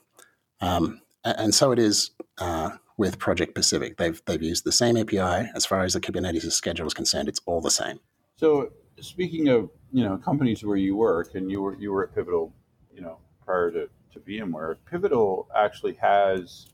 Um, 0.61 1.01
and 1.23 1.53
so 1.53 1.71
it 1.71 1.79
is 1.79 2.11
uh, 2.39 2.71
with 2.97 3.19
Project 3.19 3.55
Pacific. 3.55 3.97
They've 3.97 4.21
they've 4.25 4.41
used 4.41 4.63
the 4.63 4.71
same 4.71 4.97
API 4.97 5.49
as 5.55 5.65
far 5.65 5.83
as 5.83 5.93
the 5.93 5.99
Kubernetes 6.01 6.49
schedule 6.51 6.87
is 6.87 6.93
concerned. 6.93 7.27
It's 7.27 7.41
all 7.45 7.61
the 7.61 7.71
same. 7.71 7.99
So 8.37 8.71
speaking 8.99 9.49
of 9.49 9.69
you 9.91 10.03
know 10.03 10.17
companies 10.17 10.63
where 10.63 10.77
you 10.77 10.95
work, 10.95 11.35
and 11.35 11.49
you 11.51 11.61
were 11.61 11.75
you 11.75 11.91
were 11.91 12.03
at 12.07 12.15
Pivotal, 12.15 12.53
you 12.93 13.01
know, 13.01 13.17
prior 13.43 13.71
to, 13.71 13.89
to 14.13 14.19
VMware, 14.19 14.77
Pivotal 14.89 15.47
actually 15.55 15.93
has 15.95 16.67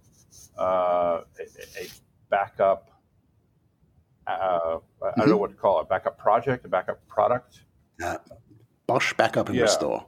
uh, 0.57 1.21
a, 1.39 1.43
a 1.81 1.87
backup. 2.29 2.89
Uh, 4.25 4.77
I 5.03 5.11
don't 5.19 5.29
know 5.29 5.37
what 5.37 5.49
to 5.49 5.55
call 5.57 5.81
it. 5.81 5.89
Backup 5.89 6.17
project, 6.17 6.65
a 6.65 6.69
backup 6.69 7.05
product. 7.07 7.61
Uh, 8.01 8.17
BOSH 8.87 9.15
backup 9.17 9.47
and 9.49 9.57
Yeah. 9.57 9.63
restore. 9.63 10.05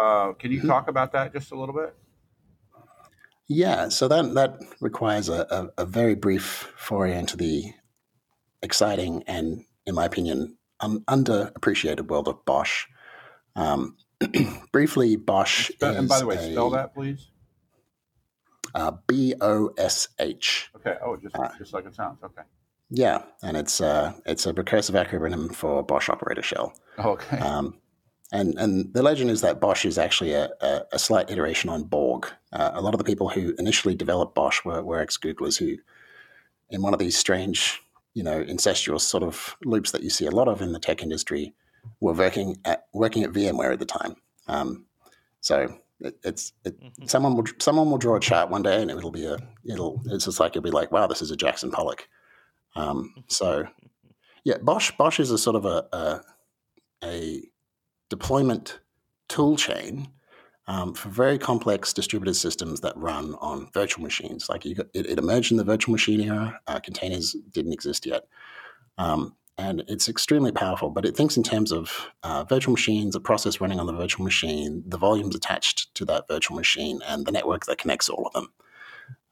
Uh, 0.00 0.32
can 0.32 0.50
you 0.50 0.60
Mhm. 0.60 0.66
talk 0.66 0.88
about 0.88 1.12
that 1.12 1.32
just 1.32 1.52
a 1.52 1.54
little 1.58 1.74
bit? 1.74 1.94
Yeah, 3.48 3.88
so 3.88 4.08
that 4.08 4.34
that 4.34 4.58
requires 4.80 5.28
a, 5.28 5.46
a, 5.78 5.82
a 5.82 5.86
very 5.86 6.14
brief 6.14 6.70
foray 6.76 7.16
into 7.18 7.36
the 7.36 7.64
exciting 8.62 9.22
and, 9.26 9.64
in 9.86 9.94
my 9.94 10.04
opinion, 10.04 10.56
un, 10.80 11.00
underappreciated 11.08 12.08
world 12.08 12.28
of 12.28 12.44
BOSH. 12.44 12.86
Um, 13.56 13.96
briefly, 14.72 15.16
BOSH 15.16 15.68
Spell- 15.68 15.96
and 15.96 16.08
by 16.08 16.18
the 16.18 16.26
way, 16.26 16.36
is 16.36 16.52
spell 16.52 16.70
that, 16.70 16.94
please. 16.94 17.28
Uh, 18.74 18.92
B 19.06 19.34
O 19.40 19.70
S 19.78 20.08
H. 20.18 20.68
Okay. 20.76 20.96
Oh, 21.02 21.16
just 21.16 21.34
Ah. 21.38 21.50
just 21.56 21.72
like 21.72 21.86
it 21.86 21.94
sounds. 21.94 22.22
Okay. 22.22 22.42
Yeah, 22.90 23.22
and 23.42 23.56
it's 23.56 23.80
uh, 23.80 24.12
it's 24.26 24.44
a 24.46 24.52
recursive 24.52 25.02
acronym 25.02 25.54
for 25.54 25.82
BOSH 25.82 26.10
Operator 26.10 26.42
Shell. 26.42 26.74
Okay. 26.98 27.38
Um, 27.38 27.78
and 28.32 28.58
and 28.58 28.92
the 28.92 29.02
legend 29.02 29.30
is 29.30 29.40
that 29.40 29.60
BOSH 29.60 29.84
is 29.84 29.98
actually 29.98 30.32
a, 30.32 30.50
a, 30.60 30.82
a 30.92 30.98
slight 30.98 31.30
iteration 31.30 31.70
on 31.70 31.84
Borg. 31.84 32.26
Uh, 32.52 32.70
a 32.74 32.80
lot 32.82 32.94
of 32.94 32.98
the 32.98 33.04
people 33.04 33.28
who 33.28 33.54
initially 33.58 33.94
developed 33.94 34.34
BOSH 34.34 34.64
were, 34.64 34.82
were 34.82 34.98
ex 35.00 35.16
Googlers 35.16 35.58
who, 35.58 35.76
in 36.70 36.82
one 36.82 36.92
of 36.92 36.98
these 36.98 37.16
strange, 37.16 37.80
you 38.14 38.22
know, 38.22 38.40
incestuous 38.40 39.04
sort 39.04 39.22
of 39.22 39.56
loops 39.64 39.90
that 39.92 40.02
you 40.02 40.10
see 40.10 40.26
a 40.26 40.30
lot 40.30 40.48
of 40.48 40.60
in 40.60 40.72
the 40.72 40.78
tech 40.78 41.02
industry, 41.02 41.54
were 42.00 42.12
working 42.12 42.56
at 42.64 42.86
working 42.92 43.22
at 43.24 43.32
VMware 43.32 43.72
at 43.72 43.78
the 43.78 43.86
time. 43.86 44.16
Um, 44.46 44.84
so 45.40 45.78
it, 46.00 46.18
it's 46.22 46.52
it, 46.64 46.78
Mhm. 46.80 47.08
someone 47.08 47.36
will 47.36 47.44
someone 47.58 47.90
will 47.90 47.98
draw 47.98 48.16
a 48.16 48.20
chart 48.20 48.50
one 48.50 48.62
day 48.62 48.80
and 48.82 48.90
it'll 48.90 49.10
be 49.10 49.24
a 49.24 49.38
it'll 49.64 50.00
it's 50.06 50.26
just 50.26 50.38
like 50.40 50.52
it'll 50.52 50.62
be 50.62 50.70
like 50.70 50.92
wow 50.92 51.06
this 51.06 51.22
is 51.22 51.30
a 51.30 51.36
Jackson 51.36 51.70
Pollock. 51.70 52.08
Um, 52.76 53.14
so 53.28 53.66
yeah, 54.44 54.58
BOSH 54.62 54.96
BOSH 54.98 55.20
is 55.20 55.30
a 55.30 55.38
sort 55.38 55.56
of 55.56 55.64
a 55.64 55.86
a, 55.92 56.20
a 57.04 57.42
deployment 58.08 58.80
tool 59.28 59.56
chain 59.56 60.08
um, 60.66 60.94
for 60.94 61.08
very 61.08 61.38
complex 61.38 61.92
distributed 61.92 62.34
systems 62.34 62.80
that 62.80 62.96
run 62.96 63.34
on 63.40 63.70
virtual 63.72 64.02
machines. 64.02 64.48
Like 64.48 64.64
got, 64.76 64.86
it, 64.94 65.06
it 65.06 65.18
emerged 65.18 65.50
in 65.50 65.56
the 65.56 65.64
virtual 65.64 65.92
machine 65.92 66.20
era. 66.20 66.60
Uh, 66.66 66.78
containers 66.78 67.34
didn't 67.52 67.72
exist 67.72 68.06
yet. 68.06 68.24
Um, 68.98 69.34
and 69.56 69.82
it's 69.88 70.08
extremely 70.08 70.52
powerful, 70.52 70.88
but 70.88 71.04
it 71.04 71.16
thinks 71.16 71.36
in 71.36 71.42
terms 71.42 71.72
of 71.72 72.10
uh, 72.22 72.44
virtual 72.44 72.72
machines, 72.72 73.16
a 73.16 73.20
process 73.20 73.60
running 73.60 73.80
on 73.80 73.86
the 73.86 73.92
virtual 73.92 74.24
machine, 74.24 74.84
the 74.86 74.98
volumes 74.98 75.34
attached 75.34 75.92
to 75.96 76.04
that 76.04 76.28
virtual 76.28 76.56
machine, 76.56 77.00
and 77.08 77.26
the 77.26 77.32
network 77.32 77.66
that 77.66 77.78
connects 77.78 78.08
all 78.08 78.26
of 78.26 78.32
them. 78.34 78.52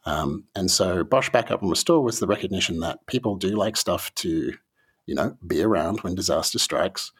Um, 0.05 0.45
and 0.57 0.71
so 0.71 1.05
BOSH 1.05 1.31
Backup 1.31 1.63
and 1.63 1.71
Restore 1.71 2.03
was 2.03 2.19
the 2.19 2.27
recognition 2.27 2.81
that 2.81 3.07
people 3.07 3.37
do 3.37 3.51
like 3.51 3.77
stuff 3.77 4.13
to, 4.17 4.55
you 5.07 5.15
know, 5.15 5.37
be 5.47 5.63
around 5.63 6.01
when 6.01 6.15
disaster 6.15 6.59
strikes, 6.59 7.13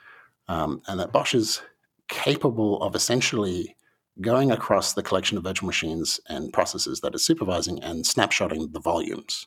um, 0.49 0.83
and 0.87 1.01
that 1.01 1.13
BOSH 1.13 1.35
is 1.35 1.63
capable 2.09 2.83
of 2.83 2.95
essentially 2.95 3.77
going 4.21 4.51
across 4.51 4.95
the 4.95 5.03
collection 5.03 5.37
of 5.37 5.45
virtual 5.45 5.67
machines 5.67 6.21
and 6.29 6.53
processes 6.53 7.01
that 7.01 7.15
it's 7.15 7.25
supervising 7.25 7.83
and 7.83 8.05
snapshotting 8.05 8.73
the 8.73 8.81
volumes, 8.81 9.47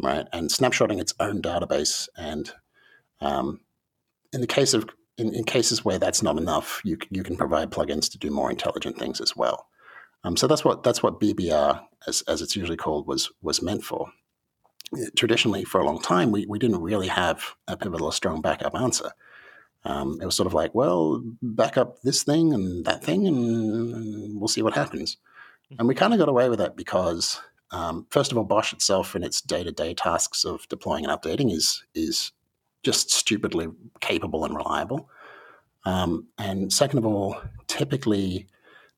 right? 0.00 0.26
And 0.32 0.50
snapshotting 0.50 1.00
its 1.00 1.14
own 1.20 1.40
database. 1.40 2.08
And 2.16 2.52
um, 3.20 3.60
in 4.32 4.40
the 4.40 4.46
case 4.46 4.74
of 4.74 4.88
in, 5.18 5.34
in 5.34 5.44
cases 5.44 5.84
where 5.84 5.98
that's 5.98 6.22
not 6.22 6.38
enough, 6.38 6.80
you 6.84 6.98
you 7.10 7.22
can 7.22 7.36
provide 7.36 7.70
plugins 7.70 8.10
to 8.10 8.18
do 8.18 8.30
more 8.30 8.50
intelligent 8.50 8.98
things 8.98 9.20
as 9.20 9.36
well. 9.36 9.68
Um, 10.24 10.36
so 10.36 10.46
that's 10.46 10.64
what 10.64 10.82
that's 10.82 11.02
what 11.02 11.20
BBR, 11.20 11.82
as, 12.06 12.22
as 12.22 12.42
it's 12.42 12.56
usually 12.56 12.76
called, 12.76 13.06
was 13.06 13.30
was 13.42 13.62
meant 13.62 13.84
for. 13.84 14.10
Traditionally, 15.16 15.64
for 15.64 15.80
a 15.80 15.86
long 15.86 16.00
time, 16.00 16.32
we, 16.32 16.44
we 16.46 16.58
didn't 16.58 16.82
really 16.82 17.08
have 17.08 17.54
a 17.66 17.76
pivotal 17.76 18.12
strong 18.12 18.42
backup 18.42 18.74
answer. 18.74 19.10
Um, 19.84 20.18
it 20.20 20.26
was 20.26 20.36
sort 20.36 20.46
of 20.46 20.54
like, 20.54 20.74
well, 20.74 21.22
back 21.42 21.76
up 21.76 22.02
this 22.02 22.22
thing 22.22 22.52
and 22.52 22.84
that 22.84 23.02
thing, 23.02 23.26
and 23.26 24.38
we'll 24.38 24.48
see 24.48 24.62
what 24.62 24.74
happens. 24.74 25.16
And 25.78 25.88
we 25.88 25.94
kind 25.94 26.12
of 26.12 26.18
got 26.18 26.28
away 26.28 26.48
with 26.48 26.58
that 26.58 26.76
because, 26.76 27.40
um, 27.70 28.06
first 28.10 28.30
of 28.30 28.38
all, 28.38 28.44
BOSH 28.44 28.74
itself 28.74 29.16
in 29.16 29.24
its 29.24 29.40
day-to-day 29.40 29.94
tasks 29.94 30.44
of 30.44 30.68
deploying 30.68 31.04
and 31.04 31.20
updating 31.20 31.52
is 31.52 31.82
is 31.94 32.32
just 32.82 33.10
stupidly 33.10 33.68
capable 34.00 34.44
and 34.44 34.56
reliable. 34.56 35.08
Um, 35.84 36.28
and 36.38 36.72
second 36.72 36.98
of 36.98 37.06
all, 37.06 37.36
typically 37.66 38.46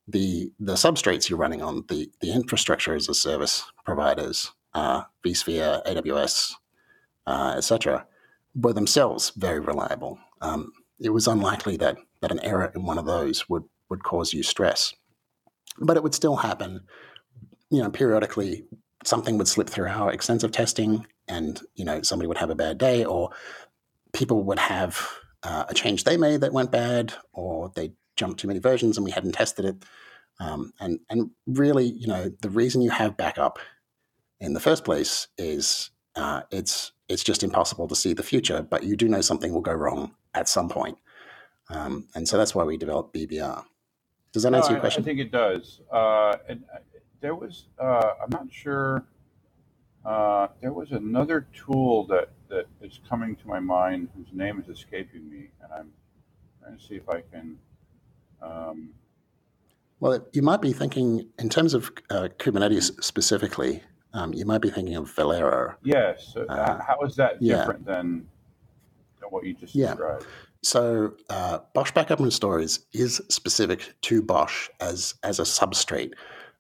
the 0.09 0.53
the 0.61 0.74
substrates 0.74 1.28
you're 1.28 1.39
running 1.39 1.62
on, 1.62 1.85
the 1.89 2.11
the 2.20 2.32
infrastructure 2.32 2.95
as 2.95 3.09
a 3.09 3.14
service 3.14 3.64
providers, 3.85 4.53
uh, 4.74 5.05
vSphere, 5.24 5.85
AWS, 5.87 6.55
uh, 7.26 7.55
etc., 7.57 8.07
were 8.55 8.72
themselves 8.72 9.30
very 9.30 9.61
reliable. 9.61 10.18
Um, 10.45 10.72
it 11.01 11.11
was 11.11 11.26
unlikely 11.26 11.76
that 11.78 11.97
that 12.20 12.30
an 12.30 12.40
error 12.40 12.70
in 12.74 12.84
one 12.84 12.99
of 12.99 13.07
those 13.07 13.49
would 13.49 13.64
would 13.88 14.05
cause 14.05 14.32
you 14.32 14.42
stress, 14.42 14.95
but 15.78 15.97
it 15.97 16.03
would 16.03 16.14
still 16.14 16.36
happen. 16.36 16.82
You 17.70 17.82
know, 17.82 17.90
periodically 17.90 18.64
something 19.05 19.36
would 19.38 19.49
slip 19.49 19.68
through 19.68 19.88
our 19.88 20.12
extensive 20.12 20.53
testing, 20.53 21.07
and 21.26 21.61
you 21.74 21.84
know 21.84 22.03
somebody 22.03 22.28
would 22.28 22.38
have 22.38 22.51
a 22.51 22.55
bad 22.55 22.78
day, 22.78 23.05
or 23.05 23.30
people 24.12 24.45
would 24.45 24.59
have 24.59 25.09
uh, 25.42 25.64
a 25.68 25.74
change 25.74 26.05
they 26.05 26.16
made 26.16 26.42
that 26.42 26.53
went 26.53 26.70
bad, 26.70 27.14
or 27.32 27.72
they 27.74 27.92
jumped 28.16 28.38
too 28.38 28.49
many 28.49 28.61
versions 28.61 28.97
and 28.97 29.05
we 29.05 29.11
hadn't 29.11 29.32
tested 29.32 29.64
it. 29.64 29.84
Um, 30.40 30.72
and 30.78 31.01
and 31.09 31.30
really, 31.47 31.86
you 31.86 32.07
know, 32.07 32.30
the 32.42 32.51
reason 32.51 32.82
you 32.82 32.90
have 32.90 33.16
backup 33.16 33.59
in 34.40 34.53
the 34.53 34.61
first 34.61 34.84
place 34.84 35.28
is 35.38 35.90
uh, 36.16 36.42
it's 36.51 36.92
it's 37.09 37.24
just 37.24 37.42
impossible 37.42 37.88
to 37.88 37.97
see 37.97 38.12
the 38.12 38.22
future, 38.22 38.62
but 38.62 38.84
you 38.84 38.95
do 38.95 39.09
know 39.09 39.20
something 39.22 39.53
will 39.53 39.61
go 39.61 39.72
wrong 39.72 40.14
at 40.35 40.49
some 40.49 40.68
point. 40.68 40.99
Um, 41.70 42.09
and 42.14 42.28
so 42.28 42.37
that's 42.37 42.55
why 42.55 42.64
we 42.64 42.76
developed 42.76 43.14
BBR. 43.14 43.64
Does 44.32 44.43
that 44.43 44.51
No, 44.51 44.59
answer 44.59 44.72
your 44.72 44.80
question? 44.80 45.03
I 45.03 45.05
think 45.05 45.20
it 45.20 45.30
does. 45.30 45.80
Uh, 45.91 46.37
and 46.49 46.64
uh, 46.74 46.78
there 47.20 47.35
was, 47.35 47.66
uh, 47.78 48.12
I'm 48.22 48.30
not 48.30 48.49
sure. 48.53 49.07
Uh, 50.05 50.49
there 50.61 50.72
was 50.72 50.93
another 50.93 51.47
tool 51.55 52.07
that 52.09 52.30
that 52.49 52.66
is 52.82 53.01
coming 53.09 53.35
to 53.37 53.49
my 53.49 53.59
mind 53.59 54.09
whose 54.14 54.26
name 54.32 54.61
is 54.61 54.68
escaping 54.68 55.28
me, 55.30 55.49
and 55.62 55.72
I'm 55.72 55.91
trying 56.61 56.76
to 56.76 56.85
see 56.85 56.95
if 56.97 57.09
I 57.09 57.22
can. 57.32 57.59
Um, 58.43 58.91
Well, 60.01 60.26
you 60.32 60.43
might 60.43 60.61
be 60.61 60.72
thinking 60.72 61.28
in 61.39 61.49
terms 61.49 61.72
of 61.72 61.91
uh, 62.11 62.28
Kubernetes 62.39 63.03
specifically. 63.03 63.82
Um, 64.12 64.32
you 64.35 64.45
might 64.45 64.61
be 64.61 64.70
thinking 64.70 64.95
of 64.95 65.12
Velero. 65.12 65.74
Yes. 65.82 66.37
Uh, 66.37 66.78
how 66.87 67.01
is 67.03 67.16
that 67.16 67.41
yeah. 67.41 67.59
different 67.59 67.85
than 67.87 68.28
than 69.25 69.31
what 69.31 69.45
you 69.45 69.55
just 69.55 69.75
Yeah. 69.75 69.89
described? 69.89 70.27
So 70.62 71.14
uh, 71.29 71.59
BOSH 71.75 71.93
Backup 71.93 72.18
and 72.18 72.27
Restore 72.27 72.61
is 72.61 73.22
specific 73.29 73.95
to 74.03 74.22
BOSH 74.22 74.70
as 74.81 75.14
as 75.22 75.39
a 75.39 75.43
substrate. 75.43 76.12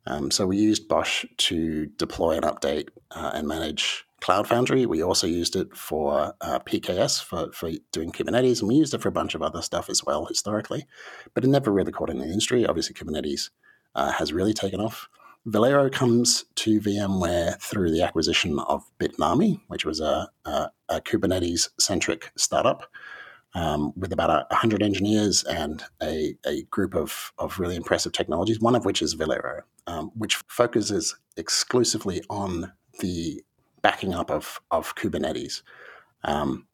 Um, 0.06 0.30
so 0.30 0.46
we 0.46 0.58
used 0.58 0.88
BOSH 0.88 1.24
to 1.48 1.86
deploy 1.86 2.32
and 2.36 2.44
update 2.44 2.88
uh, 3.12 3.30
and 3.32 3.48
manage 3.48 4.04
Cloud 4.20 4.46
Foundry. 4.48 4.84
We 4.84 5.02
also 5.02 5.26
used 5.26 5.56
it 5.56 5.74
for 5.74 6.34
uh, 6.42 6.58
PKS 6.60 7.22
for, 7.22 7.50
for 7.52 7.70
doing 7.92 8.12
Kubernetes, 8.12 8.60
and 8.60 8.68
we 8.68 8.74
used 8.74 8.92
it 8.94 9.00
for 9.02 9.08
a 9.08 9.12
bunch 9.12 9.34
of 9.34 9.42
other 9.42 9.62
stuff 9.62 9.88
as 9.88 10.04
well 10.04 10.26
historically. 10.26 10.86
But 11.32 11.44
it 11.44 11.48
never 11.48 11.70
really 11.72 11.92
caught 11.92 12.10
in 12.10 12.18
the 12.18 12.24
industry. 12.26 12.66
Obviously, 12.66 12.94
Kubernetes 12.94 13.50
uh, 13.94 14.12
has 14.12 14.32
really 14.32 14.52
taken 14.52 14.80
off. 14.80 15.08
Velero 15.46 15.92
comes 15.92 16.44
to 16.54 16.80
VMware 16.80 17.60
through 17.60 17.90
the 17.90 18.02
acquisition 18.02 18.58
of 18.60 18.82
Bitnami, 18.98 19.60
which 19.68 19.84
was 19.84 20.00
a, 20.00 20.30
a, 20.46 20.70
a 20.88 21.00
Kubernetes 21.02 21.68
centric 21.78 22.32
startup 22.36 22.90
um, 23.54 23.92
with 23.94 24.12
about 24.12 24.30
a 24.30 24.46
100 24.50 24.82
engineers 24.82 25.44
and 25.44 25.84
a, 26.02 26.34
a 26.46 26.62
group 26.64 26.94
of, 26.94 27.32
of 27.38 27.58
really 27.58 27.76
impressive 27.76 28.12
technologies, 28.12 28.60
one 28.60 28.74
of 28.74 28.86
which 28.86 29.02
is 29.02 29.14
Velero, 29.14 29.60
um, 29.86 30.10
which 30.14 30.36
focuses 30.48 31.14
exclusively 31.36 32.22
on 32.30 32.72
the 33.00 33.42
backing 33.82 34.14
up 34.14 34.30
of, 34.30 34.60
of 34.70 34.94
Kubernetes. 34.94 35.62
Um, 36.24 36.66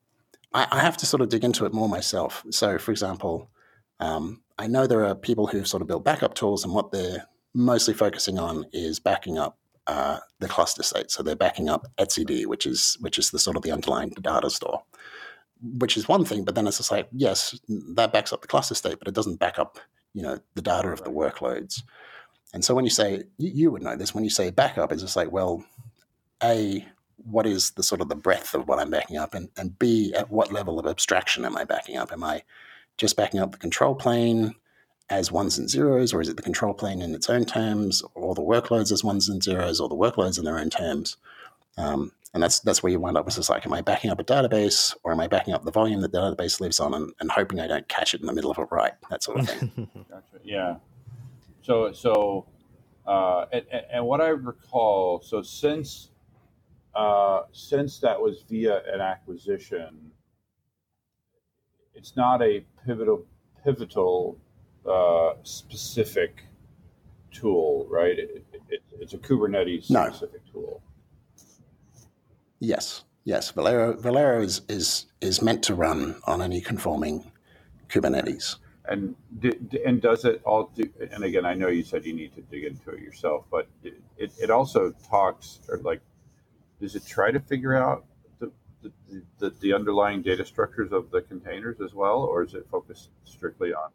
I, 0.54 0.68
I 0.70 0.80
have 0.80 0.96
to 0.98 1.06
sort 1.06 1.22
of 1.22 1.28
dig 1.28 1.44
into 1.44 1.64
it 1.64 1.74
more 1.74 1.88
myself. 1.88 2.44
So, 2.50 2.78
for 2.78 2.92
example, 2.92 3.50
um, 3.98 4.42
I 4.58 4.68
know 4.68 4.86
there 4.86 5.04
are 5.04 5.14
people 5.16 5.48
who've 5.48 5.66
sort 5.66 5.82
of 5.82 5.88
built 5.88 6.04
backup 6.04 6.34
tools, 6.34 6.64
and 6.64 6.72
what 6.72 6.92
they're 6.92 7.26
mostly 7.54 7.94
focusing 7.94 8.38
on 8.38 8.64
is 8.72 8.98
backing 8.98 9.38
up 9.38 9.58
uh, 9.86 10.18
the 10.38 10.48
cluster 10.48 10.82
state. 10.82 11.10
So 11.10 11.22
they're 11.22 11.34
backing 11.34 11.68
up 11.68 11.86
etcd, 11.98 12.46
which 12.46 12.66
is 12.66 12.96
which 13.00 13.18
is 13.18 13.30
the 13.30 13.38
sort 13.38 13.56
of 13.56 13.62
the 13.62 13.72
underlying 13.72 14.10
data 14.10 14.50
store 14.50 14.82
which 15.62 15.96
is 15.96 16.08
one 16.08 16.24
thing, 16.24 16.44
but 16.44 16.54
then 16.54 16.66
it's 16.66 16.78
just 16.78 16.90
like, 16.90 17.08
yes, 17.12 17.58
that 17.68 18.12
backs 18.12 18.32
up 18.32 18.42
the 18.42 18.48
cluster 18.48 18.74
state, 18.74 18.98
but 18.98 19.08
it 19.08 19.14
doesn't 19.14 19.38
back 19.38 19.58
up, 19.58 19.78
you 20.14 20.22
know, 20.22 20.38
the 20.54 20.62
data 20.62 20.88
of 20.88 21.04
the 21.04 21.10
workloads. 21.10 21.82
And 22.54 22.64
so 22.64 22.74
when 22.74 22.84
you 22.84 22.90
say, 22.90 23.24
you, 23.38 23.50
you 23.52 23.70
would 23.70 23.82
know 23.82 23.96
this, 23.96 24.14
when 24.14 24.24
you 24.24 24.30
say 24.30 24.50
backup, 24.50 24.90
it's 24.92 25.02
just 25.02 25.16
like, 25.16 25.30
well, 25.30 25.64
A, 26.42 26.86
what 27.16 27.46
is 27.46 27.72
the 27.72 27.82
sort 27.82 28.00
of 28.00 28.08
the 28.08 28.14
breadth 28.16 28.54
of 28.54 28.66
what 28.66 28.78
I'm 28.78 28.90
backing 28.90 29.18
up? 29.18 29.34
And, 29.34 29.50
and 29.56 29.78
B, 29.78 30.14
at 30.14 30.30
what 30.30 30.52
level 30.52 30.78
of 30.78 30.86
abstraction 30.86 31.44
am 31.44 31.56
I 31.56 31.64
backing 31.64 31.98
up? 31.98 32.12
Am 32.12 32.24
I 32.24 32.42
just 32.96 33.16
backing 33.16 33.40
up 33.40 33.52
the 33.52 33.58
control 33.58 33.94
plane 33.94 34.54
as 35.10 35.32
ones 35.32 35.58
and 35.58 35.68
zeros, 35.68 36.12
or 36.14 36.20
is 36.20 36.28
it 36.28 36.36
the 36.36 36.42
control 36.42 36.72
plane 36.72 37.02
in 37.02 37.14
its 37.14 37.28
own 37.28 37.44
terms, 37.44 38.02
or 38.14 38.34
the 38.34 38.42
workloads 38.42 38.92
as 38.92 39.02
ones 39.04 39.28
and 39.28 39.42
zeros, 39.42 39.80
or 39.80 39.88
the 39.88 39.96
workloads 39.96 40.38
in 40.38 40.44
their 40.44 40.58
own 40.58 40.70
terms? 40.70 41.16
Um, 41.76 42.12
and 42.32 42.40
that's 42.42 42.60
that's 42.60 42.80
where 42.82 42.92
you 42.92 43.00
wind 43.00 43.16
up 43.16 43.24
with 43.24 43.34
just 43.34 43.50
like, 43.50 43.66
am 43.66 43.72
I 43.72 43.80
backing 43.80 44.10
up 44.10 44.20
a 44.20 44.24
database 44.24 44.94
or 45.02 45.10
am 45.10 45.18
I 45.18 45.26
backing 45.26 45.52
up 45.52 45.64
the 45.64 45.72
volume 45.72 46.00
that 46.02 46.12
the 46.12 46.18
database 46.20 46.60
lives 46.60 46.78
on 46.78 46.94
and, 46.94 47.12
and 47.18 47.28
hoping 47.30 47.58
I 47.58 47.66
don't 47.66 47.88
catch 47.88 48.14
it 48.14 48.20
in 48.20 48.26
the 48.28 48.32
middle 48.32 48.52
of 48.52 48.58
a 48.58 48.64
write, 48.66 48.92
that 49.10 49.24
sort 49.24 49.40
of 49.40 49.48
thing. 49.48 49.88
Gotcha. 50.10 50.24
Yeah. 50.44 50.76
So 51.62 51.92
so, 51.92 52.46
uh, 53.06 53.46
and, 53.52 53.64
and- 53.72 53.86
and 53.92 54.06
what 54.06 54.20
I 54.20 54.28
recall, 54.28 55.20
so 55.22 55.42
since 55.42 56.10
uh, 56.94 57.42
since 57.52 57.98
that 58.00 58.20
was 58.20 58.44
via 58.48 58.82
an 58.92 59.00
acquisition, 59.00 60.12
it's 61.94 62.16
not 62.16 62.42
a 62.42 62.64
pivotal 62.86 63.26
pivotal 63.64 64.38
uh, 64.86 65.34
specific 65.42 66.42
tool, 67.32 67.86
right? 67.90 68.18
It, 68.18 68.44
it, 68.68 68.82
it's 69.00 69.14
a 69.14 69.18
Kubernetes 69.18 69.90
No. 69.90 70.06
specific 70.08 70.42
tool. 70.52 70.82
yes, 72.60 73.04
yes. 73.24 73.52
Velero 73.52 74.00
Velero 74.00 74.42
is, 74.42 74.62
is 74.68 75.06
is 75.20 75.42
meant 75.42 75.62
to 75.64 75.74
run 75.74 76.16
on 76.26 76.42
any 76.42 76.60
conforming 76.60 77.30
Kubernetes. 77.88 78.56
And 78.86 79.14
and 79.84 80.00
does 80.02 80.24
it 80.24 80.42
all? 80.44 80.70
Do, 80.74 80.88
and 81.12 81.22
again, 81.24 81.44
I 81.46 81.54
know 81.54 81.68
you 81.68 81.84
said 81.84 82.04
you 82.04 82.14
need 82.14 82.34
to 82.34 82.40
dig 82.42 82.64
into 82.64 82.90
it 82.90 83.00
yourself, 83.00 83.44
but 83.50 83.68
it, 83.84 83.94
it, 84.16 84.32
it 84.42 84.50
also 84.50 84.92
talks 85.08 85.60
or 85.68 85.78
like, 85.78 86.00
does 86.80 86.96
it 86.96 87.06
try 87.06 87.30
to 87.30 87.38
figure 87.38 87.76
out 87.76 88.04
the, 88.40 88.50
the, 88.82 88.90
the, 89.38 89.50
the 89.60 89.72
underlying 89.72 90.22
data 90.22 90.44
structures 90.44 90.92
of 90.92 91.10
the 91.10 91.20
containers 91.22 91.80
as 91.80 91.94
well, 91.94 92.20
or 92.22 92.42
is 92.42 92.54
it 92.54 92.66
focused 92.70 93.10
strictly 93.24 93.72
on? 93.72 93.90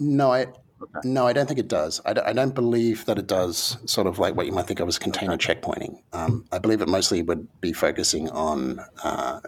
No, 0.00 0.32
I 0.32 0.46
Okay. 0.82 1.08
no, 1.08 1.28
I 1.28 1.32
don't 1.32 1.46
think 1.46 1.60
it 1.60 1.68
does. 1.68 2.00
I, 2.04 2.12
don't- 2.12 2.26
I 2.26 2.32
don't 2.32 2.56
believe 2.56 3.04
that 3.04 3.16
it 3.16 3.28
does 3.28 3.76
sort 3.86 4.08
of 4.08 4.18
like 4.18 4.34
what 4.34 4.46
you 4.46 4.52
might 4.52 4.66
think 4.66 4.80
of 4.80 4.88
as 4.88 4.98
container 4.98 5.36
checkpointing. 5.36 6.02
Um, 6.12 6.44
I 6.50 6.58
believe 6.58 6.80
it 6.82 6.88
mostly 6.88 7.22
would 7.22 7.46
be 7.60 7.72
focusing 7.72 8.28
on, 8.30 8.80
uh, 9.04 9.38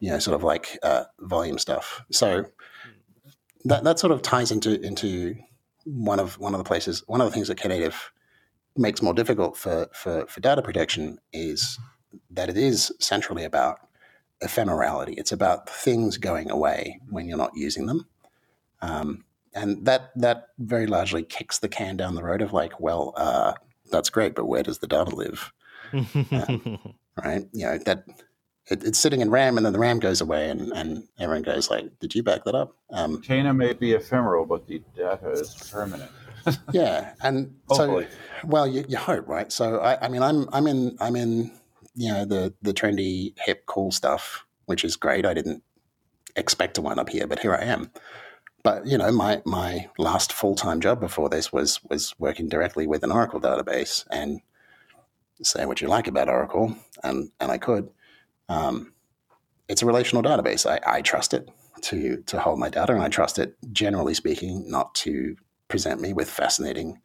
you 0.00 0.10
know, 0.10 0.18
sort 0.18 0.34
of 0.34 0.42
like 0.42 0.76
uh, 0.82 1.04
volume 1.20 1.58
stuff. 1.58 2.02
So 2.10 2.46
that 3.64 3.84
that 3.84 4.00
sort 4.00 4.10
of 4.12 4.22
ties 4.22 4.50
into 4.50 4.80
into 4.84 5.36
one 5.84 6.18
of 6.18 6.36
one 6.40 6.52
of 6.52 6.58
the 6.58 6.64
places. 6.64 7.04
One 7.06 7.20
of 7.20 7.28
the 7.28 7.32
things 7.32 7.46
that 7.46 7.58
Knative 7.58 7.94
makes 8.76 9.00
more 9.00 9.14
difficult 9.14 9.56
for 9.56 9.86
for 9.92 10.26
for 10.26 10.40
data 10.40 10.62
protection 10.62 11.18
is 11.32 11.78
that 12.30 12.48
it 12.48 12.56
is 12.56 12.92
centrally 12.98 13.44
about 13.44 13.78
ephemerality. 14.42 15.14
It's 15.16 15.30
about 15.32 15.70
things 15.70 16.18
going 16.18 16.50
away 16.50 16.98
when 17.08 17.28
you're 17.28 17.38
not 17.38 17.52
using 17.54 17.86
them. 17.86 18.06
Um, 18.82 19.24
and 19.56 19.84
that 19.86 20.10
that 20.16 20.48
very 20.58 20.86
largely 20.86 21.22
kicks 21.22 21.58
the 21.58 21.68
can 21.68 21.96
down 21.96 22.14
the 22.14 22.22
road 22.22 22.42
of 22.42 22.52
like, 22.52 22.78
well, 22.78 23.14
uh, 23.16 23.54
that's 23.90 24.10
great, 24.10 24.34
but 24.34 24.46
where 24.46 24.62
does 24.62 24.78
the 24.78 24.86
data 24.86 25.14
live, 25.14 25.52
right? 25.92 27.46
You 27.52 27.66
know 27.66 27.78
that 27.78 28.04
it, 28.68 28.84
it's 28.84 28.98
sitting 28.98 29.22
in 29.22 29.30
RAM, 29.30 29.56
and 29.56 29.64
then 29.64 29.72
the 29.72 29.78
RAM 29.78 29.98
goes 29.98 30.20
away, 30.20 30.50
and, 30.50 30.72
and 30.72 31.04
everyone 31.18 31.42
goes 31.42 31.70
like, 31.70 31.98
"Did 32.00 32.14
you 32.14 32.22
back 32.22 32.44
that 32.44 32.54
up?" 32.54 32.76
Um, 32.90 33.14
Container 33.14 33.54
may 33.54 33.72
be 33.72 33.92
ephemeral, 33.92 34.44
but 34.44 34.66
the 34.66 34.82
data 34.94 35.30
is 35.30 35.54
permanent. 35.72 36.10
yeah, 36.72 37.14
and 37.22 37.56
so 37.72 38.04
well, 38.44 38.66
you, 38.66 38.84
you 38.88 38.98
hope, 38.98 39.26
right? 39.26 39.50
So 39.50 39.80
I, 39.80 40.04
I 40.04 40.08
mean, 40.08 40.22
I'm 40.22 40.48
I'm 40.52 40.66
in 40.66 40.96
I'm 41.00 41.16
in 41.16 41.50
you 41.94 42.12
know 42.12 42.26
the 42.26 42.52
the 42.60 42.74
trendy, 42.74 43.32
hip, 43.38 43.64
cool 43.66 43.90
stuff, 43.90 44.44
which 44.66 44.84
is 44.84 44.96
great. 44.96 45.24
I 45.24 45.32
didn't 45.32 45.62
expect 46.36 46.74
to 46.74 46.82
wind 46.82 47.00
up 47.00 47.08
here, 47.08 47.26
but 47.26 47.38
here 47.38 47.54
I 47.54 47.64
am. 47.64 47.90
But 48.66 48.84
you 48.84 48.98
know, 48.98 49.12
my 49.12 49.42
my 49.44 49.88
last 49.96 50.32
full 50.32 50.56
time 50.56 50.80
job 50.80 50.98
before 50.98 51.28
this 51.28 51.52
was 51.52 51.80
was 51.84 52.16
working 52.18 52.48
directly 52.48 52.88
with 52.88 53.04
an 53.04 53.12
Oracle 53.12 53.40
database, 53.40 54.04
and 54.10 54.40
say 55.40 55.66
what 55.66 55.80
you 55.80 55.86
like 55.86 56.08
about 56.08 56.28
Oracle, 56.28 56.74
and 57.04 57.30
and 57.38 57.52
I 57.52 57.58
could. 57.58 57.90
Um, 58.48 58.92
it's 59.68 59.82
a 59.82 59.86
relational 59.86 60.20
database. 60.20 60.68
I, 60.68 60.80
I 60.84 61.00
trust 61.00 61.32
it 61.32 61.48
to 61.82 62.24
to 62.26 62.40
hold 62.40 62.58
my 62.58 62.68
data, 62.68 62.92
and 62.92 63.04
I 63.04 63.08
trust 63.08 63.38
it, 63.38 63.54
generally 63.70 64.14
speaking, 64.14 64.68
not 64.68 64.96
to 64.96 65.36
present 65.68 66.00
me 66.00 66.12
with 66.12 66.28
fascinating 66.28 66.98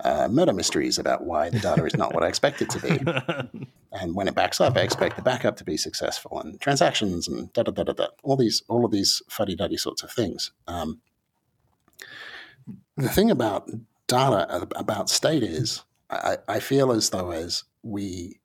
uh, 0.00 0.28
murder 0.28 0.52
mysteries 0.52 0.98
about 0.98 1.24
why 1.24 1.50
the 1.50 1.60
data 1.60 1.84
is 1.84 1.96
not 1.96 2.14
what 2.14 2.22
I 2.22 2.28
expect 2.28 2.62
it 2.62 2.70
to 2.70 2.80
be. 2.80 3.66
And 3.92 4.14
when 4.14 4.26
it 4.26 4.34
backs 4.34 4.58
up, 4.60 4.76
I 4.76 4.80
expect 4.80 5.16
the 5.16 5.22
backup 5.22 5.56
to 5.58 5.64
be 5.64 5.76
successful 5.76 6.40
and 6.40 6.58
transactions 6.60 7.28
and 7.28 7.52
da 7.52 7.62
da 7.62 7.72
da 7.72 7.82
da 7.84 7.92
da. 7.92 8.06
All 8.22 8.36
these, 8.36 8.62
all 8.68 8.86
of 8.86 8.90
these 8.90 9.20
fuddy 9.28 9.54
duddy 9.54 9.76
sorts 9.76 10.02
of 10.02 10.10
things. 10.10 10.50
Um, 10.66 11.02
the 12.96 13.10
thing 13.10 13.30
about 13.30 13.70
data, 14.06 14.66
about 14.76 15.10
state 15.10 15.42
is, 15.42 15.84
I, 16.08 16.38
I 16.48 16.60
feel 16.60 16.90
as 16.90 17.10
though 17.10 17.32
as 17.32 17.64
we, 17.82 18.40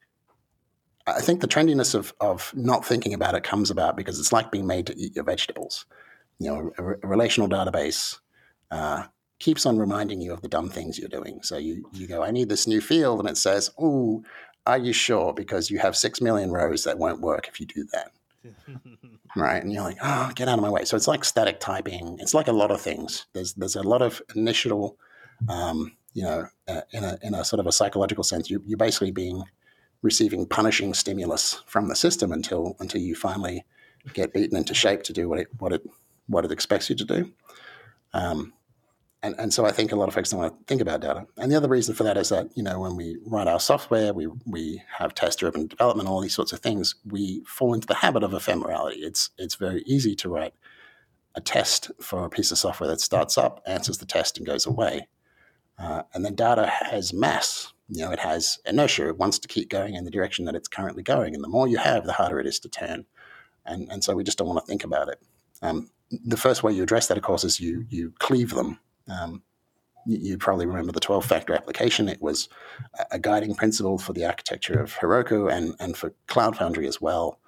I 1.05 1.21
think 1.21 1.39
the 1.39 1.47
trendiness 1.47 1.95
of 1.95 2.13
of 2.19 2.51
not 2.53 2.85
thinking 2.85 3.13
about 3.13 3.33
it 3.33 3.45
comes 3.45 3.71
about 3.71 3.95
because 3.95 4.19
it's 4.19 4.33
like 4.33 4.51
being 4.51 4.67
made 4.67 4.87
to 4.87 4.97
eat 4.97 5.15
your 5.15 5.23
vegetables. 5.23 5.85
You 6.39 6.49
know, 6.49 6.71
a, 6.77 6.83
a 6.83 7.07
relational 7.07 7.47
database. 7.47 8.19
Uh, 8.69 9.05
keeps 9.39 9.65
on 9.65 9.77
reminding 9.77 10.21
you 10.21 10.33
of 10.33 10.41
the 10.41 10.47
dumb 10.47 10.69
things 10.69 10.97
you're 10.97 11.09
doing. 11.09 11.39
So 11.43 11.57
you, 11.57 11.89
you 11.93 12.07
go, 12.07 12.23
I 12.23 12.31
need 12.31 12.49
this 12.49 12.67
new 12.67 12.81
field, 12.81 13.19
and 13.19 13.29
it 13.29 13.37
says, 13.37 13.69
Oh, 13.77 14.23
are 14.65 14.77
you 14.77 14.93
sure? 14.93 15.33
Because 15.33 15.71
you 15.71 15.79
have 15.79 15.95
six 15.95 16.21
million 16.21 16.51
rows 16.51 16.83
that 16.83 16.97
won't 16.97 17.21
work 17.21 17.47
if 17.47 17.59
you 17.59 17.65
do 17.65 17.85
that. 17.93 18.11
Right. 19.35 19.61
And 19.61 19.71
you're 19.71 19.83
like, 19.83 19.97
oh, 20.01 20.31
get 20.33 20.47
out 20.47 20.57
of 20.57 20.63
my 20.63 20.69
way. 20.69 20.83
So 20.85 20.97
it's 20.97 21.07
like 21.07 21.23
static 21.23 21.59
typing. 21.59 22.17
It's 22.19 22.33
like 22.33 22.47
a 22.47 22.53
lot 22.53 22.71
of 22.71 22.81
things. 22.81 23.27
There's 23.33 23.53
there's 23.53 23.75
a 23.75 23.83
lot 23.83 24.01
of 24.01 24.21
initial, 24.35 24.97
um, 25.47 25.95
you 26.13 26.23
know, 26.23 26.47
uh, 26.67 26.81
in 26.91 27.03
a 27.03 27.19
in 27.21 27.35
a 27.35 27.45
sort 27.45 27.59
of 27.59 27.67
a 27.67 27.71
psychological 27.71 28.23
sense, 28.23 28.49
you 28.49 28.63
you're 28.65 28.77
basically 28.77 29.11
being 29.11 29.43
receiving 30.01 30.47
punishing 30.47 30.93
stimulus 30.93 31.61
from 31.67 31.87
the 31.87 31.95
system 31.95 32.31
until 32.31 32.75
until 32.79 33.01
you 33.01 33.15
finally 33.15 33.63
get 34.13 34.33
beaten 34.33 34.57
into 34.57 34.73
shape 34.73 35.03
to 35.03 35.13
do 35.13 35.29
what 35.29 35.39
it 35.39 35.47
what 35.59 35.73
it 35.73 35.83
what 36.27 36.45
it 36.45 36.51
expects 36.51 36.89
you 36.89 36.95
to 36.95 37.05
do. 37.05 37.31
Um, 38.13 38.53
and, 39.23 39.35
and 39.39 39.53
so 39.53 39.65
I 39.65 39.71
think 39.71 39.91
a 39.91 39.95
lot 39.95 40.07
of 40.07 40.13
folks 40.13 40.29
don't 40.29 40.39
want 40.39 40.59
to 40.59 40.65
think 40.65 40.81
about 40.81 41.01
data. 41.01 41.25
And 41.37 41.51
the 41.51 41.55
other 41.55 41.67
reason 41.67 41.95
for 41.95 42.03
that 42.03 42.17
is 42.17 42.29
that, 42.29 42.49
you 42.55 42.61
know, 42.61 42.79
when 42.79 42.95
we 42.95 43.17
write 43.25 43.47
our 43.47 43.59
software, 43.59 44.13
we, 44.13 44.27
we 44.45 44.83
have 44.97 45.15
test 45.15 45.39
driven 45.39 45.67
development, 45.67 46.07
all 46.07 46.21
these 46.21 46.35
sorts 46.35 46.53
of 46.53 46.59
things, 46.59 46.95
we 47.03 47.43
fall 47.47 47.73
into 47.73 47.87
the 47.87 47.95
habit 47.95 48.23
of 48.23 48.31
ephemerality. 48.31 48.97
It's, 48.97 49.31
it's 49.37 49.55
very 49.55 49.81
easy 49.87 50.15
to 50.17 50.29
write 50.29 50.53
a 51.33 51.41
test 51.41 51.89
for 51.99 52.25
a 52.25 52.29
piece 52.29 52.51
of 52.51 52.59
software 52.59 52.89
that 52.89 53.01
starts 53.01 53.37
up, 53.37 53.61
answers 53.65 53.97
the 53.97 54.05
test, 54.05 54.37
and 54.37 54.45
goes 54.45 54.65
away. 54.65 55.07
Uh, 55.79 56.03
and 56.13 56.23
then 56.23 56.35
data 56.35 56.67
has 56.67 57.13
mass. 57.13 57.73
you 57.89 58.03
know, 58.03 58.11
it 58.11 58.19
has 58.19 58.59
inertia. 58.65 59.07
It 59.07 59.17
wants 59.17 59.39
to 59.39 59.47
keep 59.47 59.69
going 59.69 59.95
in 59.95 60.03
the 60.03 60.11
direction 60.11 60.45
that 60.45 60.55
it's 60.55 60.67
currently 60.67 61.03
going. 61.03 61.33
And 61.33 61.43
the 61.43 61.47
more 61.47 61.67
you 61.67 61.77
have, 61.77 62.05
the 62.05 62.13
harder 62.13 62.39
it 62.39 62.47
is 62.47 62.59
to 62.59 62.69
turn. 62.69 63.05
And, 63.65 63.87
and 63.91 64.03
so 64.03 64.15
we 64.15 64.23
just 64.23 64.37
don't 64.37 64.47
want 64.47 64.59
to 64.59 64.65
think 64.65 64.83
about 64.83 65.09
it. 65.09 65.21
Um, 65.61 65.89
the 66.25 66.37
first 66.37 66.63
way 66.63 66.73
you 66.73 66.83
address 66.83 67.07
that, 67.07 67.17
of 67.17 67.23
course, 67.23 67.43
is 67.43 67.59
you, 67.59 67.85
you 67.89 68.13
cleave 68.19 68.51
them. 68.51 68.79
Um, 69.09 69.43
you, 70.05 70.37
probably 70.37 70.65
remember 70.65 70.93
the 70.93 71.01
12 71.01 71.25
factor 71.25 71.53
application. 71.53 72.07
It 72.07 72.21
was 72.21 72.47
a- 73.11 73.19
guiding 73.19 73.55
principle 73.55 73.97
for 73.97 74.13
the 74.13 74.25
architecture 74.25 74.79
of 74.79 74.95
Heroku 74.95 75.51
and, 75.51 75.75
and 75.79 75.97
for 75.97 76.13
Cloud 76.27 76.55
Foundry 76.57 76.87
as 76.87 77.01
well. 77.01 77.39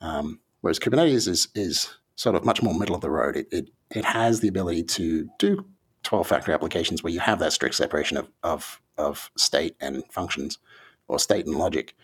Um, 0.00 0.40
whereas 0.60 0.80
Kubernetes 0.80 1.28
is, 1.28 1.48
is 1.54 1.94
sort 2.16 2.34
of 2.34 2.44
much 2.44 2.62
more 2.62 2.74
middle 2.74 2.96
of 2.96 3.00
the 3.00 3.10
road. 3.10 3.36
It, 3.36 3.48
it, 3.52 3.70
it 3.90 4.04
has 4.04 4.40
the 4.40 4.48
ability 4.48 4.84
to 4.84 5.28
do 5.38 5.64
12 6.02 6.26
factor 6.26 6.52
applications 6.52 7.02
where 7.02 7.12
you 7.12 7.20
have 7.20 7.38
that 7.38 7.52
strict 7.52 7.74
separation 7.76 8.16
of, 8.16 8.28
of, 8.42 8.80
of 8.98 9.30
state 9.36 9.76
and 9.80 10.02
functions 10.10 10.58
or 11.06 11.18
state 11.18 11.46
and 11.46 11.56
logic. 11.56 11.94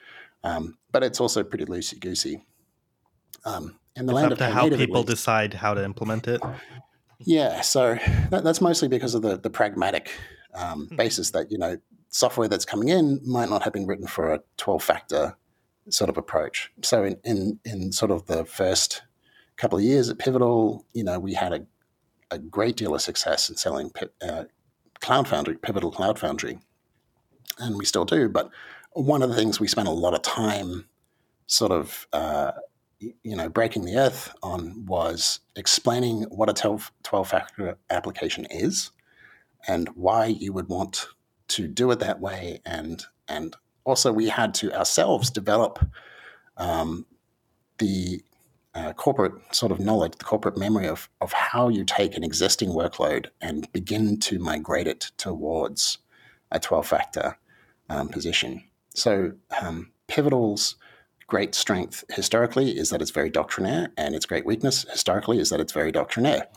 Um, 0.44 0.78
but 0.92 1.02
it's 1.02 1.20
also 1.20 1.42
pretty 1.42 1.64
loosey 1.64 1.98
goosey. 1.98 2.44
Um, 3.44 3.78
in 3.96 4.06
the 4.06 4.12
It's 4.12 4.16
land 4.16 4.26
up 4.26 4.32
of 4.32 4.38
to 4.38 4.50
how 4.50 4.68
people 4.68 5.02
decide 5.02 5.54
how 5.54 5.74
to 5.74 5.84
implement 5.84 6.28
it. 6.28 6.40
Yeah, 7.20 7.60
so 7.60 7.98
that, 8.30 8.44
that's 8.44 8.60
mostly 8.60 8.88
because 8.88 9.14
of 9.14 9.22
the 9.22 9.36
the 9.36 9.50
pragmatic 9.50 10.10
um, 10.54 10.86
Hmm. 10.88 10.96
basis 10.96 11.30
that 11.30 11.50
you 11.50 11.58
know 11.58 11.78
software 12.08 12.48
that's 12.48 12.64
coming 12.64 12.88
in 12.88 13.20
might 13.24 13.50
not 13.50 13.62
have 13.62 13.72
been 13.72 13.86
written 13.86 14.06
for 14.06 14.32
a 14.32 14.40
twelve 14.56 14.82
factor 14.82 15.36
sort 15.90 16.10
of 16.10 16.16
approach. 16.16 16.72
So 16.82 17.04
in 17.04 17.16
in 17.24 17.60
in 17.64 17.92
sort 17.92 18.10
of 18.10 18.26
the 18.26 18.44
first 18.44 19.02
couple 19.56 19.78
of 19.78 19.84
years 19.84 20.08
at 20.08 20.18
Pivotal, 20.18 20.84
you 20.92 21.04
know, 21.04 21.18
we 21.18 21.34
had 21.34 21.52
a 21.52 21.66
a 22.30 22.38
great 22.38 22.76
deal 22.76 22.94
of 22.94 23.00
success 23.00 23.48
in 23.48 23.56
selling 23.56 23.92
uh, 24.20 24.44
Cloud 25.00 25.28
Foundry, 25.28 25.56
Pivotal 25.56 25.92
Cloud 25.92 26.18
Foundry, 26.18 26.58
and 27.58 27.76
we 27.76 27.84
still 27.84 28.04
do. 28.04 28.28
But 28.28 28.50
one 28.92 29.22
of 29.22 29.28
the 29.28 29.36
things 29.36 29.60
we 29.60 29.68
spent 29.68 29.88
a 29.88 29.92
lot 29.92 30.14
of 30.14 30.22
time 30.22 30.88
sort 31.46 31.70
of 31.70 32.08
uh, 32.12 32.52
you 32.98 33.36
know 33.36 33.48
breaking 33.48 33.84
the 33.84 33.96
earth 33.96 34.34
on 34.42 34.84
was 34.86 35.40
explaining 35.54 36.22
what 36.24 36.48
a 36.48 36.54
12, 36.54 36.90
12 37.02 37.28
factor 37.28 37.78
application 37.90 38.46
is 38.50 38.90
and 39.68 39.88
why 39.90 40.26
you 40.26 40.52
would 40.52 40.68
want 40.68 41.06
to 41.48 41.68
do 41.68 41.90
it 41.90 41.98
that 41.98 42.20
way 42.20 42.60
and 42.64 43.04
and 43.28 43.56
also 43.84 44.12
we 44.12 44.28
had 44.28 44.54
to 44.54 44.72
ourselves 44.72 45.30
develop 45.30 45.78
um, 46.56 47.06
the 47.78 48.22
uh, 48.74 48.92
corporate 48.92 49.32
sort 49.52 49.72
of 49.72 49.80
knowledge, 49.80 50.12
the 50.18 50.24
corporate 50.24 50.58
memory 50.58 50.86
of, 50.86 51.08
of 51.22 51.32
how 51.32 51.68
you 51.68 51.82
take 51.84 52.14
an 52.16 52.22
existing 52.22 52.68
workload 52.68 53.26
and 53.40 53.70
begin 53.72 54.18
to 54.18 54.38
migrate 54.38 54.86
it 54.86 55.12
towards 55.16 55.98
a 56.50 56.60
12 56.60 56.86
factor 56.86 57.38
um, 57.88 58.08
position. 58.08 58.62
So, 58.94 59.32
um, 59.62 59.92
Pivotal's 60.08 60.76
great 61.26 61.54
strength 61.54 62.04
historically 62.10 62.76
is 62.76 62.90
that 62.90 63.02
it's 63.02 63.10
very 63.10 63.30
doctrinaire, 63.30 63.88
and 63.96 64.14
its 64.14 64.26
great 64.26 64.46
weakness 64.46 64.86
historically 64.90 65.38
is 65.38 65.50
that 65.50 65.60
it's 65.60 65.72
very 65.72 65.92
doctrinaire. 65.92 66.48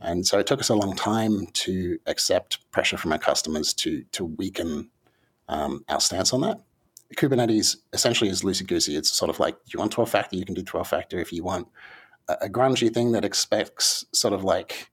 And 0.00 0.24
so 0.24 0.38
it 0.38 0.46
took 0.46 0.60
us 0.60 0.68
a 0.68 0.76
long 0.76 0.94
time 0.94 1.48
to 1.64 1.98
accept 2.06 2.70
pressure 2.70 2.96
from 2.96 3.12
our 3.12 3.18
customers 3.18 3.74
to, 3.74 4.04
to 4.12 4.24
weaken 4.24 4.90
um, 5.48 5.84
our 5.88 6.00
stance 6.00 6.32
on 6.32 6.40
that. 6.42 6.60
Kubernetes 7.16 7.78
essentially 7.92 8.30
is 8.30 8.42
loosey 8.42 8.64
goosey. 8.64 8.94
It's 8.94 9.10
sort 9.10 9.28
of 9.28 9.40
like 9.40 9.56
you 9.72 9.80
want 9.80 9.90
12 9.90 10.08
factor, 10.08 10.36
you 10.36 10.44
can 10.44 10.54
do 10.54 10.62
12 10.62 10.86
factor. 10.86 11.18
If 11.18 11.32
you 11.32 11.42
want 11.42 11.66
a, 12.28 12.34
a 12.42 12.48
grungy 12.48 12.94
thing 12.94 13.10
that 13.12 13.24
expects 13.24 14.04
sort 14.12 14.34
of 14.34 14.44
like 14.44 14.90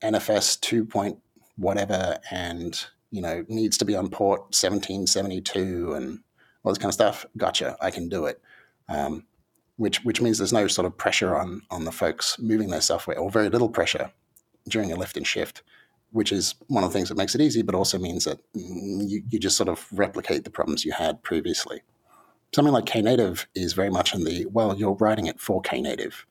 NFS 0.00 0.60
2 0.60 0.84
point 0.84 1.18
whatever 1.56 2.18
and 2.30 2.86
you 3.10 3.22
know 3.22 3.44
needs 3.48 3.78
to 3.78 3.84
be 3.84 3.96
on 3.96 4.10
port 4.10 4.40
1772 4.52 5.94
and 5.94 6.20
all 6.62 6.72
this 6.72 6.78
kind 6.78 6.90
of 6.90 6.94
stuff, 6.94 7.26
gotcha, 7.36 7.76
I 7.80 7.90
can 7.90 8.08
do 8.08 8.26
it. 8.26 8.40
Um, 8.88 9.26
which 9.76 10.04
which 10.04 10.20
means 10.20 10.38
there's 10.38 10.52
no 10.52 10.68
sort 10.68 10.86
of 10.86 10.96
pressure 10.96 11.36
on 11.36 11.62
on 11.70 11.84
the 11.84 11.92
folks 11.92 12.38
moving 12.38 12.70
their 12.70 12.80
software, 12.80 13.18
or 13.18 13.30
very 13.30 13.48
little 13.48 13.68
pressure 13.68 14.10
during 14.68 14.90
a 14.90 14.96
lift 14.96 15.16
and 15.16 15.26
shift 15.26 15.62
which 16.16 16.32
is 16.32 16.54
one 16.68 16.82
of 16.82 16.90
the 16.90 16.98
things 16.98 17.10
that 17.10 17.18
makes 17.18 17.34
it 17.34 17.42
easy, 17.42 17.60
but 17.60 17.74
also 17.74 17.98
means 17.98 18.24
that 18.24 18.38
mm, 18.54 19.06
you, 19.06 19.22
you 19.28 19.38
just 19.38 19.56
sort 19.56 19.68
of 19.68 19.86
replicate 19.92 20.44
the 20.44 20.50
problems 20.50 20.84
you 20.84 20.92
had 20.92 21.22
previously. 21.22 21.82
Something 22.54 22.72
like 22.72 22.86
Knative 22.86 23.44
is 23.54 23.74
very 23.74 23.90
much 23.90 24.14
in 24.14 24.24
the 24.24 24.46
well, 24.46 24.74
you're 24.76 24.94
writing 24.94 25.26
it 25.26 25.40
for 25.40 25.60
Knative. 25.62 26.24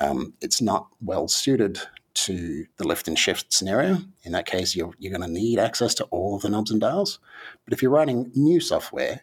Um, 0.00 0.34
it's 0.40 0.60
not 0.60 0.88
well 1.00 1.28
suited 1.28 1.78
to 2.14 2.66
the 2.78 2.86
lift 2.86 3.06
and 3.06 3.18
shift 3.18 3.52
scenario. 3.52 3.98
In 4.24 4.32
that 4.32 4.46
case, 4.46 4.74
you're, 4.74 4.92
you're 4.98 5.16
going 5.16 5.26
to 5.26 5.32
need 5.32 5.58
access 5.58 5.94
to 5.94 6.04
all 6.04 6.34
of 6.34 6.42
the 6.42 6.48
knobs 6.48 6.70
and 6.70 6.80
dials. 6.80 7.20
But 7.64 7.74
if 7.74 7.80
you're 7.80 7.90
writing 7.90 8.32
new 8.34 8.60
software, 8.60 9.22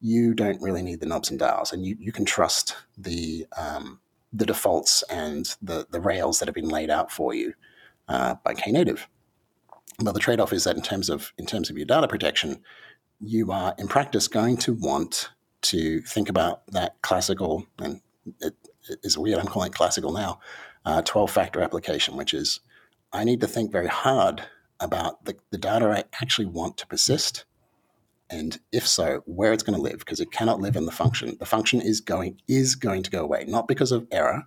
you 0.00 0.34
don't 0.34 0.60
really 0.60 0.82
need 0.82 1.00
the 1.00 1.06
knobs 1.06 1.30
and 1.30 1.38
dials, 1.38 1.72
and 1.72 1.84
you, 1.84 1.96
you 1.98 2.12
can 2.12 2.24
trust 2.24 2.76
the 2.96 3.46
um, 3.56 4.00
the 4.32 4.46
defaults 4.46 5.02
and 5.10 5.56
the, 5.62 5.86
the 5.90 6.00
rails 6.00 6.38
that 6.38 6.46
have 6.46 6.54
been 6.54 6.68
laid 6.68 6.90
out 6.90 7.10
for 7.10 7.34
you 7.34 7.54
uh, 8.08 8.34
by 8.44 8.54
Knative. 8.54 9.00
But 9.98 10.12
the 10.12 10.20
trade-off 10.20 10.52
is 10.52 10.64
that 10.64 10.76
in 10.76 10.82
terms 10.82 11.08
of 11.08 11.32
in 11.38 11.46
terms 11.46 11.70
of 11.70 11.76
your 11.76 11.86
data 11.86 12.06
protection, 12.06 12.60
you 13.20 13.50
are 13.50 13.74
in 13.78 13.88
practice 13.88 14.28
going 14.28 14.56
to 14.58 14.74
want 14.74 15.30
to 15.62 16.00
think 16.02 16.28
about 16.28 16.66
that 16.68 17.00
classical 17.02 17.66
and 17.78 18.00
it, 18.40 18.54
it 18.88 19.00
is 19.02 19.18
weird. 19.18 19.38
I'm 19.38 19.46
calling 19.46 19.70
it 19.70 19.74
classical 19.74 20.12
now. 20.12 20.38
Uh, 20.84 21.02
12-factor 21.02 21.60
application, 21.60 22.16
which 22.16 22.32
is 22.32 22.60
I 23.12 23.24
need 23.24 23.40
to 23.40 23.48
think 23.48 23.72
very 23.72 23.88
hard 23.88 24.42
about 24.80 25.24
the, 25.24 25.36
the 25.50 25.58
data 25.58 25.86
I 25.86 26.04
actually 26.22 26.46
want 26.46 26.76
to 26.78 26.86
persist, 26.86 27.44
and 28.30 28.58
if 28.72 28.86
so, 28.86 29.22
where 29.26 29.52
it's 29.52 29.62
going 29.62 29.76
to 29.76 29.82
live 29.82 29.98
because 29.98 30.20
it 30.20 30.32
cannot 30.32 30.60
live 30.60 30.76
in 30.76 30.86
the 30.86 30.92
function. 30.92 31.36
The 31.38 31.46
function 31.46 31.80
is 31.80 32.00
going 32.00 32.40
is 32.48 32.74
going 32.74 33.02
to 33.04 33.10
go 33.10 33.22
away, 33.22 33.44
not 33.46 33.68
because 33.68 33.92
of 33.92 34.06
error, 34.10 34.46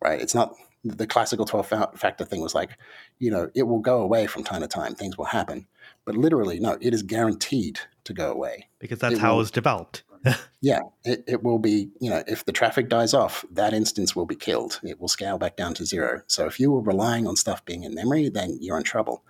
right? 0.00 0.20
It's 0.20 0.34
not 0.34 0.54
the 0.84 1.06
classical 1.06 1.46
12 1.46 1.94
factor 1.96 2.24
thing 2.24 2.40
was 2.40 2.54
like, 2.54 2.78
you 3.18 3.30
know, 3.30 3.50
it 3.54 3.64
will 3.64 3.80
go 3.80 4.00
away 4.00 4.26
from 4.26 4.44
time 4.44 4.60
to 4.60 4.68
time. 4.68 4.94
Things 4.94 5.18
will 5.18 5.24
happen. 5.24 5.66
But 6.04 6.16
literally, 6.16 6.60
no, 6.60 6.78
it 6.80 6.94
is 6.94 7.02
guaranteed 7.02 7.80
to 8.04 8.12
go 8.12 8.30
away. 8.30 8.68
because 8.78 9.00
that's 9.00 9.14
It 9.16 9.20
how 9.20 9.34
it 9.34 9.38
was 9.38 9.50
developed. 9.50 10.02
Yeah, 10.60 10.80
it, 11.04 11.22
it 11.28 11.44
will 11.44 11.60
be, 11.60 11.90
you 12.00 12.10
know, 12.10 12.24
if 12.26 12.44
the 12.44 12.50
traffic 12.50 12.88
dies 12.88 13.14
off, 13.14 13.44
that 13.52 13.72
instance 13.72 14.16
will 14.16 14.26
be 14.26 14.34
killed. 14.34 14.80
It 14.82 15.00
will 15.00 15.06
scale 15.06 15.38
back 15.38 15.56
down 15.56 15.74
to 15.74 15.86
zero. 15.86 16.22
So 16.26 16.46
if 16.46 16.58
you 16.58 16.72
were 16.72 16.80
relying 16.80 17.28
on 17.28 17.36
stuff 17.36 17.64
being 17.64 17.84
in 17.84 17.94
memory, 17.94 18.28
then 18.28 18.58
you're 18.60 18.78
in 18.78 18.82
trouble. 18.82 19.22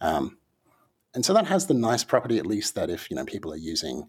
Um, 0.00 0.38
and 1.14 1.24
so 1.24 1.32
that 1.34 1.46
has 1.46 1.66
the 1.66 1.74
nice 1.74 2.04
property, 2.04 2.38
at 2.38 2.46
least, 2.46 2.74
that 2.74 2.90
if, 2.90 3.10
you 3.10 3.16
know, 3.16 3.24
people 3.24 3.52
are 3.52 3.56
using 3.56 4.08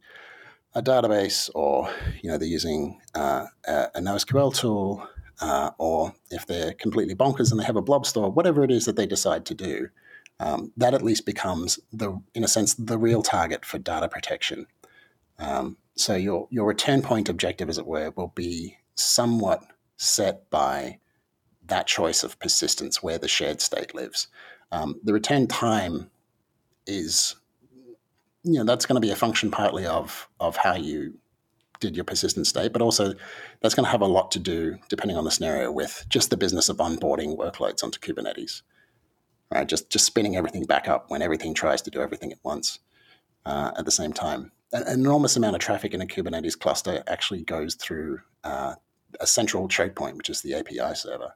a 0.74 0.82
database 0.82 1.49
or, 1.56 1.89
you 2.22 2.30
know, 2.30 2.38
they're 2.38 2.47
using 2.47 2.99
uh, 3.14 3.45
a, 3.68 4.01
NoSQL 4.01 4.53
tool, 4.53 5.08
uh, 5.39 5.72
or 5.78 6.14
if 6.32 6.45
they're 6.45 6.74
completely 6.74 7.16
bonkers 7.16 7.51
and 7.51 7.60
they 7.60 7.66
have 7.66 7.76
a 7.76 7.82
blob 7.82 8.06
store, 8.06 8.32
whatever 8.32 8.64
it 8.64 8.72
is 8.72 8.86
that 8.86 8.95
they 8.95 9.06
decide 9.06 9.45
to 9.45 9.53
do, 9.53 9.89
um, 10.39 10.72
that 10.76 10.93
at 10.93 11.01
least 11.01 11.26
becomes 11.26 11.80
the, 11.93 12.20
in 12.34 12.43
a 12.43 12.47
sense, 12.47 12.74
the 12.74 12.97
real 12.97 13.22
target 13.22 13.66
for 13.66 13.78
data 13.78 14.10
protection. 14.10 14.68
Um, 15.38 15.78
so 15.95 16.16
your 16.16 16.47
your 16.51 16.66
return 16.66 17.01
point 17.01 17.30
objective, 17.30 17.70
as 17.70 17.78
it 17.78 17.88
were, 17.88 18.12
will 18.12 18.34
be 18.36 18.78
somewhat 18.95 19.64
set 19.97 20.49
by 20.49 20.99
that 21.68 21.88
choice 21.88 22.24
of 22.24 22.39
persistence 22.39 23.01
where 23.01 23.18
the 23.18 23.28
shared 23.28 23.62
state 23.62 23.95
lives. 23.95 24.28
Um, 24.72 24.99
the 25.03 25.14
return 25.14 25.47
time 25.47 26.10
is, 26.88 27.36
you 28.44 28.54
know, 28.54 28.64
that's 28.64 28.86
going 28.86 29.00
to 29.00 29.06
be 29.06 29.12
a 29.12 29.16
function 29.16 29.52
partly 29.52 29.86
of 29.86 30.28
of 30.40 30.58
how 30.58 30.76
you 30.76 31.18
did 31.80 31.96
your 31.96 32.06
persistent 32.06 32.48
state, 32.48 32.74
but 32.74 32.82
also 32.82 33.14
that's 33.62 33.76
going 33.76 33.86
to 33.86 33.92
have 33.92 34.02
a 34.02 34.08
lot 34.08 34.32
to 34.32 34.40
do, 34.40 34.78
depending 34.90 35.18
on 35.18 35.26
the 35.26 35.32
scenario, 35.32 35.72
with 35.72 36.06
just 36.10 36.30
the 36.30 36.38
business 36.38 36.70
of 36.70 36.78
onboarding 36.78 37.38
workloads 37.38 37.84
onto 37.84 38.00
Kubernetes. 38.00 38.62
Right, 39.52 39.68
just 39.68 39.92
just 39.92 40.06
spinning 40.06 40.36
everything 40.36 40.64
back 40.64 40.88
up 40.88 41.12
when 41.12 41.22
everything 41.22 41.54
tries 41.54 41.82
to 41.84 41.92
do 41.92 42.02
everything 42.02 42.32
at 42.32 42.40
once 42.44 42.80
uh, 43.46 43.72
at 43.78 43.86
the 43.86 43.92
same 43.92 44.12
time. 44.12 44.52
An 44.74 44.84
enormous 44.88 45.38
amount 45.38 45.56
of 45.56 45.62
traffic 45.62 45.94
in 45.94 46.02
a 46.02 46.06
Kubernetes 46.08 46.58
cluster 46.58 47.04
actually 47.08 47.44
goes 47.44 47.76
through 47.76 48.20
uh, 48.44 48.74
a 49.20 49.28
central 49.28 49.68
choke 49.68 49.96
point, 49.96 50.18
which 50.18 50.30
is 50.30 50.42
the 50.42 50.56
API 50.56 50.96
server, 50.96 51.34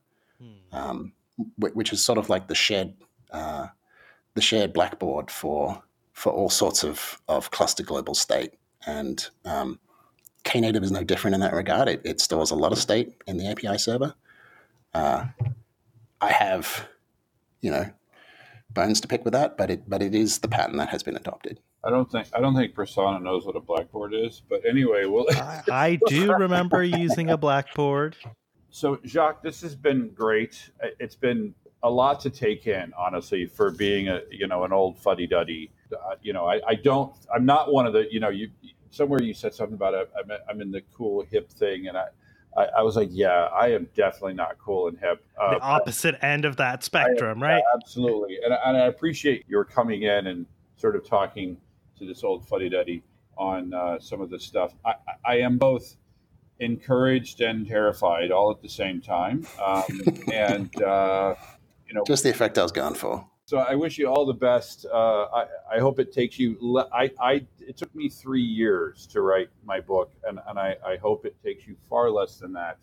um, 0.71 1.13
which 1.57 1.93
is 1.93 2.03
sort 2.03 2.17
of 2.17 2.29
like 2.29 2.47
the 2.47 2.55
shared 2.55 2.93
uh, 3.31 3.67
the 4.35 4.41
shared 4.41 4.73
blackboard 4.73 5.31
for 5.31 5.81
for 6.13 6.31
all 6.31 6.49
sorts 6.49 6.83
of 6.83 7.21
of 7.27 7.51
cluster 7.51 7.83
global 7.83 8.15
state. 8.15 8.53
And 8.85 9.25
um, 9.45 9.79
Knative 10.43 10.83
is 10.83 10.91
no 10.91 11.03
different 11.03 11.35
in 11.35 11.41
that 11.41 11.53
regard. 11.53 11.87
It, 11.87 12.01
it 12.05 12.21
stores 12.21 12.51
a 12.51 12.55
lot 12.55 12.71
of 12.71 12.77
state 12.77 13.13
in 13.27 13.37
the 13.37 13.47
API 13.47 13.77
server. 13.77 14.13
Uh, 14.93 15.25
I 16.21 16.31
have, 16.31 16.87
you 17.61 17.71
know, 17.71 17.89
bones 18.71 19.01
to 19.01 19.07
pick 19.07 19.23
with 19.23 19.33
that, 19.33 19.57
but 19.57 19.69
it 19.69 19.89
but 19.89 20.01
it 20.01 20.15
is 20.15 20.39
the 20.39 20.47
pattern 20.47 20.77
that 20.77 20.89
has 20.89 21.03
been 21.03 21.15
adopted. 21.15 21.59
I 21.83 21.89
don't 21.89 22.11
think 22.11 22.27
I 22.33 22.39
don't 22.39 22.55
think 22.55 22.75
Prasanna 22.75 23.21
knows 23.21 23.45
what 23.45 23.55
a 23.55 23.61
blackboard 23.61 24.13
is, 24.13 24.41
but 24.49 24.61
anyway, 24.67 25.05
we'll. 25.05 25.25
I, 25.31 25.63
I 25.71 25.99
do 26.07 26.33
remember 26.37 26.83
using 26.83 27.29
a 27.29 27.37
blackboard. 27.37 28.15
So, 28.71 28.99
Jacques, 29.05 29.41
this 29.41 29.61
has 29.61 29.75
been 29.75 30.09
great. 30.09 30.69
It's 30.99 31.15
been 31.15 31.55
a 31.83 31.89
lot 31.89 32.19
to 32.21 32.29
take 32.29 32.67
in, 32.67 32.91
honestly, 32.97 33.45
for 33.45 33.71
being 33.71 34.09
a 34.09 34.21
you 34.31 34.47
know 34.47 34.63
an 34.63 34.73
old 34.73 34.97
fuddy 34.99 35.27
duddy. 35.27 35.71
uh, 35.93 36.15
you 36.21 36.33
know, 36.33 36.45
I, 36.47 36.59
I 36.67 36.75
don't. 36.75 37.13
I'm 37.33 37.45
not 37.45 37.71
one 37.71 37.85
of 37.87 37.93
the. 37.93 38.05
You 38.11 38.19
know, 38.19 38.29
you 38.29 38.49
somewhere 38.91 39.21
you 39.21 39.33
said 39.33 39.53
something 39.53 39.75
about 39.75 39.93
it. 39.93 40.11
I'm, 40.17 40.31
I'm 40.49 40.61
in 40.61 40.71
the 40.71 40.81
cool 40.93 41.23
hip 41.31 41.49
thing, 41.51 41.87
and 41.87 41.97
I, 41.97 42.05
I, 42.57 42.65
I 42.79 42.81
was 42.81 42.95
like, 42.95 43.09
yeah, 43.11 43.45
I 43.53 43.67
am 43.71 43.87
definitely 43.95 44.33
not 44.33 44.57
cool 44.57 44.87
and 44.87 44.97
hip. 44.99 45.23
Uh, 45.39 45.51
the 45.55 45.61
opposite 45.61 46.15
end 46.23 46.43
of 46.45 46.57
that 46.57 46.83
spectrum, 46.83 47.41
right? 47.41 47.63
Absolutely, 47.75 48.39
and, 48.43 48.53
and 48.65 48.75
I 48.77 48.85
appreciate 48.87 49.45
your 49.47 49.63
coming 49.63 50.03
in 50.03 50.27
and 50.27 50.45
sort 50.75 50.95
of 50.95 51.07
talking 51.07 51.57
to 51.97 52.05
this 52.05 52.23
old 52.23 52.47
fuddy 52.47 52.67
duddy 52.69 53.03
on 53.37 53.73
uh, 53.73 53.99
some 53.99 54.19
of 54.21 54.29
this 54.29 54.43
stuff. 54.43 54.73
I, 54.85 54.89
I- 54.89 54.95
I 55.25 55.35
am 55.39 55.57
both 55.57 55.95
encouraged 56.59 57.41
and 57.41 57.67
terrified 57.67 58.31
all 58.31 58.51
at 58.51 58.61
the 58.61 58.69
same 58.69 59.01
time, 59.01 59.45
um, 59.63 59.83
and 60.33 60.81
uh, 60.81 61.35
you 61.89 61.95
know, 61.95 62.03
Just 62.05 62.23
the 62.23 62.29
effect 62.29 62.57
I 62.57 62.63
was 62.63 62.71
going 62.71 62.93
for. 62.93 63.25
so 63.45 63.57
I 63.57 63.73
wish 63.75 63.97
you 63.97 64.07
all 64.07 64.25
the 64.25 64.33
best. 64.33 64.85
Uh, 64.85 65.23
I, 65.33 65.45
I 65.75 65.79
hope 65.79 65.99
it 65.99 66.13
takes 66.13 66.37
you. 66.39 66.55
Le- 66.61 66.87
I, 66.93 67.09
I 67.19 67.45
it 67.59 67.75
took 67.77 67.93
me 67.95 68.07
three 68.09 68.41
years 68.43 69.07
to 69.07 69.21
write 69.21 69.49
my 69.65 69.79
book, 69.79 70.11
and, 70.23 70.39
and 70.47 70.59
I, 70.59 70.75
I 70.85 70.97
hope 70.97 71.25
it 71.25 71.35
takes 71.43 71.65
you 71.67 71.75
far 71.89 72.09
less 72.11 72.37
than 72.37 72.53
that. 72.53 72.77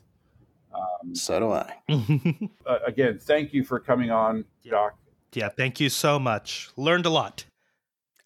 Um, 0.75 1.15
So 1.15 1.39
do 1.41 1.53
I. 1.53 1.73
uh, 2.67 2.79
again, 2.87 3.19
thank 3.19 3.55
you 3.55 3.65
for 3.65 3.79
coming 3.81 4.11
on, 4.11 4.45
Doc. 4.69 4.95
yeah, 5.33 5.49
thank 5.49 5.79
you 5.81 5.89
so 5.89 6.19
much. 6.19 6.71
Learned 6.77 7.07
a 7.07 7.11
lot. 7.11 7.45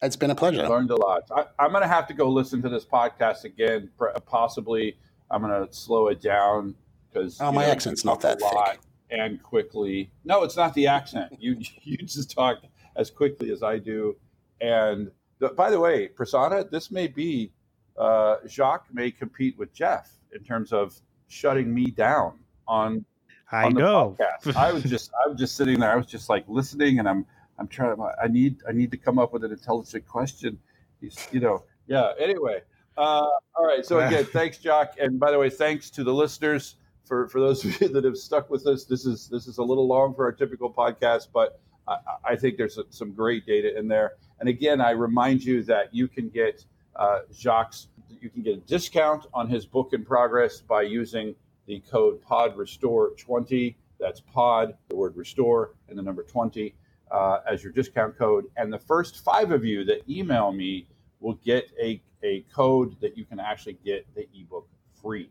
It's 0.02 0.16
been 0.16 0.30
a 0.30 0.34
pleasure. 0.34 0.66
Learned 0.66 0.90
a 0.90 0.96
lot. 0.96 1.24
I, 1.30 1.44
I'm 1.58 1.72
going 1.72 1.82
to 1.82 1.88
have 1.88 2.06
to 2.08 2.14
go 2.14 2.30
listen 2.30 2.62
to 2.62 2.70
this 2.70 2.86
podcast 2.86 3.44
again. 3.44 3.90
Possibly, 4.24 4.96
I'm 5.30 5.42
going 5.42 5.66
to 5.68 5.72
slow 5.74 6.08
it 6.08 6.22
down 6.22 6.74
because 7.12 7.38
Oh, 7.38 7.52
my 7.52 7.66
accent's 7.66 8.02
not 8.02 8.22
that 8.22 8.40
thick. 8.40 8.80
And 9.10 9.42
quickly. 9.42 10.10
No, 10.24 10.44
it's 10.44 10.56
not 10.56 10.72
the 10.74 10.86
accent. 10.86 11.34
You 11.38 11.56
you 11.82 11.96
just 11.98 12.30
talk 12.30 12.58
as 12.96 13.10
quickly 13.10 13.50
as 13.50 13.62
I 13.62 13.78
do. 13.78 14.16
And 14.60 15.10
the, 15.38 15.48
by 15.48 15.70
the 15.70 15.80
way, 15.80 16.08
Prasanna, 16.08 16.70
this 16.70 16.90
may 16.90 17.06
be 17.06 17.52
uh, 17.98 18.36
Jacques 18.48 18.86
may 18.92 19.10
compete 19.10 19.58
with 19.58 19.72
Jeff 19.72 20.10
in 20.34 20.42
terms 20.44 20.72
of 20.72 20.98
shutting 21.28 21.72
me 21.72 21.86
down 21.86 22.38
on 22.66 23.04
I 23.52 23.64
on 23.64 23.74
know. 23.74 24.16
I 24.56 24.72
was 24.72 24.84
just 24.84 25.10
I 25.24 25.28
was 25.28 25.38
just 25.38 25.56
sitting 25.56 25.80
there. 25.80 25.90
I 25.90 25.96
was 25.96 26.06
just 26.06 26.28
like 26.28 26.44
listening, 26.48 26.98
and 26.98 27.08
I'm 27.08 27.26
I'm 27.58 27.68
trying. 27.68 27.96
I 28.22 28.28
need 28.28 28.58
I 28.68 28.72
need 28.72 28.90
to 28.92 28.96
come 28.96 29.18
up 29.18 29.32
with 29.32 29.44
an 29.44 29.50
intelligent 29.50 30.06
question. 30.06 30.58
He's, 31.00 31.28
you 31.32 31.40
know, 31.40 31.64
yeah. 31.86 32.12
Anyway, 32.18 32.62
uh, 32.96 33.26
all 33.54 33.66
right. 33.66 33.84
So 33.84 34.00
again, 34.00 34.24
thanks, 34.32 34.58
Jock. 34.58 34.94
And 35.00 35.18
by 35.18 35.30
the 35.30 35.38
way, 35.38 35.50
thanks 35.50 35.90
to 35.90 36.04
the 36.04 36.14
listeners 36.14 36.76
for 37.10 37.26
for 37.28 37.40
those 37.40 37.64
of 37.66 37.78
you 37.80 37.88
that 37.88 38.04
have 38.04 38.16
stuck 38.16 38.48
with 38.48 38.66
us. 38.66 38.84
This 38.84 39.04
is 39.04 39.28
this 39.28 39.46
is 39.46 39.58
a 39.58 39.62
little 39.62 39.86
long 39.86 40.14
for 40.14 40.24
our 40.24 40.32
typical 40.32 40.72
podcast, 40.72 41.26
but 41.34 41.60
I, 41.86 41.96
I 42.24 42.36
think 42.36 42.56
there's 42.56 42.78
some 42.88 43.12
great 43.12 43.44
data 43.44 43.76
in 43.76 43.88
there. 43.88 44.12
And 44.38 44.48
again, 44.48 44.80
I 44.80 44.92
remind 44.92 45.44
you 45.44 45.62
that 45.64 45.92
you 45.92 46.08
can 46.08 46.30
get 46.30 46.64
uh, 46.96 47.20
Jacques. 47.34 47.74
You 48.08 48.30
can 48.30 48.42
get 48.42 48.54
a 48.54 48.60
discount 48.60 49.26
on 49.34 49.48
his 49.48 49.66
book 49.66 49.90
in 49.92 50.04
progress 50.04 50.60
by 50.60 50.82
using 50.82 51.34
the 51.66 51.80
code 51.90 52.22
pod 52.22 52.56
restore 52.56 53.10
20 53.16 53.76
that's 53.98 54.20
pod 54.20 54.74
the 54.88 54.96
word 54.96 55.14
restore 55.16 55.74
and 55.88 55.96
the 55.96 56.02
number 56.02 56.24
20 56.24 56.74
uh, 57.12 57.38
as 57.48 57.62
your 57.62 57.72
discount 57.72 58.16
code 58.18 58.46
and 58.56 58.72
the 58.72 58.78
first 58.78 59.22
five 59.22 59.52
of 59.52 59.64
you 59.64 59.84
that 59.84 60.00
email 60.08 60.50
me 60.50 60.86
will 61.20 61.38
get 61.44 61.70
a, 61.80 62.02
a 62.24 62.40
code 62.52 62.96
that 63.00 63.16
you 63.16 63.24
can 63.24 63.38
actually 63.38 63.78
get 63.84 64.04
the 64.14 64.26
ebook 64.34 64.66
free 65.00 65.30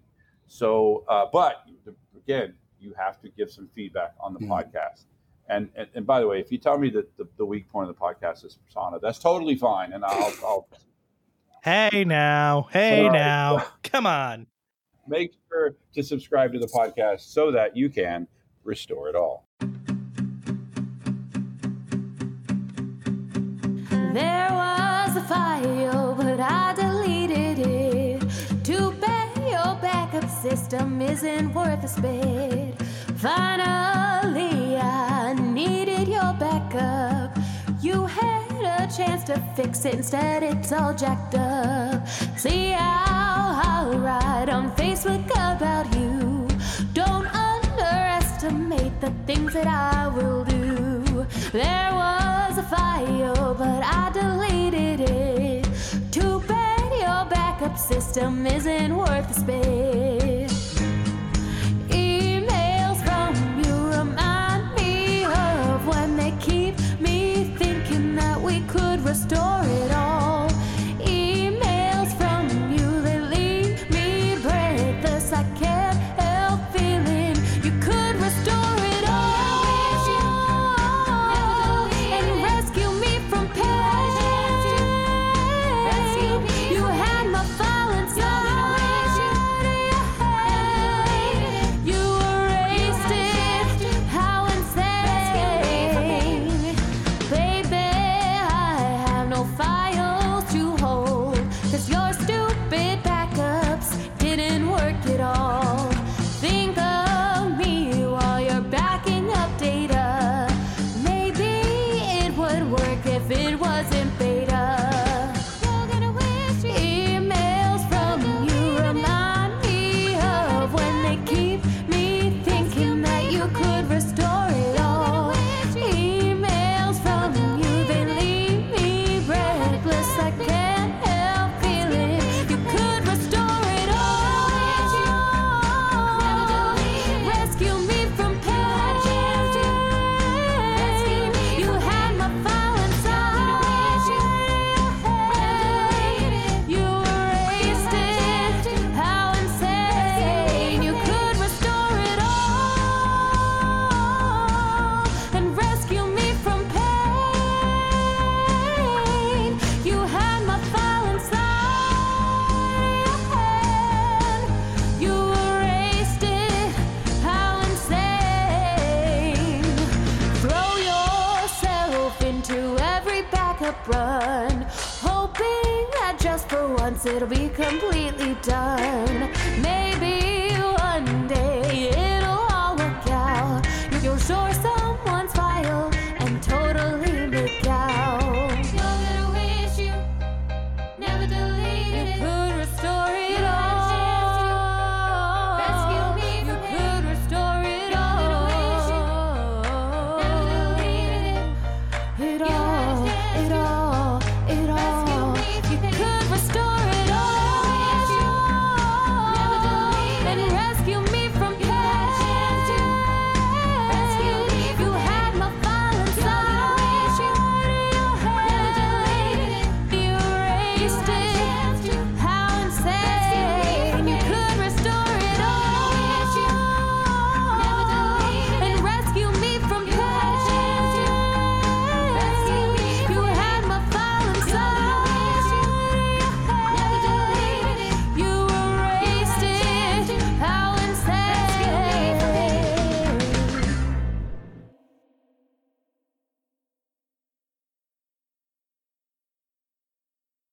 so 0.49 1.05
uh, 1.07 1.25
but 1.31 1.63
again 2.17 2.53
you 2.81 2.93
have 2.97 3.21
to 3.21 3.29
give 3.29 3.49
some 3.49 3.69
feedback 3.75 4.13
on 4.19 4.33
the 4.33 4.39
Mhm. 4.39 4.49
podcast 4.49 5.03
and, 5.47 5.69
and 5.75 5.87
and 5.95 6.05
by 6.05 6.19
the 6.19 6.27
way 6.27 6.39
if 6.39 6.51
you 6.51 6.57
tell 6.57 6.77
me 6.77 6.89
that 6.89 7.15
the, 7.17 7.27
the 7.37 7.45
weak 7.45 7.69
point 7.69 7.87
of 7.89 7.95
the 7.95 8.01
podcast 8.01 8.43
is 8.43 8.57
Prasanna 8.67 8.99
that's 8.99 9.19
totally 9.19 9.55
fine 9.55 9.93
and 9.93 10.03
i'll, 10.03 10.33
I'll 10.43 10.67
Hey 11.63 12.03
now. 12.05 12.67
Hey 12.71 12.99
All 13.05 13.09
right. 13.09 13.19
now. 13.19 13.65
Come 13.83 14.05
on. 14.07 14.47
make 15.07 15.33
sure 15.49 15.75
to 15.93 16.01
subscribe 16.03 16.53
to 16.53 16.59
the 16.59 16.67
podcast 16.67 17.21
so 17.21 17.51
that 17.51 17.75
you 17.75 17.89
can 17.89 18.27
restore 18.63 19.09
it 19.09 19.15
all. 19.15 19.45
There 24.13 24.47
was 24.51 25.15
a 25.17 25.21
file, 25.27 26.15
but 26.15 26.39
I 26.39 26.73
system 30.41 31.01
isn't 31.01 31.53
worth 31.53 31.83
a 31.83 31.87
spit. 31.87 32.81
Finally, 33.17 34.77
I 34.77 35.33
needed 35.33 36.07
your 36.07 36.33
backup. 36.39 37.37
You 37.81 38.05
had 38.05 38.51
a 38.79 38.87
chance 38.95 39.23
to 39.25 39.37
fix 39.55 39.83
it, 39.83 39.95
instead, 39.95 40.43
it's 40.43 40.71
all 40.71 40.93
jacked 40.93 41.35
up. 41.35 42.07
See 42.37 42.69
how 42.71 43.61
I 43.65 43.95
write 43.97 44.49
on 44.49 44.71
Facebook 44.75 45.25
about 45.25 45.93
you. 45.97 46.47
Don't 46.93 47.27
underestimate 47.27 49.01
the 49.01 49.11
things 49.25 49.53
that 49.53 49.67
I 49.67 50.07
will 50.07 50.45
do. 50.45 51.25
There 51.51 51.91
was 51.93 52.57
a 52.57 52.63
file, 52.63 53.55
but 53.55 53.83
I 53.83 54.11
deleted 54.13 54.48
system 57.79 58.45
isn't 58.45 58.95
worth 58.95 59.27
the 59.29 59.33
space. 59.33 60.79
Emails 61.89 62.99
from 63.05 63.63
you 63.63 63.75
remind 63.97 64.75
me 64.75 65.23
of 65.23 65.87
when 65.87 66.17
they 66.17 66.31
keep 66.39 66.77
me 66.99 67.55
thinking 67.57 68.15
that 68.15 68.39
we 68.39 68.59
could 68.61 68.99
restore 69.05 69.61
it 69.63 69.78